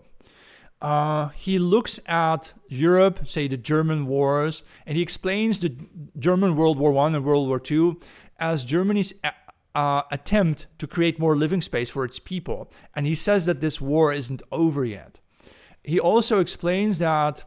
Uh, 0.82 1.28
he 1.30 1.60
looks 1.60 2.00
at 2.06 2.54
Europe, 2.70 3.28
say 3.28 3.50
the 3.50 3.58
German 3.58 4.08
wars, 4.08 4.64
and 4.86 4.96
he 4.96 5.04
explains 5.04 5.60
the 5.60 5.76
German 6.18 6.56
World 6.56 6.80
War 6.80 6.94
One 6.94 7.14
and 7.14 7.26
World 7.26 7.50
War 7.50 7.60
Two 7.60 8.00
as 8.40 8.64
Germany's 8.64 9.14
uh, 9.76 10.04
attempt 10.12 10.68
to 10.78 10.88
create 10.88 11.20
more 11.20 11.36
living 11.36 11.62
space 11.62 11.90
for 11.90 12.06
its 12.06 12.20
people. 12.20 12.72
And 12.96 13.06
he 13.06 13.16
says 13.16 13.46
that 13.48 13.60
this 13.60 13.82
war 13.82 14.14
isn't 14.14 14.44
over 14.50 14.86
yet. 14.86 15.20
He 15.84 16.00
also 16.00 16.40
explains 16.40 17.00
that 17.00 17.44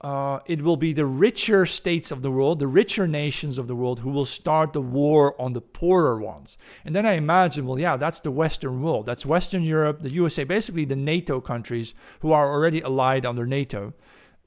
uh, 0.00 0.40
it 0.46 0.60
will 0.60 0.76
be 0.76 0.92
the 0.92 1.06
richer 1.06 1.64
states 1.64 2.10
of 2.10 2.20
the 2.20 2.30
world, 2.30 2.58
the 2.58 2.66
richer 2.66 3.06
nations 3.06 3.56
of 3.56 3.68
the 3.68 3.74
world, 3.74 4.00
who 4.00 4.10
will 4.10 4.26
start 4.26 4.72
the 4.72 4.80
war 4.80 5.40
on 5.40 5.54
the 5.54 5.60
poorer 5.60 6.20
ones. 6.20 6.58
And 6.84 6.94
then 6.94 7.06
I 7.06 7.12
imagine, 7.12 7.66
well, 7.66 7.78
yeah, 7.78 7.96
that's 7.96 8.20
the 8.20 8.30
Western 8.30 8.82
world. 8.82 9.06
That's 9.06 9.24
Western 9.24 9.62
Europe, 9.62 10.02
the 10.02 10.12
USA, 10.12 10.44
basically 10.44 10.84
the 10.84 10.96
NATO 10.96 11.40
countries 11.40 11.94
who 12.20 12.32
are 12.32 12.52
already 12.52 12.82
allied 12.82 13.24
under 13.24 13.46
NATO, 13.46 13.94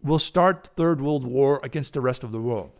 will 0.04 0.20
start 0.20 0.70
Third 0.76 1.02
World 1.02 1.26
War 1.26 1.60
against 1.64 1.93
the 1.93 2.02
rest 2.02 2.24
of 2.24 2.32
the 2.32 2.41
world. 2.41 2.72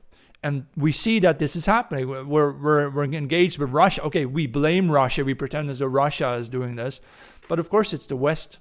And 0.44 0.68
we 0.76 0.92
see 0.92 1.18
that 1.20 1.40
this 1.40 1.56
is 1.56 1.66
happening. 1.66 2.08
We're, 2.08 2.52
we're, 2.52 2.90
we're 2.92 3.04
engaged 3.06 3.58
with 3.58 3.72
Russia. 3.72 4.04
Okay, 4.04 4.26
we 4.26 4.46
blame 4.46 4.92
Russia. 4.92 5.26
We 5.26 5.34
pretend 5.34 5.70
as 5.72 5.80
though 5.80 5.88
Russia 5.88 6.34
is 6.34 6.48
doing 6.48 6.76
this. 6.76 7.02
But 7.48 7.58
of 7.58 7.70
course, 7.70 7.92
it's 7.92 8.08
the 8.08 8.16
West 8.16 8.60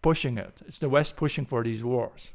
pushing 0.00 0.38
it. 0.38 0.62
It's 0.66 0.78
the 0.78 0.88
West 0.88 1.16
pushing 1.16 1.44
for 1.44 1.62
these 1.62 1.84
wars. 1.84 2.32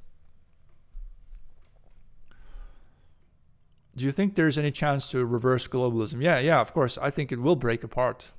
Do 3.95 4.05
you 4.05 4.11
think 4.11 4.35
there's 4.35 4.57
any 4.57 4.71
chance 4.71 5.09
to 5.11 5.23
reverse 5.25 5.67
globalism? 5.67 6.21
Yeah, 6.21 6.39
yeah, 6.39 6.59
of 6.59 6.73
course. 6.73 6.97
I 6.97 7.09
think 7.11 7.31
it 7.31 7.39
will 7.39 7.55
break 7.55 7.83
apart. 7.83 8.31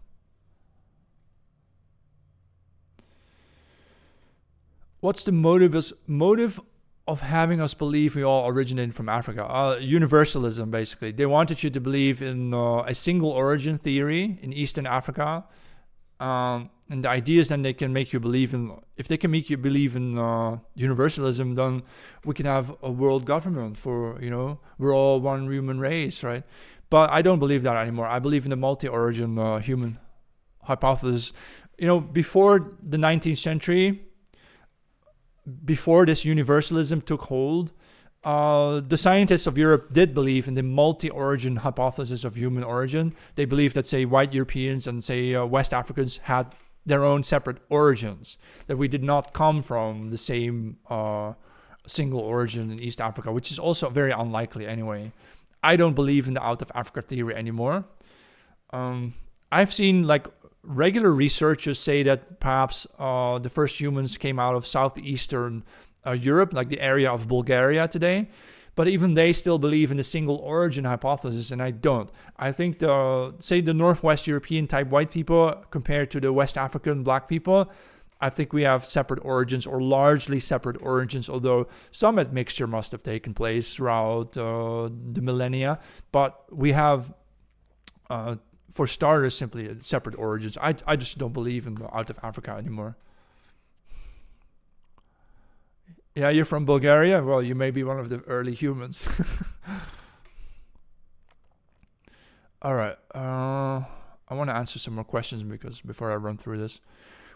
What's 5.01 5.23
the 5.23 5.33
motive 5.33 5.93
motive 6.07 6.61
of 7.07 7.21
having 7.21 7.61
us 7.61 7.75
believe 7.75 8.17
we 8.17 8.23
all 8.23 8.49
originated 8.49 8.95
from 8.95 9.09
Africa? 9.09 9.45
Uh, 9.45 9.79
universalism, 9.81 10.71
basically. 10.71 11.13
They 11.13 11.27
wanted 11.27 11.63
you 11.63 11.71
to 11.71 11.81
believe 11.81 12.23
in 12.23 12.55
uh, 12.55 12.79
a 12.83 12.95
single 12.95 13.31
origin 13.31 13.79
theory 13.79 14.39
in 14.41 14.53
Eastern 14.53 14.87
Africa. 14.87 15.45
Um, 16.25 16.71
and 16.89 17.05
the 17.05 17.11
idea 17.11 17.41
is 17.41 17.49
then 17.49 17.63
they 17.63 17.75
can 17.75 17.93
make 17.93 18.13
you 18.15 18.21
believe 18.21 18.55
in 18.55 18.73
if 18.97 19.09
they 19.09 19.19
can 19.19 19.31
make 19.31 19.51
you 19.51 19.59
believe 19.59 19.95
in 19.95 20.19
uh, 20.19 20.59
universalism 20.75 21.55
then 21.55 21.83
we 22.25 22.35
can 22.35 22.47
have 22.47 22.75
a 22.83 22.91
world 22.91 23.27
government 23.27 23.77
for 23.77 24.19
you 24.23 24.31
know 24.31 24.59
we're 24.79 24.95
all 24.95 25.21
one 25.21 25.51
human 25.51 25.79
race 25.79 26.23
right? 26.25 26.45
But 26.89 27.11
i 27.11 27.21
don't 27.23 27.41
believe 27.41 27.63
that 27.65 27.77
anymore. 27.77 28.07
I 28.07 28.21
believe 28.21 28.45
in 28.47 28.51
the 28.51 28.57
multi-origin 28.57 29.39
uh, 29.39 29.59
human 29.59 29.99
hypothesis. 30.63 31.33
You 31.79 31.89
know 31.89 32.01
before 32.01 32.73
the 32.95 32.97
19th 32.97 33.39
century 33.39 33.87
before 35.65 36.07
this 36.07 36.25
universalism 36.25 37.03
took 37.03 37.23
hold 37.23 37.73
uh, 38.25 38.81
the 38.81 38.97
scientists 38.97 39.47
of 39.47 39.59
Europe 39.59 39.93
did 39.93 40.15
believe 40.15 40.49
in 40.49 40.55
the 40.55 40.63
multi-origin 40.63 41.57
hypothesis 41.57 42.25
of 42.25 42.37
human 42.37 42.65
origin. 42.65 43.15
They 43.35 43.45
believed 43.45 43.75
that, 43.77 43.87
say, 43.87 44.05
white 44.05 44.33
Europeans 44.33 44.87
and 44.87 45.05
say 45.05 45.35
uh, 45.35 45.45
West 45.45 45.75
Africans 45.75 46.17
had 46.19 46.55
their 46.87 47.05
own 47.05 47.25
separate 47.25 47.59
origins, 47.69 48.39
that 48.67 48.77
we 48.77 48.89
did 48.89 49.03
not 49.03 49.33
come 49.33 49.63
from 49.63 50.11
the 50.11 50.19
same 50.19 50.77
uh, 50.89 51.33
single 51.87 52.21
origin 52.21 52.71
in 52.71 52.83
East 52.83 53.01
Africa, 53.01 53.33
which 53.33 53.51
is 53.51 53.59
also 53.59 53.89
very 53.89 54.11
unlikely 54.11 54.67
anyway. 54.67 55.13
I 55.63 55.77
don't 55.77 55.95
believe 55.95 56.27
in 56.29 56.35
the 56.35 56.43
out 56.43 56.61
of 56.61 56.71
Africa 56.75 57.03
theory 57.03 57.35
anymore. 57.35 57.85
Um, 58.71 59.15
I've 59.51 59.73
seen 59.73 60.07
like 60.07 60.27
regular 60.63 61.11
researchers 61.11 61.79
say 61.79 62.03
that 62.03 62.41
perhaps 62.41 62.87
uh, 62.99 63.39
the 63.39 63.49
first 63.49 63.81
humans 63.81 64.19
came 64.19 64.39
out 64.39 64.55
of 64.55 64.67
southeastern 64.67 65.65
uh, 66.07 66.13
Europe, 66.13 66.53
like 66.53 66.69
the 66.69 66.81
area 66.81 67.11
of 67.11 67.29
Bulgaria 67.29 67.89
today. 67.89 68.29
But 68.77 68.89
even 68.89 69.15
they 69.15 69.33
still 69.33 69.59
believe 69.59 69.93
in 69.93 69.99
the 69.99 70.05
single 70.05 70.37
origin 70.37 70.85
hypothesis, 70.85 71.53
and 71.53 71.63
I 71.63 71.71
don't. 71.71 72.11
I 72.37 72.51
think 72.51 72.81
the 72.81 73.35
say 73.39 73.61
the 73.61 73.75
Northwest 73.75 74.27
European 74.27 74.67
type 74.67 74.89
white 74.89 75.13
people 75.13 75.65
compared 75.71 76.11
to 76.11 76.21
the 76.21 76.33
West 76.33 76.59
African 76.59 77.05
black 77.05 77.29
people, 77.29 77.71
I 78.21 78.31
think 78.31 78.53
we 78.53 78.63
have 78.63 78.85
separate 78.85 79.21
origins 79.23 79.67
or 79.67 79.81
largely 79.81 80.41
separate 80.41 80.79
origins, 80.81 81.29
although 81.29 81.69
some 81.91 82.19
admixture 82.19 82.67
must 82.67 82.91
have 82.93 83.03
taken 83.03 83.35
place 83.35 83.75
throughout 83.75 84.37
uh, 84.37 84.89
the 85.13 85.21
millennia. 85.21 85.79
But 86.11 86.45
we 86.51 86.73
have, 86.73 87.13
uh, 88.11 88.37
for 88.71 88.87
starters, 88.87 89.37
simply 89.37 89.77
separate 89.81 90.17
origins. 90.17 90.57
I, 90.57 90.75
I 90.87 90.97
just 90.97 91.19
don't 91.19 91.33
believe 91.33 91.67
in 91.67 91.77
out 91.93 92.11
of 92.11 92.19
Africa 92.23 92.53
anymore. 92.53 92.97
Yeah, 96.15 96.29
you're 96.29 96.45
from 96.45 96.65
Bulgaria? 96.65 97.23
Well, 97.25 97.43
you 97.43 97.57
may 97.57 97.73
be 97.73 97.83
one 97.83 97.99
of 97.99 98.09
the 98.09 98.21
early 98.29 98.55
humans. 98.55 99.07
All 102.63 102.77
right. 102.77 102.97
Uh, 103.13 103.83
I 104.29 104.35
want 104.35 104.49
to 104.49 104.55
answer 104.55 104.79
some 104.79 104.95
more 104.95 105.05
questions 105.05 105.43
because 105.43 105.81
before 105.81 106.13
I 106.13 106.15
run 106.15 106.39
through 106.39 106.59
this. 106.59 106.81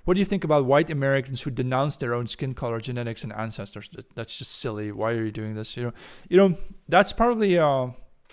What 0.05 0.15
do 0.15 0.21
you 0.21 0.25
think 0.25 0.45
about 0.45 0.65
white 0.65 0.91
Americans 0.91 1.43
who 1.43 1.51
denounce 1.51 1.97
their 1.97 2.15
own 2.15 2.29
skin 2.29 2.55
color, 2.55 2.81
genetics, 2.81 3.25
and 3.25 3.33
ancestors? 3.33 3.91
That's 4.15 4.39
just 4.39 4.53
silly. 4.53 4.93
Why 4.93 5.11
are 5.13 5.25
you 5.25 5.33
doing 5.33 5.55
this? 5.55 5.77
You 5.77 5.83
know, 5.83 5.93
you 6.29 6.37
know 6.37 6.57
that's 6.89 7.13
probably 7.13 7.59
uh, 7.59 7.89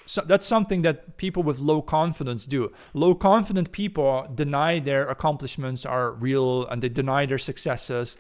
so 0.05 0.21
that's 0.21 0.45
something 0.45 0.83
that 0.83 1.17
people 1.17 1.43
with 1.43 1.59
low 1.59 1.81
confidence 1.81 2.45
do. 2.45 2.71
Low 2.93 3.15
confident 3.15 3.71
people 3.71 4.27
deny 4.33 4.79
their 4.79 5.07
accomplishments 5.09 5.85
are 5.85 6.11
real 6.11 6.65
and 6.67 6.81
they 6.81 6.89
deny 6.89 7.25
their 7.25 7.39
successes. 7.39 8.17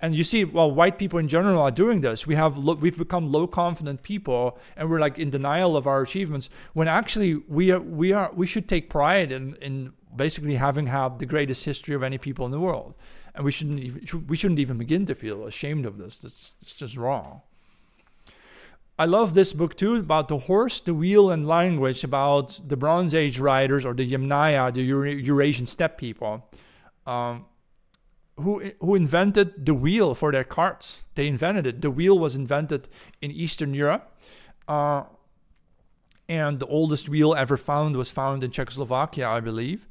And 0.00 0.14
you 0.14 0.24
see, 0.24 0.44
well, 0.44 0.70
white 0.70 0.98
people 0.98 1.18
in 1.18 1.28
general 1.28 1.62
are 1.62 1.70
doing 1.70 2.02
this. 2.02 2.26
We 2.26 2.34
have 2.34 2.56
lo- 2.56 2.74
we've 2.74 2.98
become 2.98 3.32
low 3.32 3.46
confident 3.46 4.02
people, 4.02 4.58
and 4.76 4.90
we're 4.90 5.00
like 5.00 5.18
in 5.18 5.30
denial 5.30 5.76
of 5.76 5.86
our 5.86 6.02
achievements. 6.02 6.50
When 6.74 6.88
actually 6.88 7.36
we 7.48 7.70
are 7.70 7.80
we 7.80 8.12
are 8.12 8.30
we 8.34 8.46
should 8.46 8.68
take 8.68 8.90
pride 8.90 9.32
in 9.32 9.56
in 9.56 9.92
basically 10.14 10.56
having 10.56 10.86
had 10.88 11.18
the 11.18 11.26
greatest 11.26 11.64
history 11.64 11.94
of 11.94 12.02
any 12.02 12.18
people 12.18 12.44
in 12.44 12.52
the 12.52 12.60
world, 12.60 12.94
and 13.34 13.44
we 13.44 13.50
shouldn't 13.50 13.80
even, 13.80 14.26
we 14.26 14.36
shouldn't 14.36 14.60
even 14.60 14.78
begin 14.78 15.06
to 15.06 15.14
feel 15.14 15.46
ashamed 15.46 15.86
of 15.86 15.96
this. 15.96 16.18
That's 16.18 16.54
it's 16.60 16.74
just 16.74 16.96
wrong. 16.96 17.40
I 18.98 19.04
love 19.04 19.34
this 19.34 19.52
book 19.52 19.76
too 19.76 19.96
about 19.96 20.28
the 20.28 20.38
horse, 20.38 20.80
the 20.80 20.94
wheel, 20.94 21.30
and 21.30 21.46
language 21.46 22.02
about 22.02 22.58
the 22.66 22.78
Bronze 22.78 23.14
Age 23.14 23.38
riders 23.38 23.84
or 23.84 23.92
the 23.92 24.10
Yamnaya, 24.10 24.72
the 24.72 24.82
Eurasian 24.82 25.66
steppe 25.66 25.98
people, 25.98 26.48
um, 27.06 27.44
who 28.36 28.72
who 28.80 28.94
invented 28.94 29.66
the 29.66 29.74
wheel 29.74 30.14
for 30.14 30.32
their 30.32 30.44
carts. 30.44 31.04
They 31.14 31.26
invented 31.26 31.66
it. 31.66 31.80
The 31.80 31.90
wheel 31.90 32.18
was 32.18 32.36
invented 32.36 32.88
in 33.20 33.30
Eastern 33.30 33.74
Europe, 33.74 34.12
uh, 34.68 35.04
and 36.28 36.60
the 36.60 36.66
oldest 36.66 37.08
wheel 37.08 37.34
ever 37.34 37.56
found 37.56 37.96
was 37.96 38.10
found 38.10 38.44
in 38.44 38.50
Czechoslovakia, 38.50 39.28
I 39.28 39.40
believe, 39.40 39.88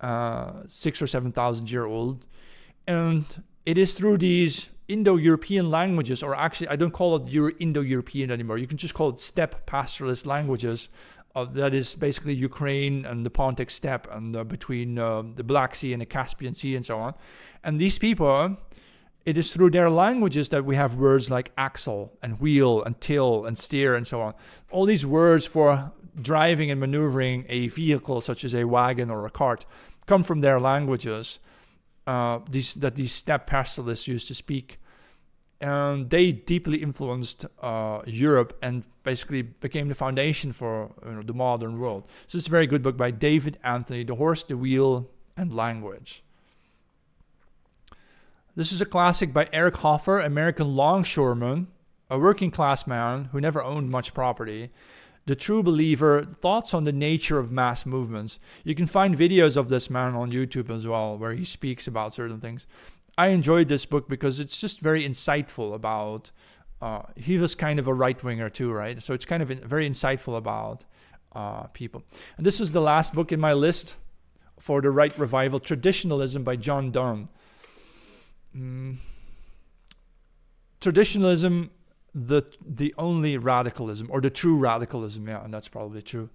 uh, 0.00 0.62
six 0.68 1.02
or 1.02 1.06
seven 1.06 1.32
thousand 1.32 1.70
year 1.70 1.86
old, 1.86 2.24
and 2.86 3.24
it 3.66 3.78
is 3.78 3.94
through 3.94 4.18
these 4.18 4.68
Indo-European 4.86 5.70
languages, 5.70 6.22
or 6.22 6.34
actually, 6.36 6.68
I 6.68 6.76
don't 6.76 6.92
call 6.92 7.16
it 7.16 7.28
Euro- 7.28 7.56
Indo-European 7.58 8.30
anymore. 8.30 8.58
You 8.58 8.66
can 8.66 8.76
just 8.76 8.92
call 8.92 9.08
it 9.08 9.18
steppe 9.18 9.66
pastoralist 9.66 10.26
languages. 10.26 10.90
That 11.34 11.74
is 11.74 11.96
basically 11.96 12.34
Ukraine 12.34 13.04
and 13.04 13.26
the 13.26 13.30
Pontic 13.30 13.70
steppe, 13.70 14.06
and 14.10 14.36
uh, 14.36 14.44
between 14.44 14.98
uh, 14.98 15.22
the 15.34 15.42
Black 15.42 15.74
Sea 15.74 15.92
and 15.92 16.00
the 16.00 16.06
Caspian 16.06 16.54
Sea, 16.54 16.76
and 16.76 16.86
so 16.86 16.98
on. 16.98 17.14
And 17.64 17.80
these 17.80 17.98
people, 17.98 18.56
it 19.24 19.36
is 19.36 19.52
through 19.52 19.70
their 19.70 19.90
languages 19.90 20.50
that 20.50 20.64
we 20.64 20.76
have 20.76 20.94
words 20.94 21.30
like 21.30 21.50
axle 21.58 22.12
and 22.22 22.40
wheel 22.40 22.82
and 22.84 23.00
till 23.00 23.46
and 23.46 23.58
steer 23.58 23.96
and 23.96 24.06
so 24.06 24.20
on. 24.20 24.34
All 24.70 24.84
these 24.84 25.04
words 25.04 25.44
for 25.44 25.92
driving 26.20 26.70
and 26.70 26.78
maneuvering 26.78 27.46
a 27.48 27.66
vehicle, 27.68 28.20
such 28.20 28.44
as 28.44 28.54
a 28.54 28.64
wagon 28.64 29.10
or 29.10 29.26
a 29.26 29.30
cart, 29.30 29.66
come 30.06 30.22
from 30.22 30.40
their 30.40 30.60
languages 30.60 31.40
uh, 32.06 32.40
these 32.48 32.74
that 32.74 32.96
these 32.96 33.12
steppe 33.12 33.46
pastoralists 33.46 34.06
used 34.06 34.28
to 34.28 34.34
speak, 34.34 34.78
and 35.60 36.10
they 36.10 36.32
deeply 36.32 36.78
influenced 36.78 37.46
uh, 37.62 38.02
Europe 38.06 38.56
and 38.62 38.84
basically 39.02 39.42
became 39.42 39.88
the 39.88 39.94
foundation 39.94 40.52
for 40.52 40.92
you 41.06 41.12
know, 41.12 41.22
the 41.22 41.34
modern 41.34 41.78
world. 41.78 42.04
So 42.26 42.38
it's 42.38 42.46
a 42.46 42.50
very 42.50 42.66
good 42.66 42.82
book 42.82 42.96
by 42.96 43.10
David 43.10 43.58
Anthony, 43.62 44.04
The 44.04 44.14
Horse, 44.14 44.44
the 44.44 44.56
Wheel, 44.56 45.10
and 45.36 45.54
Language. 45.54 46.22
This 48.56 48.72
is 48.72 48.80
a 48.80 48.86
classic 48.86 49.32
by 49.32 49.48
Eric 49.52 49.76
Hoffer, 49.78 50.20
American 50.20 50.76
longshoreman, 50.76 51.68
a 52.08 52.18
working 52.18 52.50
class 52.50 52.86
man 52.86 53.30
who 53.32 53.40
never 53.40 53.62
owned 53.62 53.90
much 53.90 54.14
property 54.14 54.70
the 55.26 55.34
True 55.34 55.62
Believer, 55.62 56.22
thoughts 56.40 56.74
on 56.74 56.84
the 56.84 56.92
nature 56.92 57.38
of 57.38 57.50
mass 57.50 57.86
movements. 57.86 58.38
You 58.62 58.74
can 58.74 58.86
find 58.86 59.16
videos 59.16 59.56
of 59.56 59.68
this 59.68 59.88
man 59.88 60.14
on 60.14 60.30
YouTube 60.30 60.68
as 60.68 60.86
well, 60.86 61.16
where 61.16 61.32
he 61.32 61.44
speaks 61.44 61.86
about 61.86 62.12
certain 62.12 62.40
things. 62.40 62.66
I 63.16 63.28
enjoyed 63.28 63.68
this 63.68 63.86
book 63.86 64.08
because 64.08 64.40
it's 64.40 64.58
just 64.58 64.80
very 64.80 65.06
insightful 65.06 65.74
about. 65.74 66.30
Uh, 66.82 67.02
he 67.16 67.38
was 67.38 67.54
kind 67.54 67.78
of 67.78 67.86
a 67.86 67.94
right 67.94 68.22
winger 68.22 68.50
too, 68.50 68.70
right? 68.72 69.02
So 69.02 69.14
it's 69.14 69.24
kind 69.24 69.42
of 69.42 69.48
very 69.48 69.88
insightful 69.88 70.36
about 70.36 70.84
uh, 71.32 71.64
people. 71.68 72.02
And 72.36 72.44
this 72.44 72.60
was 72.60 72.72
the 72.72 72.80
last 72.80 73.14
book 73.14 73.32
in 73.32 73.40
my 73.40 73.52
list 73.52 73.96
for 74.58 74.80
the 74.82 74.90
right 74.90 75.16
revival, 75.18 75.60
Traditionalism 75.60 76.44
by 76.44 76.56
John 76.56 76.90
Donne. 76.90 77.28
Mm. 78.56 78.98
Traditionalism 80.80 81.70
the 82.14 82.42
the 82.64 82.94
only 82.96 83.36
radicalism 83.36 84.06
or 84.10 84.20
the 84.20 84.30
true 84.30 84.56
radicalism 84.56 85.26
yeah 85.26 85.42
and 85.44 85.52
that's 85.52 85.66
probably 85.66 86.00
true 86.00 86.30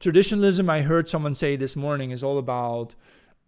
traditionalism 0.00 0.68
i 0.68 0.82
heard 0.82 1.08
someone 1.08 1.34
say 1.34 1.54
this 1.54 1.76
morning 1.76 2.10
is 2.10 2.24
all 2.24 2.38
about 2.38 2.94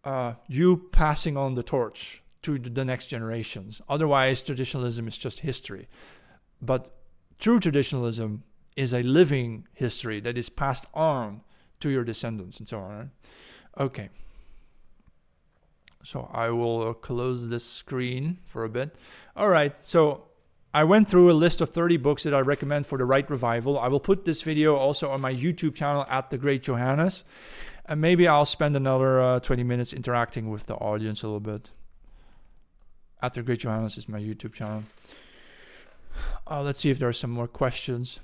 uh, 0.04 0.34
you 0.48 0.88
passing 0.92 1.36
on 1.36 1.54
the 1.54 1.62
torch 1.62 2.21
to 2.43 2.59
the 2.59 2.84
next 2.84 3.07
generations 3.07 3.80
otherwise 3.88 4.43
traditionalism 4.43 5.07
is 5.09 5.16
just 5.16 5.40
history 5.40 5.88
but 6.61 6.95
true 7.38 7.61
traditionalism 7.61 8.43
is 8.76 8.93
a 8.95 9.03
living 9.03 9.66
history 9.72 10.20
that 10.20 10.36
is 10.38 10.49
passed 10.49 10.86
on 10.95 11.40
to 11.80 11.90
your 11.90 12.05
descendants 12.05 12.59
and 12.59 12.68
so 12.68 12.78
on 12.78 13.11
okay 13.78 14.09
so 16.05 16.28
i 16.32 16.51
will 16.51 16.95
close 16.95 17.49
this 17.49 17.64
screen 17.64 18.38
for 18.45 18.64
a 18.64 18.68
bit 18.68 18.97
all 19.36 19.49
right 19.49 19.74
so 19.82 20.24
I 20.74 20.84
went 20.84 21.07
through 21.11 21.30
a 21.30 21.34
list 21.34 21.61
of 21.61 21.68
30 21.68 21.99
books 21.99 22.22
that 22.22 22.32
I 22.32 22.40
recommend 22.40 22.86
for 22.86 22.97
the 22.97 23.05
right 23.05 23.28
revival. 23.28 23.78
I 23.78 23.88
will 23.88 24.01
put 24.01 24.24
this 24.24 24.40
video 24.40 24.74
also 24.74 25.11
on 25.11 25.20
my 25.20 25.32
YouTube 25.32 25.74
channel 25.74 26.07
at 26.09 26.30
The 26.30 26.38
Great 26.38 26.62
Johannes. 26.62 27.24
And 27.84 28.01
maybe 28.01 28.26
I'll 28.26 28.47
spend 28.47 28.74
another 28.74 29.20
uh, 29.20 29.40
20 29.40 29.64
minutes 29.64 29.93
interacting 29.93 30.49
with 30.49 30.66
the 30.66 30.74
audience 30.76 31.22
a 31.22 31.26
little 31.26 31.40
bit. 31.40 31.72
The 33.30 33.42
Great 33.42 33.60
Johannes 33.60 33.96
is 33.96 34.08
my 34.08 34.18
YouTube 34.18 34.52
channel. 34.52 34.82
Uh, 36.50 36.62
let's 36.62 36.80
see 36.80 36.90
if 36.90 36.98
there 36.98 37.08
are 37.08 37.12
some 37.12 37.30
more 37.30 37.46
questions. 37.46 38.20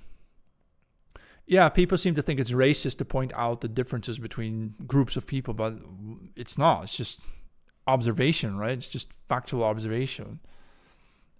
Yeah, 1.46 1.68
people 1.68 1.96
seem 1.96 2.14
to 2.16 2.22
think 2.22 2.40
it's 2.40 2.50
racist 2.50 2.98
to 2.98 3.04
point 3.04 3.32
out 3.34 3.60
the 3.60 3.68
differences 3.68 4.18
between 4.18 4.74
groups 4.86 5.16
of 5.16 5.26
people, 5.26 5.54
but 5.54 5.74
it's 6.36 6.58
not. 6.58 6.84
It's 6.84 6.96
just 6.96 7.20
observation, 7.86 8.58
right? 8.58 8.76
It's 8.76 8.88
just 8.88 9.08
factual 9.28 9.64
observation. 9.64 10.40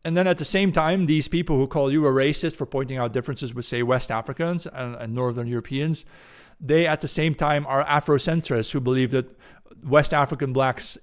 And 0.04 0.16
then 0.16 0.26
at 0.26 0.38
the 0.38 0.44
same 0.44 0.72
time, 0.72 1.06
these 1.06 1.28
people 1.28 1.56
who 1.56 1.66
call 1.66 1.92
you 1.92 2.06
a 2.06 2.11
racist 2.11 2.56
for 2.56 2.64
pointing 2.64 2.96
out 2.96 3.12
differences 3.12 3.52
with, 3.52 3.66
say, 3.66 3.82
West 3.82 4.11
Africans 4.11 4.66
and, 4.66 4.94
and 4.94 5.14
Northern 5.14 5.46
Europeans, 5.46 6.06
they 6.61 6.86
at 6.86 7.02
the 7.02 7.09
same 7.09 7.34
time 7.34 7.66
are 7.66 7.84
Afrocentrists 7.84 8.70
who 8.70 8.80
believe 8.80 9.11
that 9.11 9.26
West 9.84 10.14
African 10.14 10.52
blacks 10.52 10.96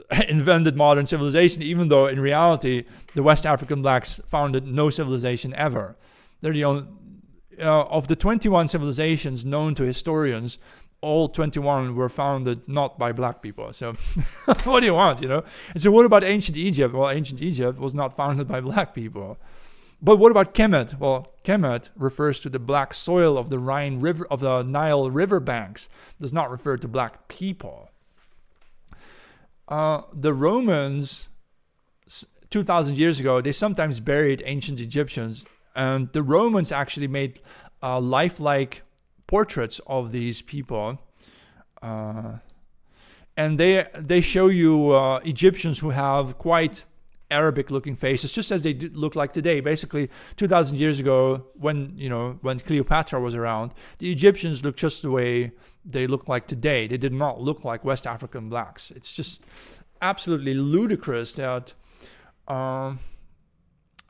invented 0.28 0.76
modern 0.76 1.06
civilization, 1.06 1.62
even 1.62 1.88
though 1.88 2.06
in 2.06 2.20
reality, 2.20 2.84
the 3.14 3.22
West 3.22 3.46
African 3.46 3.82
blacks 3.82 4.20
founded 4.26 4.66
no 4.66 4.90
civilization 4.90 5.54
ever. 5.54 5.96
They're 6.40 6.52
the 6.52 6.64
only, 6.64 6.86
uh, 7.58 7.82
of 7.82 8.08
the 8.08 8.16
21 8.16 8.68
civilizations 8.68 9.44
known 9.44 9.74
to 9.74 9.82
historians, 9.82 10.58
all 11.02 11.28
21 11.28 11.96
were 11.96 12.08
founded 12.08 12.66
not 12.68 12.98
by 12.98 13.12
black 13.12 13.42
people. 13.42 13.72
So, 13.72 13.92
what 14.64 14.80
do 14.80 14.86
you 14.86 14.94
want, 14.94 15.20
you 15.20 15.28
know? 15.28 15.44
And 15.74 15.82
so, 15.82 15.90
what 15.90 16.06
about 16.06 16.24
ancient 16.24 16.56
Egypt? 16.56 16.94
Well, 16.94 17.10
ancient 17.10 17.42
Egypt 17.42 17.78
was 17.78 17.92
not 17.92 18.16
founded 18.16 18.48
by 18.48 18.60
black 18.60 18.94
people. 18.94 19.36
But 20.00 20.16
what 20.16 20.32
about 20.32 20.54
Kemet? 20.54 20.98
Well, 20.98 21.32
Kemet 21.44 21.90
refers 21.96 22.40
to 22.40 22.48
the 22.48 22.58
black 22.58 22.92
soil 22.92 23.38
of 23.38 23.50
the 23.50 23.58
Rhine 23.58 24.00
River, 24.00 24.26
of 24.30 24.40
the 24.40 24.62
Nile 24.62 25.10
River 25.10 25.38
banks, 25.38 25.88
does 26.20 26.32
not 26.32 26.50
refer 26.50 26.76
to 26.76 26.88
black 26.88 27.28
people. 27.28 27.91
Uh, 29.68 30.02
the 30.12 30.32
Romans, 30.32 31.28
2,000 32.50 32.98
years 32.98 33.20
ago, 33.20 33.40
they 33.40 33.52
sometimes 33.52 34.00
buried 34.00 34.42
ancient 34.44 34.80
Egyptians, 34.80 35.44
and 35.74 36.12
the 36.12 36.22
Romans 36.22 36.72
actually 36.72 37.08
made 37.08 37.40
uh, 37.82 37.98
lifelike 38.00 38.82
portraits 39.26 39.80
of 39.86 40.12
these 40.12 40.42
people. 40.42 41.00
Uh, 41.80 42.38
and 43.36 43.58
they 43.58 43.86
they 43.94 44.20
show 44.20 44.48
you 44.48 44.90
uh, 44.90 45.18
Egyptians 45.24 45.78
who 45.78 45.90
have 45.90 46.36
quite 46.36 46.84
Arabic 47.32 47.70
looking 47.70 47.96
faces, 47.96 48.30
just 48.30 48.52
as 48.52 48.62
they 48.62 48.74
look 48.74 49.16
like 49.16 49.32
today. 49.32 49.60
Basically, 49.60 50.08
2,000 50.36 50.78
years 50.78 51.00
ago, 51.00 51.46
when 51.54 51.94
you 51.96 52.08
know 52.08 52.38
when 52.42 52.60
Cleopatra 52.60 53.20
was 53.20 53.34
around, 53.34 53.72
the 53.98 54.12
Egyptians 54.12 54.62
looked 54.62 54.78
just 54.78 55.02
the 55.02 55.10
way 55.10 55.52
they 55.84 56.06
look 56.06 56.28
like 56.28 56.46
today. 56.46 56.86
They 56.86 56.98
did 56.98 57.12
not 57.12 57.40
look 57.40 57.64
like 57.64 57.84
West 57.84 58.06
African 58.06 58.48
blacks. 58.48 58.90
It's 58.92 59.12
just 59.12 59.44
absolutely 60.00 60.54
ludicrous 60.54 61.32
that. 61.34 61.74
Um, 62.46 63.00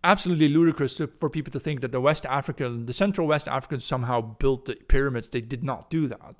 absolutely 0.04 0.48
ludicrous 0.48 0.94
to, 0.94 1.06
for 1.06 1.30
people 1.30 1.52
to 1.52 1.60
think 1.60 1.80
that 1.80 1.92
the 1.92 2.00
West 2.00 2.26
African, 2.26 2.86
the 2.86 2.92
Central 2.92 3.26
West 3.26 3.46
Africans 3.46 3.84
somehow 3.84 4.20
built 4.20 4.64
the 4.64 4.74
pyramids. 4.74 5.28
They 5.28 5.40
did 5.40 5.62
not 5.62 5.90
do 5.90 6.08
that. 6.08 6.34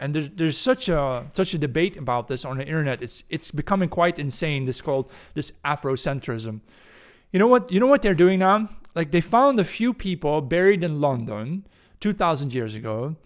And 0.00 0.14
there's, 0.14 0.28
there's 0.34 0.58
such 0.58 0.88
a 0.88 1.26
such 1.32 1.54
a 1.54 1.58
debate 1.58 1.96
about 1.96 2.28
this 2.28 2.44
on 2.44 2.58
the 2.58 2.64
internet. 2.64 3.02
It's 3.02 3.24
it's 3.28 3.50
becoming 3.50 3.88
quite 3.88 4.18
insane. 4.18 4.64
This 4.64 4.80
called 4.80 5.10
this 5.34 5.52
Afrocentrism. 5.64 6.60
You 7.32 7.38
know 7.38 7.48
what? 7.48 7.70
You 7.72 7.80
know 7.80 7.86
what 7.86 8.02
they're 8.02 8.14
doing 8.14 8.38
now? 8.38 8.68
Like 8.94 9.10
they 9.10 9.20
found 9.20 9.60
a 9.60 9.64
few 9.64 9.92
people 9.92 10.40
buried 10.40 10.82
in 10.82 11.00
London 11.00 11.66
2,000 12.00 12.52
years 12.52 12.74
ago 12.74 13.16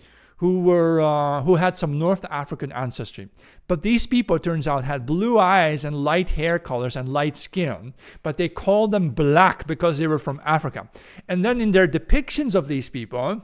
who 0.43 0.61
were 0.61 1.01
uh, 1.01 1.41
who 1.43 1.55
had 1.55 1.77
some 1.77 2.01
North 2.01 2.25
African 2.29 2.73
ancestry. 2.73 3.29
But 3.69 3.83
these 3.83 4.09
people, 4.09 4.41
turns 4.41 4.67
out, 4.67 4.83
had 4.83 5.07
blue 5.07 5.39
eyes 5.39 5.85
and 5.85 6.03
light 6.03 6.31
hair 6.31 6.59
colors 6.59 6.97
and 6.97 7.13
light 7.13 7.37
skin. 7.37 7.95
But 8.25 8.39
they 8.39 8.49
called 8.49 8.91
them 8.91 9.11
black 9.11 9.69
because 9.69 9.99
they 9.99 10.09
were 10.09 10.19
from 10.19 10.43
Africa. 10.45 10.91
And 11.29 11.45
then 11.45 11.61
in 11.61 11.71
their 11.71 11.87
depictions 11.87 12.57
of 12.57 12.67
these 12.67 12.89
people, 12.89 13.43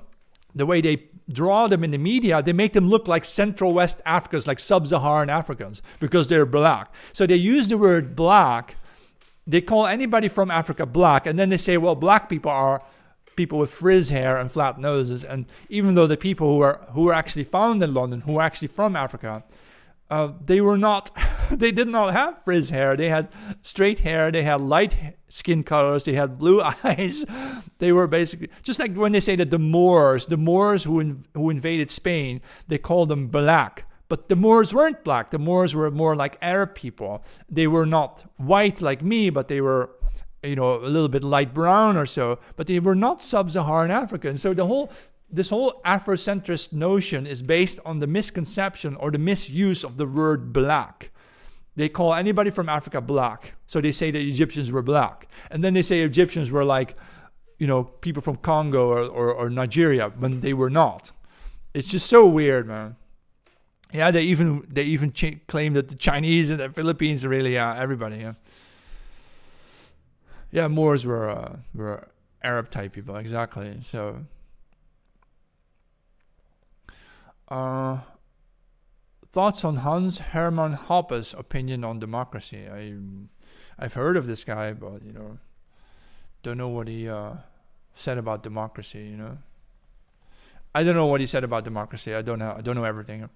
the 0.59 0.67
way 0.67 0.81
they 0.81 1.09
draw 1.31 1.67
them 1.67 1.85
in 1.85 1.91
the 1.91 1.99
media, 1.99 2.43
they 2.43 2.53
make 2.53 2.73
them 2.73 2.89
look 2.89 3.07
like 3.07 3.25
Central 3.25 3.73
West 3.73 4.01
Africans, 4.07 4.47
like 4.47 4.59
sub 4.59 4.87
Saharan 4.87 5.31
Africans, 5.31 5.83
because 6.01 6.29
they're 6.29 6.47
black. 6.47 6.93
So 7.13 7.27
they 7.27 7.37
use 7.37 7.69
the 7.69 7.79
word 7.79 8.17
black. 8.17 8.77
They 9.47 9.61
call 9.61 9.87
anybody 9.87 10.29
from 10.29 10.51
Africa 10.51 10.85
black, 10.87 11.27
and 11.27 11.39
then 11.39 11.49
they 11.49 11.57
say, 11.57 11.77
well, 11.77 11.95
black 11.95 12.29
people 12.29 12.51
are 12.51 12.83
people 13.37 13.59
with 13.61 13.71
frizz 13.71 14.11
hair 14.11 14.37
and 14.37 14.51
flat 14.51 14.79
noses. 14.79 15.25
And 15.25 15.47
even 15.69 15.95
though 15.95 16.07
the 16.07 16.17
people 16.17 16.57
who 16.57 16.61
are 16.61 16.87
who 16.93 17.09
are 17.09 17.15
actually 17.15 17.45
found 17.45 17.83
in 17.83 17.95
London, 17.95 18.23
who 18.23 18.37
are 18.39 18.43
actually 18.43 18.69
from 18.69 18.97
Africa, 18.97 19.45
uh, 20.11 20.33
they 20.45 20.61
were 20.61 20.79
not, 20.79 21.11
they 21.51 21.71
did 21.71 21.89
not 21.89 22.13
have 22.13 22.43
frizz 22.43 22.71
hair. 22.71 22.97
They 22.97 23.11
had 23.11 23.29
straight 23.63 24.01
hair. 24.01 24.31
They 24.31 24.43
had 24.43 24.61
light 24.61 25.17
skin 25.29 25.63
colors. 25.63 26.05
They 26.05 26.15
had 26.15 26.39
blue 26.39 26.63
eyes. 26.85 27.25
they 27.79 27.93
were 27.93 28.07
basically 28.07 28.49
just 28.63 28.79
like 28.79 28.95
when 28.95 29.13
they 29.13 29.21
say 29.21 29.37
that 29.37 29.51
the 29.51 29.59
Moors, 29.59 30.27
the 30.27 30.37
Moors 30.37 30.85
who 30.85 31.01
in, 31.01 31.27
who 31.35 31.51
invaded 31.51 31.91
Spain, 31.91 32.41
they 32.69 32.79
called 32.79 33.09
them 33.09 33.29
black. 33.29 33.85
But 34.09 34.31
the 34.31 34.37
Moors 34.37 34.73
weren't 34.73 35.05
black. 35.05 35.31
The 35.31 35.39
Moors 35.39 35.75
were 35.75 35.91
more 35.91 36.17
like 36.17 36.39
Arab 36.41 36.75
people. 36.75 37.23
They 37.51 37.67
were 37.67 37.85
not 37.85 38.25
white 38.39 38.81
like 38.81 39.03
me, 39.03 39.29
but 39.29 39.49
they 39.49 39.61
were, 39.61 39.91
you 40.43 40.57
know, 40.57 40.77
a 40.77 40.89
little 40.89 41.11
bit 41.11 41.23
light 41.23 41.53
brown 41.53 41.99
or 41.99 42.07
so. 42.07 42.39
But 42.57 42.69
they 42.69 42.81
were 42.81 42.95
not 42.95 43.21
sub-Saharan 43.21 43.91
African. 43.91 44.39
So 44.39 44.55
the 44.55 44.65
whole 44.65 44.91
this 45.31 45.51
whole 45.51 45.81
Afrocentrist 45.85 46.73
notion 46.73 47.27
is 47.27 47.43
based 47.43 47.81
on 47.85 47.99
the 47.99 48.07
misconception 48.07 48.97
or 48.97 49.11
the 49.11 49.19
misuse 49.19 49.85
of 49.85 49.97
the 49.97 50.07
word 50.07 50.53
black. 50.53 51.11
They 51.77 51.89
call 51.89 52.15
anybody 52.15 52.51
from 52.51 52.69
Africa 52.69 53.01
black. 53.01 53.55
So 53.67 53.81
they 53.81 53.93
say 53.93 54.11
that 54.11 54.19
Egyptians 54.19 54.73
were 54.73 54.83
black. 54.83 55.29
And 55.51 55.63
then 55.63 55.75
they 55.75 55.83
say 55.83 56.01
Egyptians 56.01 56.51
were 56.51 56.65
like, 56.65 56.97
you 57.59 57.67
know, 57.67 57.85
people 57.85 58.23
from 58.23 58.37
Congo 58.37 58.89
or, 58.89 59.05
or, 59.05 59.33
or 59.33 59.51
Nigeria 59.51 60.09
when 60.09 60.41
they 60.41 60.55
were 60.55 60.71
not. 60.71 61.13
It's 61.75 61.89
just 61.89 62.07
so 62.07 62.27
weird, 62.27 62.67
man. 62.67 62.97
Yeah, 63.93 64.11
they 64.11 64.23
even 64.23 64.67
they 64.69 64.83
even 64.83 65.13
ch- 65.13 65.39
claim 65.47 65.73
that 65.75 65.89
the 65.89 65.95
Chinese 65.95 66.51
and 66.51 66.61
the 66.61 66.69
Philippines 66.69 67.25
are 67.25 67.29
really 67.29 67.57
uh, 67.57 67.75
everybody. 67.75 68.19
Yeah, 68.19 68.35
yeah, 70.51 70.69
Moors 70.69 71.07
were 71.07 71.31
uh, 71.31 71.57
were 71.75 72.09
Arab 72.43 72.71
type 72.71 72.93
people 72.93 73.17
exactly. 73.17 73.79
So 73.81 74.27
Uh, 77.49 77.99
thoughts 79.31 79.65
on 79.65 79.77
Hans 79.77 80.19
Hermann 80.19 80.75
Hoppe's 80.75 81.35
opinion 81.35 81.85
on 81.85 81.99
democracy? 81.99 82.67
I, 82.71 82.95
I've 83.79 83.95
heard 83.95 84.17
of 84.17 84.27
this 84.27 84.45
guy, 84.45 84.73
but 84.73 85.03
you 85.03 85.13
know, 85.13 85.39
don't 86.43 86.59
know 86.59 86.69
what 86.69 86.89
he 86.89 87.09
uh, 87.09 87.35
said 87.95 88.19
about 88.19 88.43
democracy. 88.43 89.01
You 89.01 89.17
know, 89.17 89.39
I 90.75 90.85
don't 90.85 90.95
know 90.95 91.07
what 91.07 91.21
he 91.21 91.27
said 91.27 91.45
about 91.45 91.65
democracy. 91.65 92.15
I 92.15 92.23
don't 92.23 92.39
know. 92.39 92.55
I 92.57 92.61
don't 92.61 92.77
know 92.77 92.85
everything. 92.85 93.29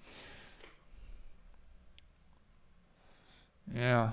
Yeah. 3.74 4.10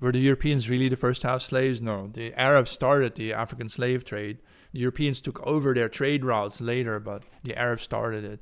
Were 0.00 0.12
the 0.12 0.18
Europeans 0.18 0.70
really 0.70 0.88
the 0.88 0.96
first 0.96 1.22
to 1.22 1.28
have 1.28 1.42
slaves? 1.42 1.82
No. 1.82 2.08
The 2.12 2.32
Arabs 2.34 2.70
started 2.70 3.14
the 3.14 3.32
African 3.32 3.68
slave 3.68 4.04
trade. 4.04 4.38
The 4.72 4.80
Europeans 4.80 5.20
took 5.20 5.40
over 5.46 5.74
their 5.74 5.88
trade 5.88 6.24
routes 6.24 6.60
later, 6.60 6.98
but 6.98 7.22
the 7.42 7.56
Arabs 7.56 7.82
started 7.82 8.24
it. 8.24 8.40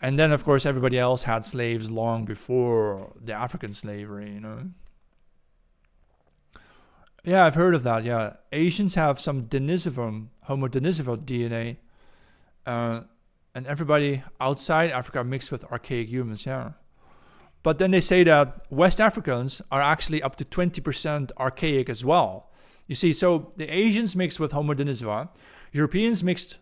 And 0.00 0.18
then, 0.18 0.32
of 0.32 0.44
course, 0.44 0.64
everybody 0.64 0.98
else 0.98 1.24
had 1.24 1.44
slaves 1.44 1.90
long 1.90 2.24
before 2.24 3.12
the 3.22 3.34
African 3.34 3.74
slavery, 3.74 4.32
you 4.32 4.40
know. 4.40 4.70
Yeah, 7.22 7.44
I've 7.44 7.54
heard 7.54 7.74
of 7.74 7.82
that. 7.82 8.04
Yeah, 8.04 8.36
Asians 8.50 8.94
have 8.94 9.20
some 9.20 9.44
Denisovan, 9.44 10.28
Homo 10.44 10.68
denisovans 10.68 11.24
DNA, 11.26 11.76
uh, 12.64 13.02
and 13.54 13.66
everybody 13.66 14.22
outside 14.40 14.90
Africa 14.90 15.22
mixed 15.22 15.52
with 15.52 15.64
archaic 15.64 16.08
humans. 16.08 16.46
Yeah, 16.46 16.72
but 17.62 17.78
then 17.78 17.90
they 17.90 18.00
say 18.00 18.24
that 18.24 18.64
West 18.70 19.02
Africans 19.02 19.60
are 19.70 19.82
actually 19.82 20.22
up 20.22 20.36
to 20.36 20.44
twenty 20.46 20.80
percent 20.80 21.30
archaic 21.38 21.90
as 21.90 22.04
well. 22.04 22.50
You 22.86 22.94
see, 22.94 23.12
so 23.12 23.52
the 23.56 23.68
Asians 23.68 24.16
mixed 24.16 24.40
with 24.40 24.52
Homo 24.52 24.72
denisova, 24.72 25.28
Europeans 25.72 26.24
mixed 26.24 26.56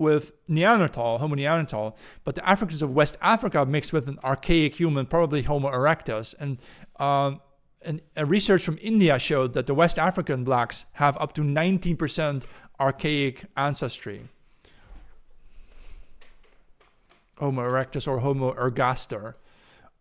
with 0.00 0.32
Neanderthal, 0.48 1.18
Homo 1.18 1.34
neanderthal, 1.34 1.96
but 2.24 2.34
the 2.34 2.48
Africans 2.48 2.80
of 2.80 2.92
West 2.92 3.18
Africa 3.20 3.66
mixed 3.66 3.92
with 3.92 4.08
an 4.08 4.18
archaic 4.24 4.74
human, 4.74 5.04
probably 5.04 5.42
Homo 5.42 5.70
erectus. 5.70 6.34
And, 6.40 6.58
um, 6.98 7.40
and 7.82 8.00
a 8.16 8.24
research 8.24 8.64
from 8.64 8.78
India 8.80 9.18
showed 9.18 9.52
that 9.52 9.66
the 9.66 9.74
West 9.74 9.98
African 9.98 10.42
blacks 10.42 10.86
have 10.92 11.18
up 11.18 11.34
to 11.34 11.42
19% 11.42 12.44
archaic 12.80 13.44
ancestry. 13.56 14.22
Homo 17.36 17.62
erectus 17.62 18.08
or 18.08 18.20
Homo 18.20 18.54
ergaster. 18.54 19.34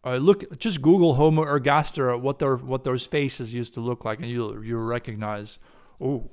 Uh, 0.06 0.16
look, 0.16 0.58
just 0.60 0.82
Google 0.82 1.16
Homo 1.16 1.44
ergaster, 1.44 2.20
what 2.20 2.40
their 2.40 2.56
what 2.56 2.86
those 2.86 3.06
faces 3.06 3.54
used 3.54 3.74
to 3.74 3.82
look 3.82 4.06
like, 4.06 4.20
and 4.20 4.30
you'll 4.30 4.64
you'll 4.64 4.86
recognize, 4.86 5.60
oh, 6.00 6.30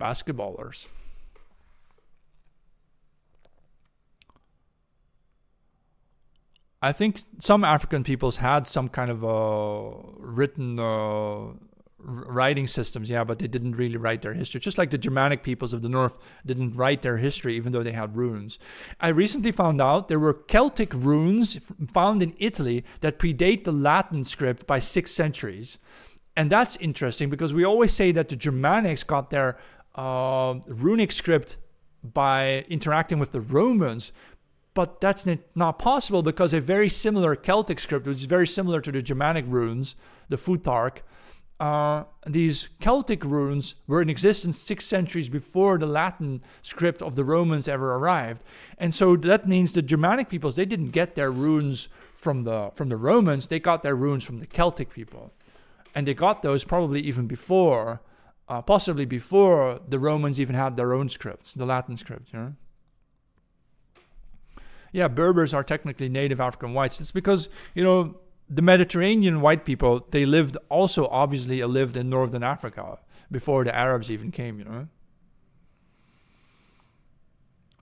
basketballers. 0.00 0.86
I 6.82 6.92
think 6.92 7.22
some 7.38 7.62
African 7.62 8.02
peoples 8.02 8.38
had 8.38 8.66
some 8.66 8.88
kind 8.88 9.10
of 9.10 9.22
written 10.18 10.80
uh, 10.80 11.52
writing 12.04 12.66
systems, 12.66 13.08
yeah, 13.08 13.22
but 13.22 13.38
they 13.38 13.46
didn't 13.46 13.76
really 13.76 13.96
write 13.96 14.22
their 14.22 14.34
history. 14.34 14.60
Just 14.60 14.78
like 14.78 14.90
the 14.90 14.98
Germanic 14.98 15.44
peoples 15.44 15.72
of 15.72 15.82
the 15.82 15.88
north 15.88 16.14
didn't 16.44 16.74
write 16.74 17.02
their 17.02 17.18
history, 17.18 17.54
even 17.54 17.72
though 17.72 17.84
they 17.84 17.92
had 17.92 18.16
runes. 18.16 18.58
I 19.00 19.08
recently 19.08 19.52
found 19.52 19.80
out 19.80 20.08
there 20.08 20.18
were 20.18 20.34
Celtic 20.34 20.92
runes 20.92 21.58
found 21.92 22.22
in 22.22 22.34
Italy 22.38 22.84
that 23.00 23.18
predate 23.18 23.62
the 23.64 23.72
Latin 23.72 24.24
script 24.24 24.66
by 24.66 24.80
six 24.80 25.12
centuries. 25.12 25.78
And 26.36 26.50
that's 26.50 26.76
interesting 26.76 27.30
because 27.30 27.54
we 27.54 27.64
always 27.64 27.92
say 27.92 28.10
that 28.12 28.28
the 28.28 28.36
Germanics 28.36 29.06
got 29.06 29.30
their 29.30 29.58
uh, 29.94 30.54
runic 30.66 31.12
script 31.12 31.58
by 32.02 32.64
interacting 32.68 33.18
with 33.20 33.30
the 33.30 33.40
Romans, 33.40 34.12
but 34.74 35.00
that's 35.00 35.26
not 35.54 35.78
possible 35.78 36.22
because 36.22 36.52
a 36.52 36.60
very 36.60 36.88
similar 36.88 37.36
Celtic 37.36 37.78
script, 37.78 38.06
which 38.06 38.18
is 38.18 38.24
very 38.24 38.46
similar 38.46 38.80
to 38.80 38.92
the 38.92 39.02
Germanic 39.02 39.44
runes, 39.46 39.94
the 40.28 40.36
Futhark, 40.36 41.02
uh, 41.62 42.02
these 42.26 42.70
Celtic 42.80 43.24
runes 43.24 43.76
were 43.86 44.02
in 44.02 44.08
existence 44.10 44.58
six 44.58 44.84
centuries 44.84 45.28
before 45.28 45.78
the 45.78 45.86
Latin 45.86 46.42
script 46.60 47.00
of 47.00 47.14
the 47.14 47.24
Romans 47.24 47.68
ever 47.68 47.94
arrived, 47.94 48.42
and 48.78 48.92
so 48.92 49.14
that 49.14 49.46
means 49.46 49.72
the 49.72 49.80
Germanic 49.80 50.28
peoples 50.28 50.56
they 50.56 50.64
didn't 50.64 50.90
get 50.90 51.14
their 51.14 51.30
runes 51.30 51.88
from 52.16 52.42
the 52.42 52.72
from 52.74 52.88
the 52.88 52.96
Romans; 52.96 53.46
they 53.46 53.60
got 53.60 53.84
their 53.84 53.94
runes 53.94 54.24
from 54.24 54.40
the 54.40 54.46
Celtic 54.46 54.92
people, 54.92 55.32
and 55.94 56.04
they 56.04 56.14
got 56.14 56.42
those 56.42 56.64
probably 56.64 57.00
even 57.00 57.28
before, 57.28 58.00
uh, 58.48 58.60
possibly 58.60 59.04
before 59.04 59.80
the 59.86 60.00
Romans 60.00 60.40
even 60.40 60.56
had 60.56 60.76
their 60.76 60.92
own 60.92 61.08
scripts, 61.08 61.54
the 61.54 61.64
Latin 61.64 61.96
script, 61.96 62.32
you 62.32 62.38
know 62.40 62.54
yeah, 64.92 65.08
Berbers 65.08 65.54
are 65.54 65.64
technically 65.64 66.08
native 66.08 66.40
African 66.40 66.74
whites. 66.74 67.00
It's 67.00 67.10
because, 67.10 67.48
you 67.74 67.82
know, 67.82 68.16
the 68.48 68.62
Mediterranean 68.62 69.40
white 69.40 69.64
people, 69.64 70.06
they 70.10 70.26
lived 70.26 70.58
also 70.68 71.06
obviously 71.08 71.62
lived 71.64 71.96
in 71.96 72.10
northern 72.10 72.42
Africa 72.42 72.98
before 73.30 73.64
the 73.64 73.74
Arabs 73.74 74.10
even 74.10 74.30
came, 74.30 74.58
you 74.58 74.64
know. 74.64 74.88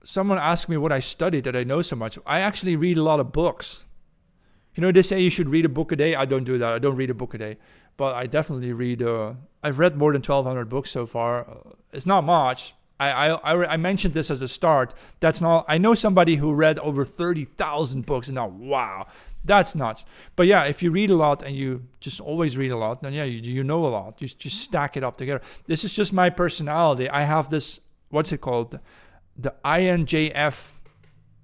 Someone 0.03 0.37
asked 0.37 0.69
me 0.69 0.77
what 0.77 0.93
I 0.93 0.99
studied 0.99 1.43
that 1.43 1.55
I 1.55 1.65
know 1.65 1.81
so 1.81 1.97
much. 1.97 2.17
I 2.25 2.39
actually 2.39 2.77
read 2.77 2.97
a 2.97 3.03
lot 3.03 3.19
of 3.19 3.33
books. 3.33 3.85
You 4.73 4.81
know, 4.81 4.91
they 4.91 5.01
say 5.01 5.19
you 5.19 5.29
should 5.29 5.49
read 5.49 5.65
a 5.65 5.69
book 5.69 5.91
a 5.91 5.97
day. 5.97 6.15
I 6.15 6.23
don't 6.25 6.45
do 6.45 6.57
that. 6.57 6.73
I 6.73 6.79
don't 6.79 6.95
read 6.95 7.09
a 7.09 7.13
book 7.13 7.33
a 7.33 7.37
day. 7.37 7.57
But 7.97 8.15
I 8.15 8.25
definitely 8.25 8.71
read, 8.71 9.03
uh, 9.03 9.33
I've 9.61 9.77
read 9.77 9.97
more 9.97 10.13
than 10.13 10.21
1,200 10.21 10.69
books 10.69 10.89
so 10.89 11.05
far. 11.05 11.45
It's 11.91 12.05
not 12.05 12.23
much, 12.23 12.73
I, 13.09 13.29
I, 13.29 13.73
I 13.73 13.77
mentioned 13.77 14.13
this 14.13 14.29
as 14.29 14.41
a 14.41 14.47
start. 14.47 14.93
That's 15.19 15.41
not. 15.41 15.65
I 15.67 15.77
know 15.77 15.93
somebody 15.93 16.35
who 16.35 16.53
read 16.53 16.77
over 16.79 17.03
thirty 17.03 17.45
thousand 17.45 18.05
books, 18.05 18.27
and 18.27 18.35
now 18.35 18.47
wow, 18.47 19.07
that's 19.43 19.73
nuts. 19.75 20.05
But 20.35 20.47
yeah, 20.47 20.65
if 20.65 20.83
you 20.83 20.91
read 20.91 21.09
a 21.09 21.15
lot 21.15 21.41
and 21.41 21.55
you 21.55 21.87
just 21.99 22.21
always 22.21 22.57
read 22.57 22.71
a 22.71 22.77
lot, 22.77 23.01
then 23.01 23.13
yeah, 23.13 23.23
you, 23.23 23.39
you 23.39 23.63
know 23.63 23.85
a 23.85 23.89
lot. 23.89 24.21
You 24.21 24.27
just 24.27 24.61
stack 24.61 24.95
it 24.97 25.03
up 25.03 25.17
together. 25.17 25.41
This 25.65 25.83
is 25.83 25.93
just 25.93 26.13
my 26.13 26.29
personality. 26.29 27.09
I 27.09 27.21
have 27.21 27.49
this. 27.49 27.79
What's 28.09 28.31
it 28.31 28.41
called? 28.41 28.79
The 29.37 29.53
INJF 29.65 30.73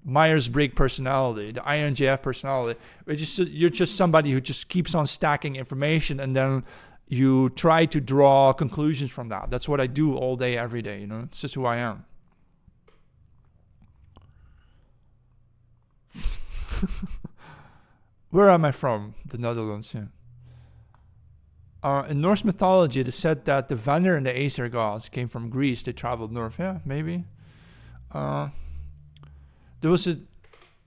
Myers 0.03 0.49
Briggs 0.49 0.73
personality, 0.73 1.51
the 1.51 1.61
INJF 1.61 2.21
personality. 2.21 2.79
It's 3.07 3.19
just 3.19 3.51
you're 3.51 3.69
just 3.69 3.95
somebody 3.95 4.31
who 4.31 4.39
just 4.39 4.69
keeps 4.69 4.93
on 4.93 5.07
stacking 5.07 5.55
information 5.55 6.19
and 6.19 6.35
then 6.35 6.63
you 7.07 7.49
try 7.51 7.85
to 7.85 8.01
draw 8.01 8.53
conclusions 8.53 9.11
from 9.11 9.29
that. 9.29 9.49
That's 9.49 9.69
what 9.69 9.79
I 9.79 9.87
do 9.87 10.15
all 10.15 10.35
day, 10.35 10.57
every 10.57 10.81
day. 10.81 10.99
You 11.01 11.07
know, 11.07 11.21
it's 11.21 11.41
just 11.41 11.55
who 11.55 11.65
I 11.65 11.77
am. 11.77 12.05
Where 18.29 18.49
am 18.49 18.65
I 18.65 18.71
from? 18.71 19.15
The 19.25 19.37
Netherlands. 19.37 19.93
Yeah. 19.95 20.05
Uh, 21.81 22.03
in 22.09 22.19
Norse 22.19 22.43
mythology, 22.43 22.99
it 22.99 23.07
is 23.07 23.15
said 23.15 23.45
that 23.45 23.69
the 23.69 23.75
Vanir 23.75 24.15
and 24.15 24.25
the 24.25 24.37
Aesir 24.37 24.67
gods 24.67 25.07
came 25.07 25.27
from 25.27 25.49
Greece. 25.49 25.83
They 25.83 25.93
traveled 25.93 26.33
north. 26.33 26.59
Yeah, 26.59 26.79
maybe. 26.83 27.23
Uh, 28.11 28.49
there 29.81 29.91
was 29.91 30.07
an 30.07 30.27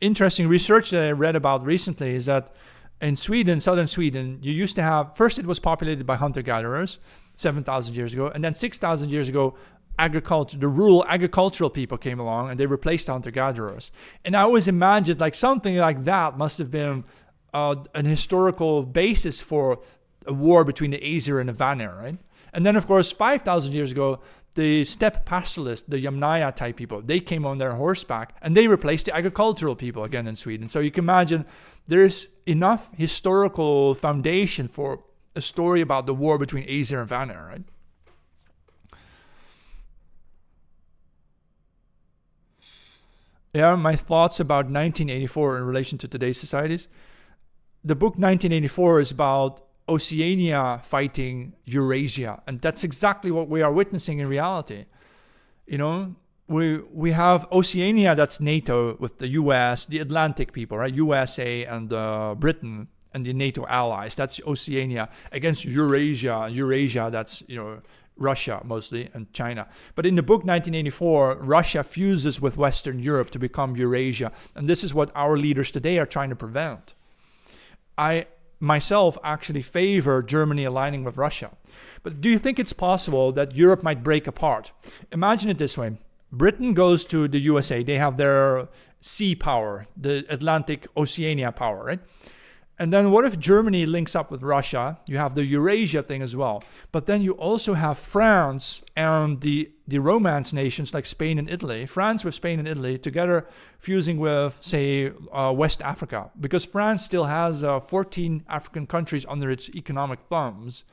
interesting 0.01 0.49
research 0.49 0.91
that 0.91 1.03
I 1.03 1.13
read 1.13 1.37
about 1.37 1.65
recently 1.65 2.15
is 2.15 2.27
that 2.27 2.55
in 3.01 3.17
Sweden, 3.17 3.61
southern 3.61 3.87
Sweden, 3.87 4.39
you 4.43 4.53
used 4.53 4.75
to 4.77 4.83
have 4.83 5.17
first 5.17 5.39
it 5.39 5.47
was 5.47 5.59
populated 5.59 6.07
by 6.07 6.17
hunter 6.17 6.43
gatherers 6.43 6.99
7,000 7.37 7.97
years 7.97 8.13
ago, 8.13 8.27
and 8.29 8.45
then 8.45 8.55
6,000 8.55 9.09
years 9.09 9.29
ago, 9.29 9.57
agriculture, 9.99 10.59
the 10.59 10.69
rural 10.69 11.05
agricultural 11.09 11.71
people 11.71 11.99
came 11.99 12.21
along 12.21 12.51
and 12.51 12.59
they 12.59 12.67
replaced 12.67 13.07
hunter 13.07 13.31
gatherers. 13.31 13.91
And 14.25 14.37
I 14.37 14.43
always 14.43 14.69
imagined 14.69 15.21
like 15.21 15.35
something 15.35 15.77
like 15.77 16.05
that 16.05 16.39
must 16.39 16.59
have 16.59 16.71
been 16.71 17.05
uh, 17.53 17.77
an 17.95 18.05
historical 18.05 18.83
basis 18.83 19.41
for 19.41 19.81
a 20.27 20.33
war 20.33 20.65
between 20.65 20.91
the 20.91 21.03
Aesir 21.03 21.41
and 21.41 21.49
the 21.49 21.53
Vanir, 21.53 21.95
right? 21.97 22.19
And 22.53 22.67
then, 22.67 22.77
of 22.77 22.87
course, 22.87 23.13
5,000 23.13 23.73
years 23.73 23.93
ago, 23.93 24.21
the 24.55 24.85
steppe 24.85 25.25
pastoralists, 25.25 25.87
the 25.89 25.99
Yamnaya 25.99 26.55
type 26.55 26.77
people, 26.77 27.01
they 27.01 27.21
came 27.21 27.47
on 27.47 27.59
their 27.59 27.75
horseback 27.75 28.35
and 28.43 28.57
they 28.57 28.67
replaced 28.67 29.07
the 29.07 29.15
agricultural 29.15 29.77
people 29.77 30.03
again 30.05 30.27
in 30.27 30.35
Sweden. 30.35 30.69
So 30.69 30.81
you 30.81 30.91
can 30.91 31.05
imagine 31.05 31.47
there's 31.87 32.27
enough 32.51 32.91
historical 32.97 33.95
foundation 33.95 34.69
for 34.69 35.05
a 35.37 35.41
story 35.41 35.81
about 35.81 36.07
the 36.07 36.15
war 36.15 36.39
between 36.39 36.65
Aesir 36.69 37.01
and 37.01 37.09
Vanir, 37.09 37.47
right? 37.49 37.63
Yeah, 43.55 43.75
my 43.75 43.97
thoughts 43.97 44.39
about 44.39 44.67
1984 44.67 45.59
in 45.59 45.65
relation 45.65 45.99
to 45.99 46.09
today's 46.09 46.39
societies. 46.39 46.89
The 47.83 47.97
book 47.97 48.13
1984 48.13 49.01
is 49.01 49.11
about 49.11 49.61
Oceania 49.89 50.81
fighting 50.85 51.55
Eurasia, 51.65 52.43
and 52.47 52.61
that's 52.61 52.85
exactly 52.85 53.31
what 53.31 53.49
we 53.49 53.63
are 53.63 53.73
witnessing 53.73 54.19
in 54.19 54.29
reality. 54.29 54.85
You 55.67 55.79
know, 55.79 56.15
we 56.51 56.79
we 56.93 57.13
have 57.13 57.47
Oceania 57.53 58.17
that's 58.17 58.41
NATO 58.41 58.97
with 58.99 59.19
the 59.19 59.29
US, 59.41 59.87
the 59.87 60.01
Atlantic 60.01 60.53
people, 60.53 60.79
right? 60.79 60.93
USA 60.93 61.65
and 61.65 61.93
uh, 61.93 62.35
Britain 62.37 62.89
and 63.15 63.25
the 63.25 63.33
NATO 63.33 63.65
allies. 63.67 64.17
That's 64.17 64.41
Oceania 64.45 65.09
against 65.31 65.65
Eurasia. 65.65 66.49
Eurasia, 66.51 67.09
that's 67.11 67.45
you 67.47 67.57
know 67.57 67.81
Russia 68.17 68.61
mostly 68.65 69.09
and 69.15 69.33
China. 69.33 69.69
But 69.95 70.07
in 70.07 70.17
the 70.17 70.25
book 70.25 70.41
1984, 70.41 71.37
Russia 71.37 71.85
fuses 71.85 72.41
with 72.41 72.57
Western 72.57 72.99
Europe 72.99 73.31
to 73.31 73.39
become 73.39 73.77
Eurasia, 73.77 74.33
and 74.57 74.67
this 74.67 74.83
is 74.83 74.93
what 74.93 75.13
our 75.15 75.37
leaders 75.37 75.71
today 75.71 75.99
are 75.99 76.07
trying 76.07 76.31
to 76.31 76.37
prevent. 76.37 76.95
I 77.97 78.27
myself 78.59 79.17
actually 79.23 79.63
favor 79.63 80.21
Germany 80.21 80.65
aligning 80.65 81.05
with 81.05 81.17
Russia. 81.17 81.53
But 82.03 82.21
do 82.21 82.29
you 82.29 82.39
think 82.39 82.59
it's 82.59 82.73
possible 82.73 83.31
that 83.33 83.55
Europe 83.55 83.85
might 83.85 84.03
break 84.03 84.27
apart? 84.27 84.73
Imagine 85.13 85.49
it 85.49 85.59
this 85.59 85.79
way 85.79 85.97
Britain 86.33 86.75
goes 86.75 87.05
to 87.07 87.29
the 87.29 87.41
USA, 87.41 87.83
they 87.83 87.99
have 87.99 88.17
their 88.17 88.69
sea 89.01 89.35
power, 89.35 89.87
the 89.97 90.25
Atlantic 90.29 90.87
Oceania 90.97 91.53
power, 91.53 91.85
right? 91.85 92.01
And 92.81 92.91
then 92.91 93.11
what 93.11 93.27
if 93.27 93.39
Germany 93.39 93.85
links 93.85 94.17
up 94.17 94.31
with 94.31 94.43
Russia? 94.43 94.99
You 95.07 95.19
have 95.19 95.35
the 95.35 95.45
Eurasia 95.45 96.03
thing 96.03 96.23
as 96.23 96.35
well. 96.35 96.65
But 96.93 97.05
then 97.05 97.21
you 97.21 97.33
also 97.33 97.75
have 97.75 97.99
France 97.99 98.83
and 98.97 99.39
the, 99.43 99.71
the 99.87 99.99
Romance 99.99 100.55
nations 100.55 100.95
like 100.95 101.05
Spain 101.05 101.39
and 101.39 101.51
Italy. 101.51 101.85
France 101.85 102.25
with 102.25 102.35
Spain 102.35 102.59
and 102.59 102.67
Italy 102.67 102.97
together 102.97 103.47
fusing 103.79 104.19
with, 104.19 104.57
say, 104.63 105.13
uh, 105.31 105.53
West 105.55 105.83
Africa. 105.83 106.31
Because 106.41 106.65
France 106.65 107.05
still 107.05 107.27
has 107.27 107.63
uh, 107.63 107.81
14 107.81 108.45
African 108.49 108.87
countries 108.87 109.27
under 109.29 109.51
its 109.51 109.69
economic 109.77 110.21
thumbs. 110.31 110.85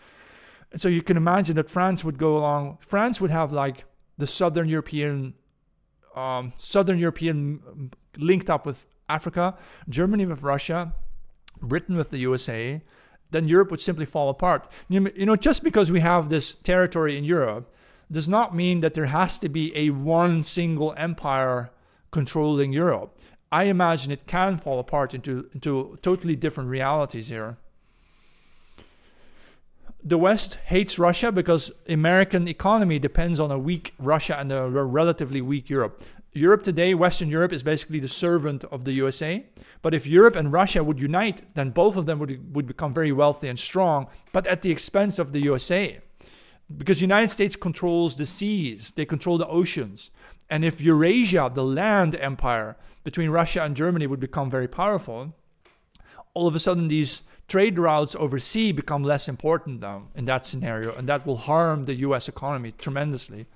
And 0.73 0.81
so 0.81 0.89
you 0.89 1.01
can 1.01 1.15
imagine 1.15 1.55
that 1.55 1.69
France 1.69 2.03
would 2.03 2.17
go 2.17 2.37
along, 2.37 2.79
France 2.81 3.21
would 3.21 3.31
have 3.31 3.53
like 3.53 3.85
the 4.17 4.27
Southern 4.27 4.67
European, 4.67 5.33
um, 6.15 6.53
Southern 6.57 6.97
European 6.97 7.91
linked 8.17 8.49
up 8.49 8.65
with 8.65 8.85
Africa, 9.09 9.55
Germany 9.87 10.25
with 10.25 10.43
Russia, 10.43 10.93
Britain 11.61 11.97
with 11.97 12.09
the 12.09 12.19
USA, 12.19 12.81
then 13.31 13.47
Europe 13.47 13.71
would 13.71 13.79
simply 13.79 14.05
fall 14.05 14.29
apart. 14.29 14.71
You 14.89 14.99
know, 15.25 15.35
just 15.35 15.63
because 15.63 15.91
we 15.91 15.99
have 15.99 16.29
this 16.29 16.55
territory 16.55 17.17
in 17.17 17.23
Europe 17.23 17.73
does 18.11 18.29
not 18.29 18.55
mean 18.55 18.81
that 18.81 18.93
there 18.93 19.07
has 19.07 19.37
to 19.39 19.49
be 19.49 19.75
a 19.75 19.89
one 19.89 20.43
single 20.43 20.93
empire 20.97 21.71
controlling 22.11 22.71
Europe. 22.71 23.19
I 23.51 23.63
imagine 23.63 24.11
it 24.11 24.27
can 24.27 24.57
fall 24.57 24.79
apart 24.79 25.13
into, 25.13 25.49
into 25.53 25.97
totally 26.01 26.35
different 26.35 26.69
realities 26.69 27.27
here. 27.27 27.57
The 30.07 30.17
West 30.17 30.57
hates 30.67 30.97
Russia 30.97 31.33
because 31.33 31.69
American 31.89 32.47
economy 32.47 32.97
depends 32.97 33.41
on 33.41 33.51
a 33.51 33.59
weak 33.59 33.93
Russia 33.99 34.39
and 34.39 34.53
a 34.53 34.69
relatively 34.69 35.41
weak 35.41 35.69
Europe. 35.69 36.01
Europe 36.31 36.63
today, 36.63 36.93
Western 36.93 37.27
Europe, 37.27 37.51
is 37.51 37.61
basically 37.61 37.99
the 37.99 38.07
servant 38.07 38.63
of 38.71 38.85
the 38.85 38.93
USA. 38.93 39.45
But 39.81 39.93
if 39.93 40.07
Europe 40.07 40.37
and 40.37 40.53
Russia 40.53 40.81
would 40.81 40.97
unite, 40.97 41.53
then 41.55 41.71
both 41.71 41.97
of 41.97 42.05
them 42.05 42.19
would, 42.19 42.55
would 42.55 42.67
become 42.67 42.93
very 42.93 43.11
wealthy 43.11 43.49
and 43.49 43.59
strong, 43.59 44.07
but 44.31 44.47
at 44.47 44.61
the 44.61 44.71
expense 44.71 45.19
of 45.19 45.33
the 45.33 45.41
USA. 45.41 45.99
Because 46.77 46.99
the 46.99 47.09
United 47.11 47.29
States 47.29 47.57
controls 47.57 48.15
the 48.15 48.25
seas, 48.25 48.91
they 48.91 49.03
control 49.03 49.37
the 49.37 49.47
oceans. 49.47 50.09
And 50.49 50.63
if 50.63 50.79
Eurasia, 50.79 51.51
the 51.53 51.65
land 51.65 52.15
empire 52.15 52.77
between 53.03 53.29
Russia 53.29 53.61
and 53.61 53.75
Germany, 53.75 54.07
would 54.07 54.21
become 54.21 54.49
very 54.49 54.69
powerful, 54.69 55.35
all 56.33 56.47
of 56.47 56.55
a 56.55 56.59
sudden 56.59 56.87
these 56.87 57.23
trade 57.47 57.79
routes 57.79 58.15
overseas 58.15 58.73
become 58.73 59.03
less 59.03 59.27
important 59.27 59.79
now 59.79 60.07
in 60.15 60.25
that 60.25 60.45
scenario, 60.45 60.95
and 60.95 61.07
that 61.07 61.25
will 61.25 61.37
harm 61.37 61.85
the 61.85 61.95
US 61.95 62.27
economy 62.27 62.73
tremendously. 62.77 63.47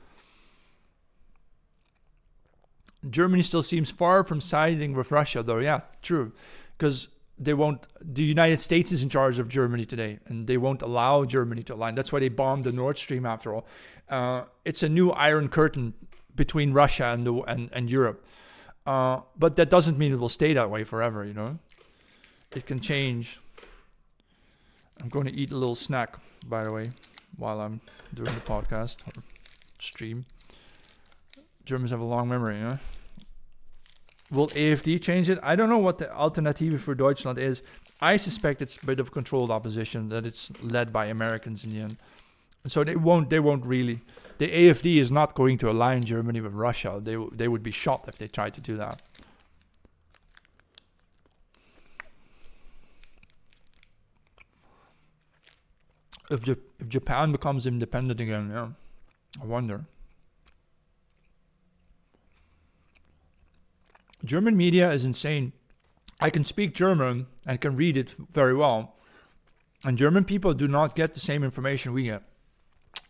Germany 3.09 3.41
still 3.41 3.63
seems 3.63 3.89
far 3.89 4.23
from 4.23 4.41
siding 4.41 4.93
with 4.93 5.11
Russia, 5.11 5.41
though. 5.41 5.57
Yeah, 5.57 5.81
true, 6.01 6.33
because 6.77 7.07
they 7.37 7.53
won't. 7.53 7.87
The 7.99 8.23
United 8.23 8.59
States 8.59 8.91
is 8.91 9.01
in 9.01 9.09
charge 9.09 9.39
of 9.39 9.49
Germany 9.49 9.85
today, 9.85 10.19
and 10.27 10.45
they 10.45 10.57
won't 10.57 10.83
allow 10.83 11.25
Germany 11.25 11.63
to 11.63 11.73
align. 11.73 11.95
That's 11.95 12.11
why 12.11 12.19
they 12.19 12.29
bombed 12.29 12.63
the 12.63 12.71
Nord 12.71 12.97
Stream. 12.97 13.25
After 13.25 13.55
all, 13.55 13.65
uh, 14.09 14.43
it's 14.65 14.83
a 14.83 14.89
new 14.89 15.09
Iron 15.11 15.49
Curtain 15.49 15.95
between 16.35 16.73
Russia 16.73 17.05
and 17.05 17.25
the, 17.25 17.33
and 17.41 17.69
and 17.73 17.89
Europe. 17.89 18.23
Uh, 18.85 19.21
but 19.37 19.55
that 19.55 19.69
doesn't 19.69 19.97
mean 19.97 20.11
it 20.11 20.19
will 20.19 20.29
stay 20.29 20.53
that 20.53 20.69
way 20.69 20.83
forever. 20.83 21.25
You 21.25 21.33
know, 21.33 21.59
it 22.55 22.67
can 22.67 22.79
change. 22.79 23.39
I'm 25.01 25.09
going 25.09 25.25
to 25.25 25.33
eat 25.33 25.51
a 25.51 25.55
little 25.55 25.75
snack, 25.75 26.17
by 26.47 26.63
the 26.63 26.71
way, 26.71 26.91
while 27.37 27.59
I'm 27.59 27.81
doing 28.13 28.33
the 28.33 28.41
podcast 28.41 28.97
or 29.07 29.23
stream. 29.79 30.25
Germans 31.65 31.91
have 31.91 31.99
a 31.99 32.05
long 32.05 32.29
memory. 32.29 32.59
Will 34.29 34.47
AFD 34.49 35.01
change 35.01 35.29
it? 35.29 35.39
I 35.43 35.55
don't 35.55 35.69
know 35.69 35.79
what 35.79 35.97
the 35.97 36.13
Alternative 36.13 36.79
for 36.81 36.95
Deutschland 36.95 37.37
is. 37.37 37.63
I 37.99 38.17
suspect 38.17 38.61
it's 38.61 38.81
a 38.81 38.85
bit 38.85 38.99
of 38.99 39.11
controlled 39.11 39.51
opposition 39.51 40.09
that 40.09 40.25
it's 40.25 40.51
led 40.61 40.93
by 40.93 41.05
Americans 41.05 41.63
in 41.63 41.71
the 41.71 41.81
end. 41.81 41.97
So 42.67 42.83
they 42.83 42.95
won't. 42.95 43.29
They 43.29 43.39
won't 43.39 43.65
really. 43.65 44.01
The 44.37 44.47
AFD 44.47 44.97
is 44.97 45.11
not 45.11 45.35
going 45.35 45.57
to 45.59 45.69
align 45.69 46.03
Germany 46.03 46.41
with 46.41 46.53
Russia. 46.53 46.99
They 47.01 47.17
they 47.31 47.47
would 47.47 47.63
be 47.63 47.71
shot 47.71 48.07
if 48.07 48.17
they 48.17 48.27
tried 48.27 48.53
to 48.53 48.61
do 48.61 48.77
that. 48.77 49.01
If, 56.31 56.47
if 56.47 56.57
Japan 56.87 57.31
becomes 57.31 57.67
independent 57.67 58.19
again, 58.19 58.51
yeah, 58.53 58.69
I 59.41 59.45
wonder. 59.45 59.85
German 64.23 64.55
media 64.55 64.91
is 64.91 65.03
insane. 65.03 65.53
I 66.19 66.29
can 66.29 66.45
speak 66.45 66.75
German 66.75 67.27
and 67.45 67.59
can 67.59 67.75
read 67.75 67.97
it 67.97 68.11
very 68.31 68.53
well. 68.53 68.95
And 69.83 69.97
German 69.97 70.25
people 70.25 70.53
do 70.53 70.67
not 70.67 70.95
get 70.95 71.15
the 71.15 71.19
same 71.19 71.43
information 71.43 71.93
we 71.93 72.03
get. 72.03 72.23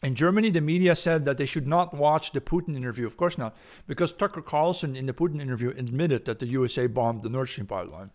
In 0.02 0.16
Germany, 0.16 0.50
the 0.50 0.62
media 0.62 0.96
said 0.96 1.26
that 1.26 1.38
they 1.38 1.46
should 1.46 1.68
not 1.68 1.94
watch 1.94 2.32
the 2.32 2.42
Putin 2.42 2.76
interview. 2.76 3.06
Of 3.06 3.18
course 3.18 3.38
not, 3.38 3.56
because 3.88 4.14
Tucker 4.14 4.42
Carlson 4.42 4.96
in 4.96 5.06
the 5.06 5.14
Putin 5.14 5.42
interview 5.42 5.72
admitted 5.72 6.26
that 6.26 6.40
the 6.40 6.48
USA 6.48 6.88
bombed 6.88 7.24
the 7.24 7.30
Nord 7.30 7.50
Stream 7.50 7.68
pipeline. 7.68 8.12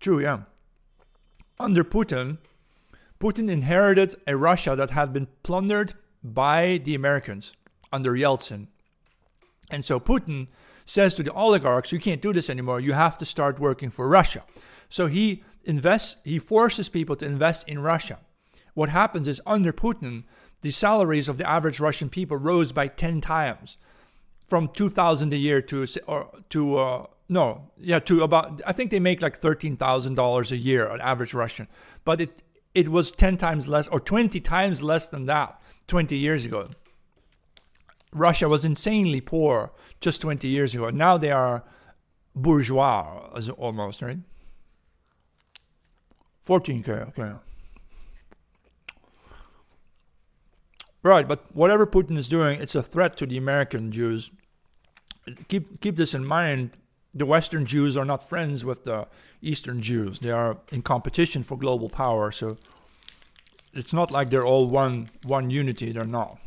True, 0.00 0.20
yeah. 0.20 0.42
Under 1.58 1.82
Putin, 1.82 2.38
Putin 3.20 3.50
inherited 3.50 4.14
a 4.26 4.36
Russia 4.36 4.76
that 4.76 4.90
had 4.90 5.12
been 5.12 5.26
plundered 5.42 5.94
by 6.22 6.80
the 6.84 6.94
Americans 6.94 7.54
under 7.92 8.12
Yeltsin. 8.12 8.68
And 9.70 9.84
so 9.84 9.98
Putin 9.98 10.48
says 10.84 11.14
to 11.16 11.22
the 11.22 11.32
oligarchs, 11.32 11.92
you 11.92 11.98
can't 11.98 12.22
do 12.22 12.32
this 12.32 12.48
anymore. 12.48 12.80
You 12.80 12.92
have 12.92 13.18
to 13.18 13.24
start 13.24 13.58
working 13.58 13.90
for 13.90 14.08
Russia. 14.08 14.44
So 14.88 15.06
he 15.06 15.42
invests, 15.64 16.16
he 16.24 16.38
forces 16.38 16.88
people 16.88 17.16
to 17.16 17.26
invest 17.26 17.68
in 17.68 17.80
Russia. 17.80 18.20
What 18.74 18.88
happens 18.88 19.28
is 19.28 19.40
under 19.44 19.72
Putin, 19.72 20.24
the 20.62 20.70
salaries 20.70 21.28
of 21.28 21.38
the 21.38 21.48
average 21.48 21.80
Russian 21.80 22.08
people 22.08 22.36
rose 22.36 22.72
by 22.72 22.88
10 22.88 23.20
times 23.20 23.76
from 24.48 24.68
2000 24.68 25.32
a 25.32 25.36
year 25.36 25.60
to 25.62 25.86
or 26.06 26.30
to 26.48 26.76
uh, 26.78 27.06
no, 27.28 27.70
yeah, 27.78 27.98
to 28.00 28.22
about 28.22 28.62
I 28.66 28.72
think 28.72 28.90
they 28.90 29.00
make 29.00 29.20
like 29.20 29.40
$13,000 29.40 30.50
a 30.50 30.56
year 30.56 30.88
on 30.88 31.00
average 31.00 31.34
Russian. 31.34 31.68
But 32.04 32.20
it 32.20 32.42
it 32.74 32.88
was 32.88 33.10
10 33.10 33.36
times 33.36 33.68
less 33.68 33.88
or 33.88 34.00
20 34.00 34.40
times 34.40 34.82
less 34.82 35.08
than 35.08 35.26
that 35.26 35.60
20 35.88 36.16
years 36.16 36.44
ago. 36.44 36.70
Russia 38.12 38.48
was 38.48 38.64
insanely 38.64 39.20
poor 39.20 39.72
just 40.00 40.20
20 40.20 40.48
years 40.48 40.74
ago. 40.74 40.90
Now 40.90 41.18
they 41.18 41.30
are 41.30 41.64
bourgeois 42.34 43.30
almost, 43.58 44.00
right? 44.00 44.18
14k, 46.46 47.08
okay. 47.08 47.32
Right, 51.02 51.28
but 51.28 51.44
whatever 51.54 51.86
Putin 51.86 52.16
is 52.16 52.28
doing, 52.28 52.60
it's 52.60 52.74
a 52.74 52.82
threat 52.82 53.16
to 53.18 53.26
the 53.26 53.36
American 53.36 53.92
Jews. 53.92 54.30
Keep 55.48 55.80
keep 55.80 55.96
this 55.96 56.14
in 56.14 56.24
mind. 56.24 56.70
The 57.18 57.26
Western 57.26 57.66
Jews 57.66 57.96
are 57.96 58.04
not 58.04 58.28
friends 58.28 58.64
with 58.64 58.84
the 58.84 59.08
Eastern 59.42 59.82
Jews. 59.82 60.20
They 60.20 60.30
are 60.30 60.58
in 60.70 60.82
competition 60.82 61.42
for 61.42 61.58
global 61.58 61.88
power. 61.88 62.30
So 62.30 62.56
it's 63.74 63.92
not 63.92 64.12
like 64.12 64.30
they're 64.30 64.46
all 64.46 64.68
one 64.68 65.10
one 65.24 65.50
unity. 65.50 65.90
They're 65.90 66.04
not. 66.04 66.38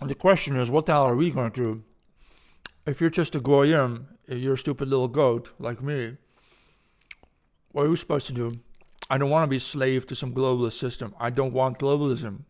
And 0.00 0.10
the 0.10 0.16
question 0.16 0.56
is, 0.56 0.70
what 0.70 0.86
the 0.86 0.92
hell 0.92 1.04
are 1.04 1.14
we 1.14 1.30
going 1.30 1.52
to 1.52 1.60
do? 1.60 1.82
If 2.84 3.00
you're 3.00 3.10
just 3.10 3.36
a 3.36 3.40
goyim, 3.40 4.08
you're 4.26 4.54
a 4.54 4.58
stupid 4.58 4.88
little 4.88 5.08
goat 5.08 5.52
like 5.60 5.82
me, 5.82 6.16
what 7.70 7.84
are 7.84 7.88
you 7.90 7.96
supposed 7.96 8.26
to 8.28 8.32
do? 8.32 8.58
I 9.10 9.18
don't 9.18 9.28
want 9.28 9.42
to 9.42 9.50
be 9.50 9.58
slave 9.58 10.06
to 10.06 10.14
some 10.14 10.32
globalist 10.32 10.78
system. 10.78 11.16
I 11.18 11.30
don't 11.30 11.52
want 11.52 11.80
globalism. 11.80 12.44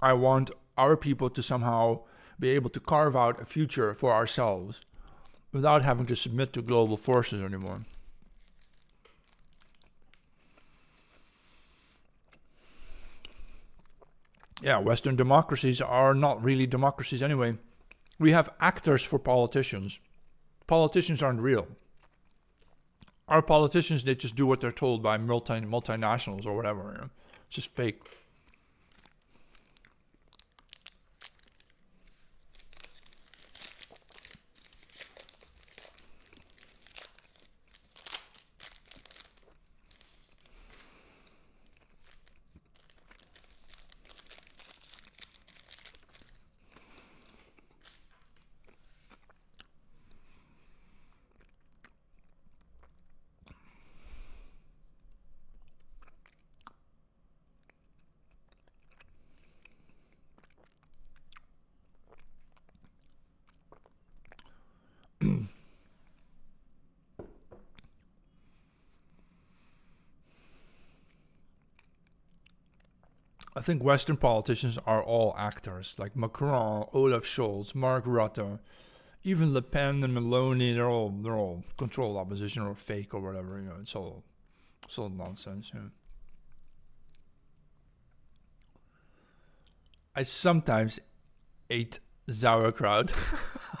I 0.00 0.12
want 0.12 0.52
our 0.76 0.96
people 0.96 1.28
to 1.28 1.42
somehow 1.42 2.02
be 2.38 2.50
able 2.50 2.70
to 2.70 2.78
carve 2.78 3.16
out 3.16 3.42
a 3.42 3.44
future 3.44 3.94
for 3.94 4.12
ourselves 4.12 4.82
without 5.52 5.82
having 5.82 6.06
to 6.06 6.14
submit 6.14 6.52
to 6.52 6.62
global 6.62 6.96
forces 6.96 7.42
anymore. 7.42 7.84
Yeah, 14.62 14.78
Western 14.78 15.16
democracies 15.16 15.80
are 15.80 16.14
not 16.14 16.42
really 16.42 16.66
democracies 16.66 17.24
anyway. 17.24 17.58
We 18.20 18.30
have 18.30 18.50
actors 18.60 19.02
for 19.02 19.18
politicians. 19.18 19.98
Politicians 20.68 21.24
aren't 21.24 21.40
real. 21.40 21.66
Our 23.28 23.42
politicians, 23.42 24.04
they 24.04 24.14
just 24.14 24.36
do 24.36 24.46
what 24.46 24.60
they're 24.60 24.72
told 24.72 25.02
by 25.02 25.18
multi 25.18 25.60
multinationals 25.60 26.46
or 26.46 26.56
whatever. 26.56 26.92
You 26.92 26.98
know? 27.02 27.10
It's 27.46 27.56
just 27.56 27.74
fake. 27.74 28.17
I 73.58 73.60
think 73.60 73.82
Western 73.82 74.16
politicians 74.16 74.78
are 74.86 75.02
all 75.02 75.34
actors, 75.36 75.96
like 75.98 76.14
Macron, 76.14 76.86
Olaf 76.92 77.24
Scholz, 77.24 77.74
Mark 77.74 78.04
Rutte, 78.04 78.60
even 79.24 79.52
Le 79.52 79.62
Pen 79.62 80.04
and 80.04 80.16
Meloni. 80.16 80.72
They're 80.72 80.88
all 80.88 81.10
they're 81.10 81.34
all 81.34 81.64
controlled 81.76 82.18
opposition 82.18 82.62
or 82.62 82.76
fake 82.76 83.12
or 83.12 83.20
whatever. 83.20 83.58
You 83.58 83.64
know, 83.64 83.74
it's 83.80 83.96
all 83.96 84.22
it's 84.84 84.96
all 84.96 85.08
nonsense. 85.08 85.72
I 90.14 90.22
sometimes 90.22 91.00
ate 91.68 91.98
sauerkraut. 92.30 93.10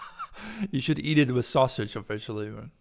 you 0.72 0.80
should 0.80 0.98
eat 0.98 1.18
it 1.18 1.30
with 1.30 1.46
sausage 1.46 1.94
officially. 1.94 2.50
Man. 2.50 2.72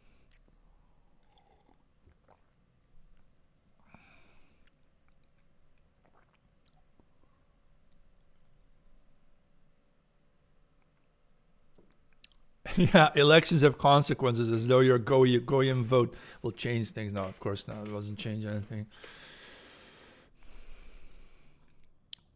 yeah, 12.93 13.09
elections 13.15 13.61
have 13.61 13.77
consequences 13.77 14.49
as 14.49 14.67
though 14.67 14.81
your 14.81 14.99
Goy- 14.99 15.39
Goyim 15.39 15.83
vote 15.83 16.13
will 16.43 16.51
change 16.51 16.91
things. 16.91 17.11
No, 17.11 17.23
of 17.23 17.39
course 17.39 17.67
not. 17.67 17.87
It 17.87 17.91
doesn't 17.91 18.17
change 18.17 18.45
anything. 18.45 18.85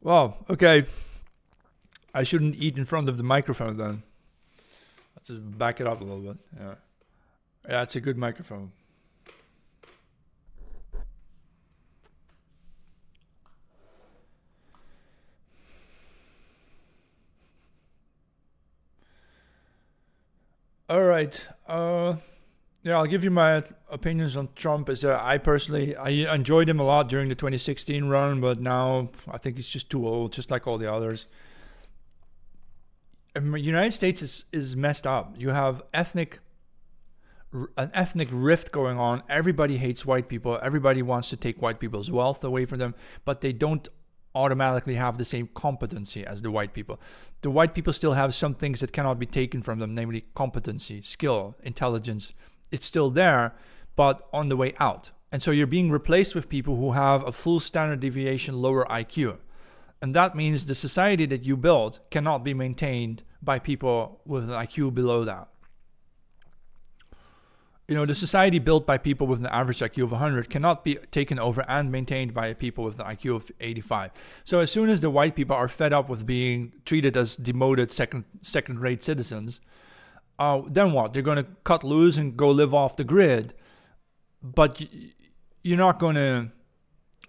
Well, 0.02 0.38
okay. 0.50 0.86
I 2.14 2.24
shouldn't 2.24 2.56
eat 2.56 2.78
in 2.78 2.86
front 2.86 3.08
of 3.08 3.18
the 3.18 3.24
microphone 3.24 3.78
then. 3.78 4.02
Let's 5.16 5.28
just 5.28 5.58
back 5.58 5.80
it 5.80 5.86
up 5.86 6.02
a 6.02 6.04
little 6.04 6.34
bit. 6.34 6.38
Yeah. 6.60 6.74
Yeah, 7.70 7.82
it's 7.84 7.96
a 7.96 8.02
good 8.02 8.18
microphone. 8.18 8.72
All 20.92 21.04
right. 21.04 21.48
Uh, 21.70 22.18
yeah, 22.84 22.98
I'll 22.98 23.06
give 23.06 23.24
you 23.24 23.32
my 23.32 23.64
opinions 23.90 24.36
on 24.36 24.50
Trump. 24.58 24.90
As 24.90 25.06
uh, 25.06 25.18
I 25.22 25.38
personally, 25.38 25.96
I 25.96 26.10
enjoyed 26.36 26.68
him 26.68 26.82
a 26.82 26.84
lot 26.84 27.08
during 27.08 27.30
the 27.30 27.36
2016 27.36 28.10
run, 28.10 28.42
but 28.42 28.60
now 28.60 29.10
I 29.26 29.38
think 29.38 29.56
he's 29.56 29.70
just 29.70 29.90
too 29.90 30.06
old, 30.06 30.34
just 30.34 30.52
like 30.52 30.68
all 30.68 30.78
the 30.78 30.92
others. 30.92 31.28
The 33.34 33.58
United 33.58 33.94
States 33.94 34.22
is 34.22 34.44
is 34.52 34.76
messed 34.76 35.08
up. 35.08 35.34
You 35.38 35.52
have 35.52 35.82
ethnic 35.94 36.40
an 37.78 37.92
ethnic 37.94 38.28
rift 38.30 38.74
going 38.74 39.00
on. 39.00 39.24
Everybody 39.30 39.78
hates 39.78 40.06
white 40.06 40.28
people. 40.28 40.60
Everybody 40.62 41.02
wants 41.02 41.30
to 41.30 41.38
take 41.38 41.62
white 41.62 41.80
people's 41.80 42.12
wealth 42.12 42.44
away 42.44 42.66
from 42.66 42.80
them, 42.80 42.96
but 43.24 43.40
they 43.40 43.54
don't 43.54 43.88
automatically 44.36 44.96
have 44.96 45.18
the 45.18 45.26
same 45.26 45.50
competency 45.54 46.26
as 46.26 46.42
the 46.42 46.52
white 46.52 46.74
people. 46.74 47.00
The 47.42 47.50
white 47.50 47.74
people 47.74 47.94
still 47.94 48.14
have 48.14 48.34
some 48.34 48.54
things 48.54 48.80
that 48.80 48.94
cannot 48.94 49.20
be 49.20 49.26
taken 49.26 49.62
from 49.62 49.80
them, 49.80 49.96
namely 49.96 50.26
competency, 50.36 51.02
skill, 51.02 51.56
intelligence. 51.64 52.34
It's 52.72 52.86
still 52.86 53.10
there, 53.10 53.54
but 53.96 54.28
on 54.32 54.50
the 54.50 54.58
way 54.58 54.74
out. 54.80 55.12
And 55.32 55.42
so 55.42 55.52
you're 55.52 55.68
being 55.68 55.92
replaced 55.92 56.36
with 56.36 56.50
people 56.50 56.76
who 56.76 56.92
have 56.92 57.26
a 57.26 57.32
full 57.32 57.60
standard 57.60 58.00
deviation 58.00 58.62
lower 58.62 58.86
IQ. 58.86 59.38
And 60.02 60.16
that 60.16 60.36
means 60.36 60.66
the 60.66 60.76
society 60.76 61.26
that 61.28 61.44
you 61.44 61.56
build 61.56 62.00
cannot 62.10 62.44
be 62.44 62.54
maintained 62.54 63.24
by 63.42 63.60
people 63.60 64.22
with 64.26 64.50
an 64.50 64.56
IQ 64.56 64.94
below 64.94 65.24
that 65.24 65.48
you 67.92 67.98
know, 67.98 68.06
the 68.06 68.16
society 68.16 68.58
built 68.58 68.88
by 68.88 68.98
people 68.98 69.28
with 69.28 69.42
an 69.42 69.48
average 69.48 69.80
IQ 69.80 70.04
of 70.04 70.12
100 70.12 70.50
cannot 70.50 70.86
be 70.86 70.96
taken 71.12 71.38
over 71.38 71.66
and 71.68 71.92
maintained 71.92 72.34
by 72.34 72.54
people 72.54 72.86
with 72.86 72.98
an 73.02 73.06
IQ 73.06 73.36
of 73.36 73.52
85. 73.60 74.12
So 74.46 74.62
as 74.62 74.72
soon 74.72 74.88
as 74.88 75.02
the 75.02 75.10
white 75.10 75.36
people 75.36 75.58
are 75.58 75.68
fed 75.68 75.92
up 75.92 76.08
with 76.08 76.26
being 76.26 76.72
treated 76.86 77.18
as 77.18 77.36
demoted 77.36 77.92
second 77.92 78.24
second 78.42 78.80
rate 78.80 79.04
citizens, 79.04 79.60
uh, 80.40 80.62
then 80.68 80.94
what? 80.94 81.12
They're 81.12 81.22
going 81.22 81.44
to 81.44 81.48
cut 81.66 81.84
loose 81.84 82.16
and 82.16 82.38
go 82.38 82.50
live 82.50 82.74
off 82.74 82.96
the 82.96 83.04
grid. 83.04 83.54
But 84.42 84.82
you're 85.62 85.78
not 85.78 86.00
going 86.00 86.16
to 86.16 86.52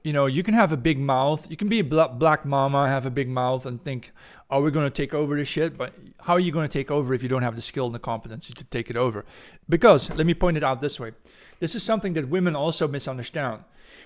you 0.04 0.12
know, 0.12 0.26
you 0.26 0.42
can 0.42 0.54
have 0.54 0.72
a 0.72 0.76
big 0.76 0.98
mouth. 0.98 1.48
You 1.50 1.56
can 1.56 1.68
be 1.68 1.80
a 1.80 1.84
black 1.84 2.44
mama, 2.44 2.88
have 2.88 3.06
a 3.06 3.10
big 3.10 3.28
mouth, 3.28 3.66
and 3.66 3.82
think, 3.82 4.12
"Are 4.53 4.61
we 4.61 4.70
going 4.70 4.86
to 4.86 5.03
take 5.03 5.14
over 5.14 5.34
this 5.36 5.48
shit?" 5.48 5.76
But 5.76 5.94
how 6.20 6.34
are 6.34 6.40
you 6.46 6.53
going 6.53 6.68
to 6.68 6.78
take 6.78 6.90
over 6.90 7.14
if 7.14 7.22
you 7.22 7.28
don't 7.28 7.42
have 7.42 7.57
the 7.57 7.62
skill 7.62 7.86
and 7.86 7.94
the 7.94 7.98
competency 7.98 8.53
to 8.53 8.64
take 8.64 8.88
it 8.90 8.96
over? 8.96 9.24
Because 9.68 10.11
let 10.11 10.26
me 10.26 10.34
point 10.34 10.57
it 10.57 10.62
out 10.62 10.80
this 10.80 11.00
way: 11.00 11.12
this 11.59 11.74
is 11.74 11.82
something 11.82 12.12
that 12.12 12.28
women 12.28 12.55
also 12.55 12.86
misunderstand. 12.86 13.64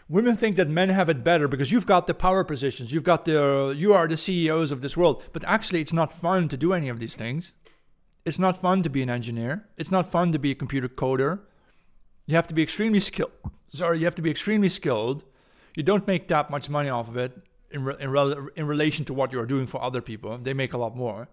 Women 0.09 0.36
think 0.36 0.57
that 0.57 0.68
men 0.68 0.88
have 0.88 1.09
it 1.09 1.24
better 1.24 1.49
because 1.49 1.72
you've 1.72 1.86
got 1.94 2.07
the 2.07 2.14
power 2.14 2.44
positions, 2.44 2.92
you've 2.92 3.11
got 3.12 3.24
the, 3.24 3.74
you 3.76 3.92
are 3.92 4.09
the 4.09 4.16
CEOs 4.16 4.70
of 4.70 4.80
this 4.80 4.97
world. 4.97 5.22
But 5.32 5.44
actually, 5.44 5.80
it's 5.80 5.92
not 5.92 6.12
fun 6.12 6.49
to 6.49 6.57
do 6.57 6.72
any 6.72 6.88
of 6.88 7.01
these 7.01 7.16
things. 7.16 7.53
It's 8.24 8.38
not 8.38 8.57
fun 8.57 8.82
to 8.84 8.88
be 8.88 9.03
an 9.03 9.11
engineer. 9.11 9.66
It's 9.76 9.90
not 9.90 10.11
fun 10.11 10.32
to 10.32 10.38
be 10.38 10.53
a 10.53 10.55
computer 10.55 10.88
coder. 10.88 11.40
You 12.26 12.36
have 12.36 12.47
to 12.49 12.55
be 12.55 12.62
extremely 12.62 13.01
skilled. 13.01 13.32
Sorry, 13.68 13.99
you 13.99 14.05
have 14.05 14.14
to 14.16 14.22
be 14.22 14.30
extremely 14.30 14.68
skilled 14.68 15.24
you 15.76 15.82
don't 15.82 16.07
make 16.07 16.26
that 16.28 16.51
much 16.51 16.68
money 16.68 16.88
off 16.88 17.07
of 17.07 17.16
it 17.16 17.36
in 17.70 17.84
re- 17.84 17.96
in, 17.98 18.10
re- 18.10 18.48
in 18.56 18.66
relation 18.66 19.04
to 19.06 19.14
what 19.14 19.32
you're 19.32 19.46
doing 19.46 19.66
for 19.66 19.82
other 19.82 20.00
people. 20.00 20.38
They 20.38 20.54
make 20.54 20.72
a 20.72 20.78
lot 20.78 20.96
more. 20.96 21.28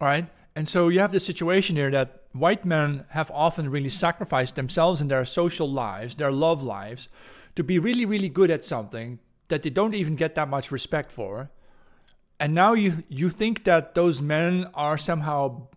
All 0.00 0.06
right, 0.06 0.28
And 0.54 0.68
so 0.68 0.88
you 0.88 1.00
have 1.00 1.12
this 1.12 1.26
situation 1.26 1.74
here 1.74 1.90
that 1.90 2.22
white 2.32 2.64
men 2.64 3.04
have 3.10 3.30
often 3.32 3.68
really 3.68 3.88
sacrificed 3.88 4.54
themselves 4.54 5.00
and 5.00 5.10
their 5.10 5.24
social 5.24 5.70
lives, 5.70 6.14
their 6.14 6.30
love 6.30 6.62
lives, 6.62 7.08
to 7.56 7.64
be 7.64 7.80
really, 7.80 8.04
really 8.04 8.28
good 8.28 8.50
at 8.50 8.64
something 8.64 9.18
that 9.48 9.62
they 9.62 9.70
don't 9.70 9.94
even 9.94 10.14
get 10.14 10.34
that 10.36 10.48
much 10.48 10.70
respect 10.70 11.10
for. 11.10 11.50
And 12.38 12.54
now 12.54 12.74
you 12.74 13.02
you 13.08 13.28
think 13.30 13.64
that 13.64 13.94
those 13.94 14.22
men 14.22 14.68
are 14.74 14.98
somehow 14.98 15.68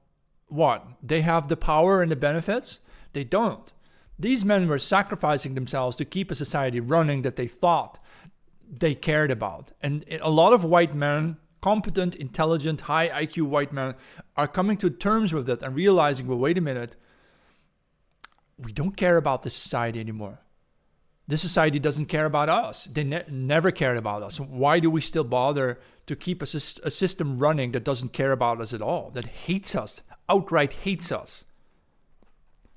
what? 0.48 0.86
They 1.02 1.22
have 1.22 1.48
the 1.48 1.58
power 1.58 2.02
and 2.02 2.12
the 2.12 2.16
benefits? 2.16 2.80
They 3.14 3.24
don't. 3.24 3.72
These 4.20 4.46
men 4.46 4.68
were 4.68 4.80
sacrificing 4.80 5.56
themselves 5.56 5.96
to 5.96 6.06
keep 6.06 6.30
a 6.30 6.36
society 6.36 6.80
running 6.80 7.24
that 7.24 7.38
they 7.38 7.48
thought 7.48 7.98
they 8.72 8.96
cared 8.96 9.32
about. 9.32 9.72
And 9.82 10.06
a 10.22 10.30
lot 10.30 10.54
of 10.54 10.64
white 10.64 10.96
men 10.96 11.38
competent, 11.62 12.16
intelligent, 12.16 12.82
high 12.82 13.10
IQ 13.10 13.44
white 13.44 13.72
men 13.72 13.96
are 14.36 14.48
coming 14.48 14.78
to 14.78 14.90
terms 14.90 15.32
with 15.32 15.46
that 15.46 15.62
and 15.62 15.76
realizing, 15.76 16.28
well, 16.28 16.38
wait 16.38 16.58
a 16.58 16.62
minute, 16.62 16.96
we 18.58 18.72
don't 18.72 18.98
care 18.98 19.18
about 19.18 19.44
this 19.44 19.56
society 19.56 20.00
anymore. 20.00 20.40
This 21.28 21.42
society 21.42 21.80
doesn't 21.80 22.08
care 22.08 22.26
about 22.26 22.50
us. 22.50 22.86
They 22.86 23.04
ne- 23.04 23.24
never 23.30 23.72
cared 23.72 23.98
about 23.98 24.24
us. 24.24 24.40
Why 24.40 24.80
do 24.80 24.90
we 24.90 25.02
still 25.02 25.24
bother 25.24 25.80
to 26.08 26.16
keep 26.16 26.42
a, 26.42 26.46
a 26.46 26.92
system 26.92 27.40
running 27.40 27.72
that 27.72 27.84
doesn't 27.84 28.12
care 28.12 28.32
about 28.32 28.60
us 28.60 28.74
at 28.74 28.82
all, 28.82 29.12
that 29.12 29.26
hates 29.26 29.76
us, 29.76 30.02
outright 30.28 30.74
hates 30.74 31.12
us? 31.12 31.46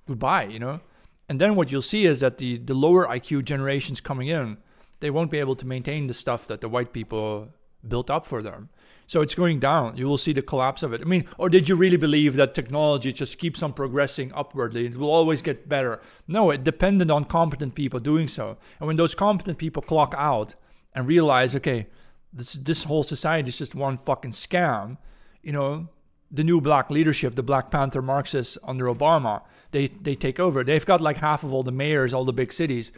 Goodbye, 0.06 0.44
you 0.44 0.58
know? 0.58 0.80
And 1.28 1.40
then 1.40 1.56
what 1.56 1.72
you'll 1.72 1.82
see 1.82 2.04
is 2.04 2.20
that 2.20 2.36
the, 2.36 2.58
the 2.58 2.74
lower 2.74 3.06
IQ 3.06 3.44
generations 3.44 4.00
coming 4.00 4.28
in, 4.28 4.58
they 5.04 5.10
won't 5.10 5.30
be 5.30 5.38
able 5.38 5.54
to 5.54 5.66
maintain 5.66 6.06
the 6.06 6.14
stuff 6.14 6.46
that 6.46 6.62
the 6.62 6.68
white 6.68 6.94
people 6.94 7.50
built 7.86 8.08
up 8.08 8.26
for 8.26 8.40
them. 8.40 8.70
So 9.06 9.20
it's 9.20 9.34
going 9.34 9.60
down. 9.60 9.98
You 9.98 10.06
will 10.06 10.16
see 10.16 10.32
the 10.32 10.40
collapse 10.40 10.82
of 10.82 10.94
it. 10.94 11.02
I 11.02 11.04
mean, 11.04 11.26
or 11.36 11.50
did 11.50 11.68
you 11.68 11.76
really 11.76 11.98
believe 11.98 12.36
that 12.36 12.54
technology 12.54 13.12
just 13.12 13.36
keeps 13.36 13.62
on 13.62 13.74
progressing 13.74 14.32
upwardly? 14.32 14.86
It 14.86 14.96
will 14.96 15.10
always 15.10 15.42
get 15.42 15.68
better. 15.68 16.00
No, 16.26 16.50
it 16.50 16.64
depended 16.64 17.10
on 17.10 17.26
competent 17.26 17.74
people 17.74 18.00
doing 18.00 18.28
so. 18.28 18.56
And 18.80 18.86
when 18.86 18.96
those 18.96 19.14
competent 19.14 19.58
people 19.58 19.82
clock 19.82 20.14
out 20.16 20.54
and 20.94 21.06
realize, 21.06 21.54
okay, 21.54 21.86
this 22.32 22.54
this 22.54 22.84
whole 22.84 23.02
society 23.02 23.50
is 23.50 23.58
just 23.58 23.74
one 23.74 23.98
fucking 23.98 24.32
scam, 24.32 24.96
you 25.42 25.52
know, 25.52 25.88
the 26.30 26.44
new 26.44 26.62
black 26.62 26.88
leadership, 26.88 27.34
the 27.34 27.42
Black 27.42 27.70
Panther 27.70 28.00
Marxists 28.00 28.56
under 28.64 28.86
Obama, 28.86 29.42
they 29.70 29.88
they 29.88 30.14
take 30.14 30.40
over. 30.40 30.64
They've 30.64 30.86
got 30.86 31.02
like 31.02 31.18
half 31.18 31.44
of 31.44 31.52
all 31.52 31.62
the 31.62 31.78
mayors, 31.84 32.14
all 32.14 32.24
the 32.24 32.32
big 32.32 32.54
cities 32.54 32.90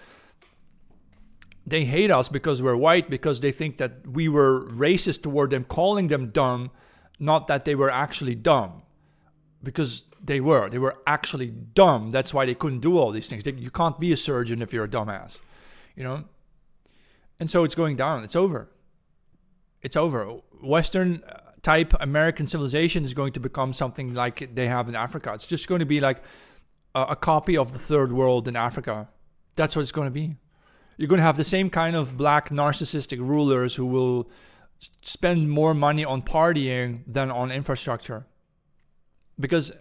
they 1.66 1.84
hate 1.84 2.10
us 2.10 2.28
because 2.28 2.62
we're 2.62 2.76
white 2.76 3.10
because 3.10 3.40
they 3.40 3.52
think 3.52 3.78
that 3.78 4.06
we 4.06 4.28
were 4.28 4.68
racist 4.70 5.22
toward 5.22 5.50
them 5.50 5.64
calling 5.64 6.08
them 6.08 6.30
dumb 6.30 6.70
not 7.18 7.46
that 7.46 7.64
they 7.64 7.74
were 7.74 7.90
actually 7.90 8.34
dumb. 8.34 8.82
Because 9.62 10.04
they 10.22 10.38
were. 10.38 10.68
They 10.68 10.78
were 10.78 10.96
actually 11.06 11.50
dumb. 11.50 12.10
That's 12.10 12.32
why 12.34 12.46
they 12.46 12.54
couldn't 12.54 12.80
do 12.80 12.98
all 12.98 13.10
these 13.10 13.26
things. 13.26 13.42
They, 13.42 13.52
you 13.52 13.70
can't 13.70 13.98
be 13.98 14.12
a 14.12 14.16
surgeon 14.16 14.60
if 14.60 14.72
you're 14.72 14.84
a 14.84 14.88
dumbass 14.88 15.40
you 15.96 16.04
know? 16.04 16.24
And 17.40 17.50
so 17.50 17.64
it's 17.64 17.74
going 17.74 17.96
down. 17.96 18.22
It's 18.22 18.36
over. 18.36 18.68
It's 19.82 19.96
over. 19.96 20.26
Western 20.62 21.22
uh, 21.24 21.40
type 21.62 21.94
american 22.00 22.46
civilization 22.46 23.04
is 23.04 23.12
going 23.12 23.32
to 23.32 23.40
become 23.40 23.72
something 23.72 24.14
like 24.14 24.54
they 24.54 24.68
have 24.68 24.88
in 24.88 24.94
africa. 24.94 25.32
It's 25.34 25.46
just 25.46 25.66
going 25.66 25.80
to 25.80 25.86
be 25.86 26.00
like 26.00 26.22
a, 26.94 27.02
a 27.02 27.16
copy 27.16 27.56
of 27.56 27.72
the 27.72 27.78
third 27.78 28.12
world 28.12 28.46
in 28.46 28.54
africa. 28.54 29.08
That's 29.56 29.74
what 29.74 29.82
it's 29.82 29.90
going 29.90 30.06
to 30.06 30.12
be 30.12 30.36
you're 30.96 31.08
going 31.08 31.18
to 31.18 31.24
have 31.24 31.36
the 31.36 31.44
same 31.44 31.70
kind 31.70 31.94
of 31.94 32.16
black 32.16 32.50
narcissistic 32.50 33.18
rulers 33.18 33.74
who 33.76 33.86
will 33.86 34.30
spend 35.02 35.50
more 35.50 35.74
money 35.74 36.04
on 36.04 36.22
partying 36.22 37.02
than 37.06 37.30
on 37.30 37.50
infrastructure. 37.50 38.26
Because 39.38 39.72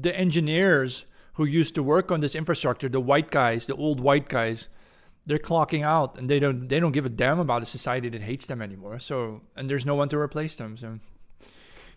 the 0.00 0.16
engineers 0.16 1.04
who 1.34 1.44
used 1.44 1.74
to 1.74 1.82
work 1.82 2.12
on 2.12 2.20
this 2.20 2.34
infrastructure, 2.34 2.88
the 2.88 3.00
white 3.00 3.30
guys, 3.30 3.66
the 3.66 3.74
old 3.74 4.00
white 4.00 4.28
guys, 4.28 4.68
they're 5.26 5.38
clocking 5.38 5.82
out 5.82 6.18
and 6.18 6.28
they 6.28 6.38
don't 6.38 6.68
they 6.68 6.80
don't 6.80 6.92
give 6.92 7.06
a 7.06 7.10
damn 7.10 7.38
about 7.38 7.62
a 7.62 7.66
society 7.66 8.08
that 8.08 8.22
hates 8.22 8.46
them 8.46 8.62
anymore. 8.62 8.98
So 8.98 9.42
and 9.56 9.68
there's 9.68 9.86
no 9.86 9.94
one 9.94 10.08
to 10.08 10.18
replace 10.18 10.56
them. 10.56 10.76
So 10.76 10.98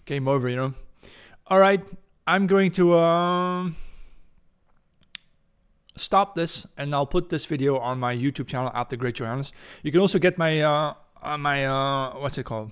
game 0.05 0.27
over, 0.27 0.49
you 0.49 0.55
know. 0.55 0.73
All 1.47 1.59
right, 1.59 1.83
I'm 2.27 2.47
going 2.47 2.71
to 2.71 2.95
um 2.95 3.75
stop 5.95 6.35
this 6.35 6.65
and 6.77 6.93
I'll 6.93 7.05
put 7.05 7.29
this 7.29 7.45
video 7.45 7.77
on 7.77 7.99
my 7.99 8.15
YouTube 8.15 8.47
channel 8.47 8.71
at 8.73 8.89
the 8.89 8.97
Great 8.97 9.15
Johannes. 9.15 9.51
You 9.81 9.91
can 9.91 10.01
also 10.01 10.19
get 10.19 10.37
my 10.37 10.61
uh, 10.61 10.93
uh 11.21 11.37
my 11.37 11.65
uh 11.65 12.13
what's 12.19 12.37
it 12.37 12.45
called? 12.45 12.71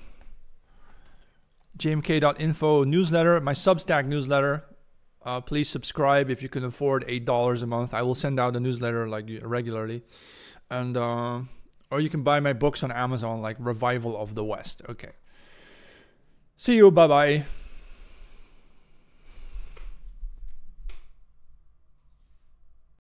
jmk.info 1.77 2.83
newsletter, 2.83 3.39
my 3.39 3.53
Substack 3.53 4.05
newsletter. 4.05 4.65
Uh, 5.23 5.39
please 5.39 5.69
subscribe 5.69 6.29
if 6.29 6.41
you 6.41 6.49
can 6.49 6.63
afford 6.63 7.05
eight 7.07 7.25
dollars 7.25 7.61
a 7.61 7.67
month. 7.67 7.93
I 7.93 8.01
will 8.01 8.15
send 8.15 8.39
out 8.39 8.55
a 8.55 8.59
newsletter 8.59 9.07
like 9.07 9.29
regularly, 9.41 10.03
and 10.69 10.97
uh, 10.97 11.41
or 11.91 11.99
you 11.99 12.09
can 12.09 12.23
buy 12.23 12.39
my 12.39 12.53
books 12.53 12.83
on 12.83 12.91
Amazon, 12.91 13.41
like 13.41 13.55
Revival 13.59 14.19
of 14.19 14.35
the 14.35 14.43
West. 14.43 14.81
Okay. 14.89 15.11
See 16.57 16.75
you. 16.75 16.91
Bye 16.91 17.07
bye. 17.07 17.45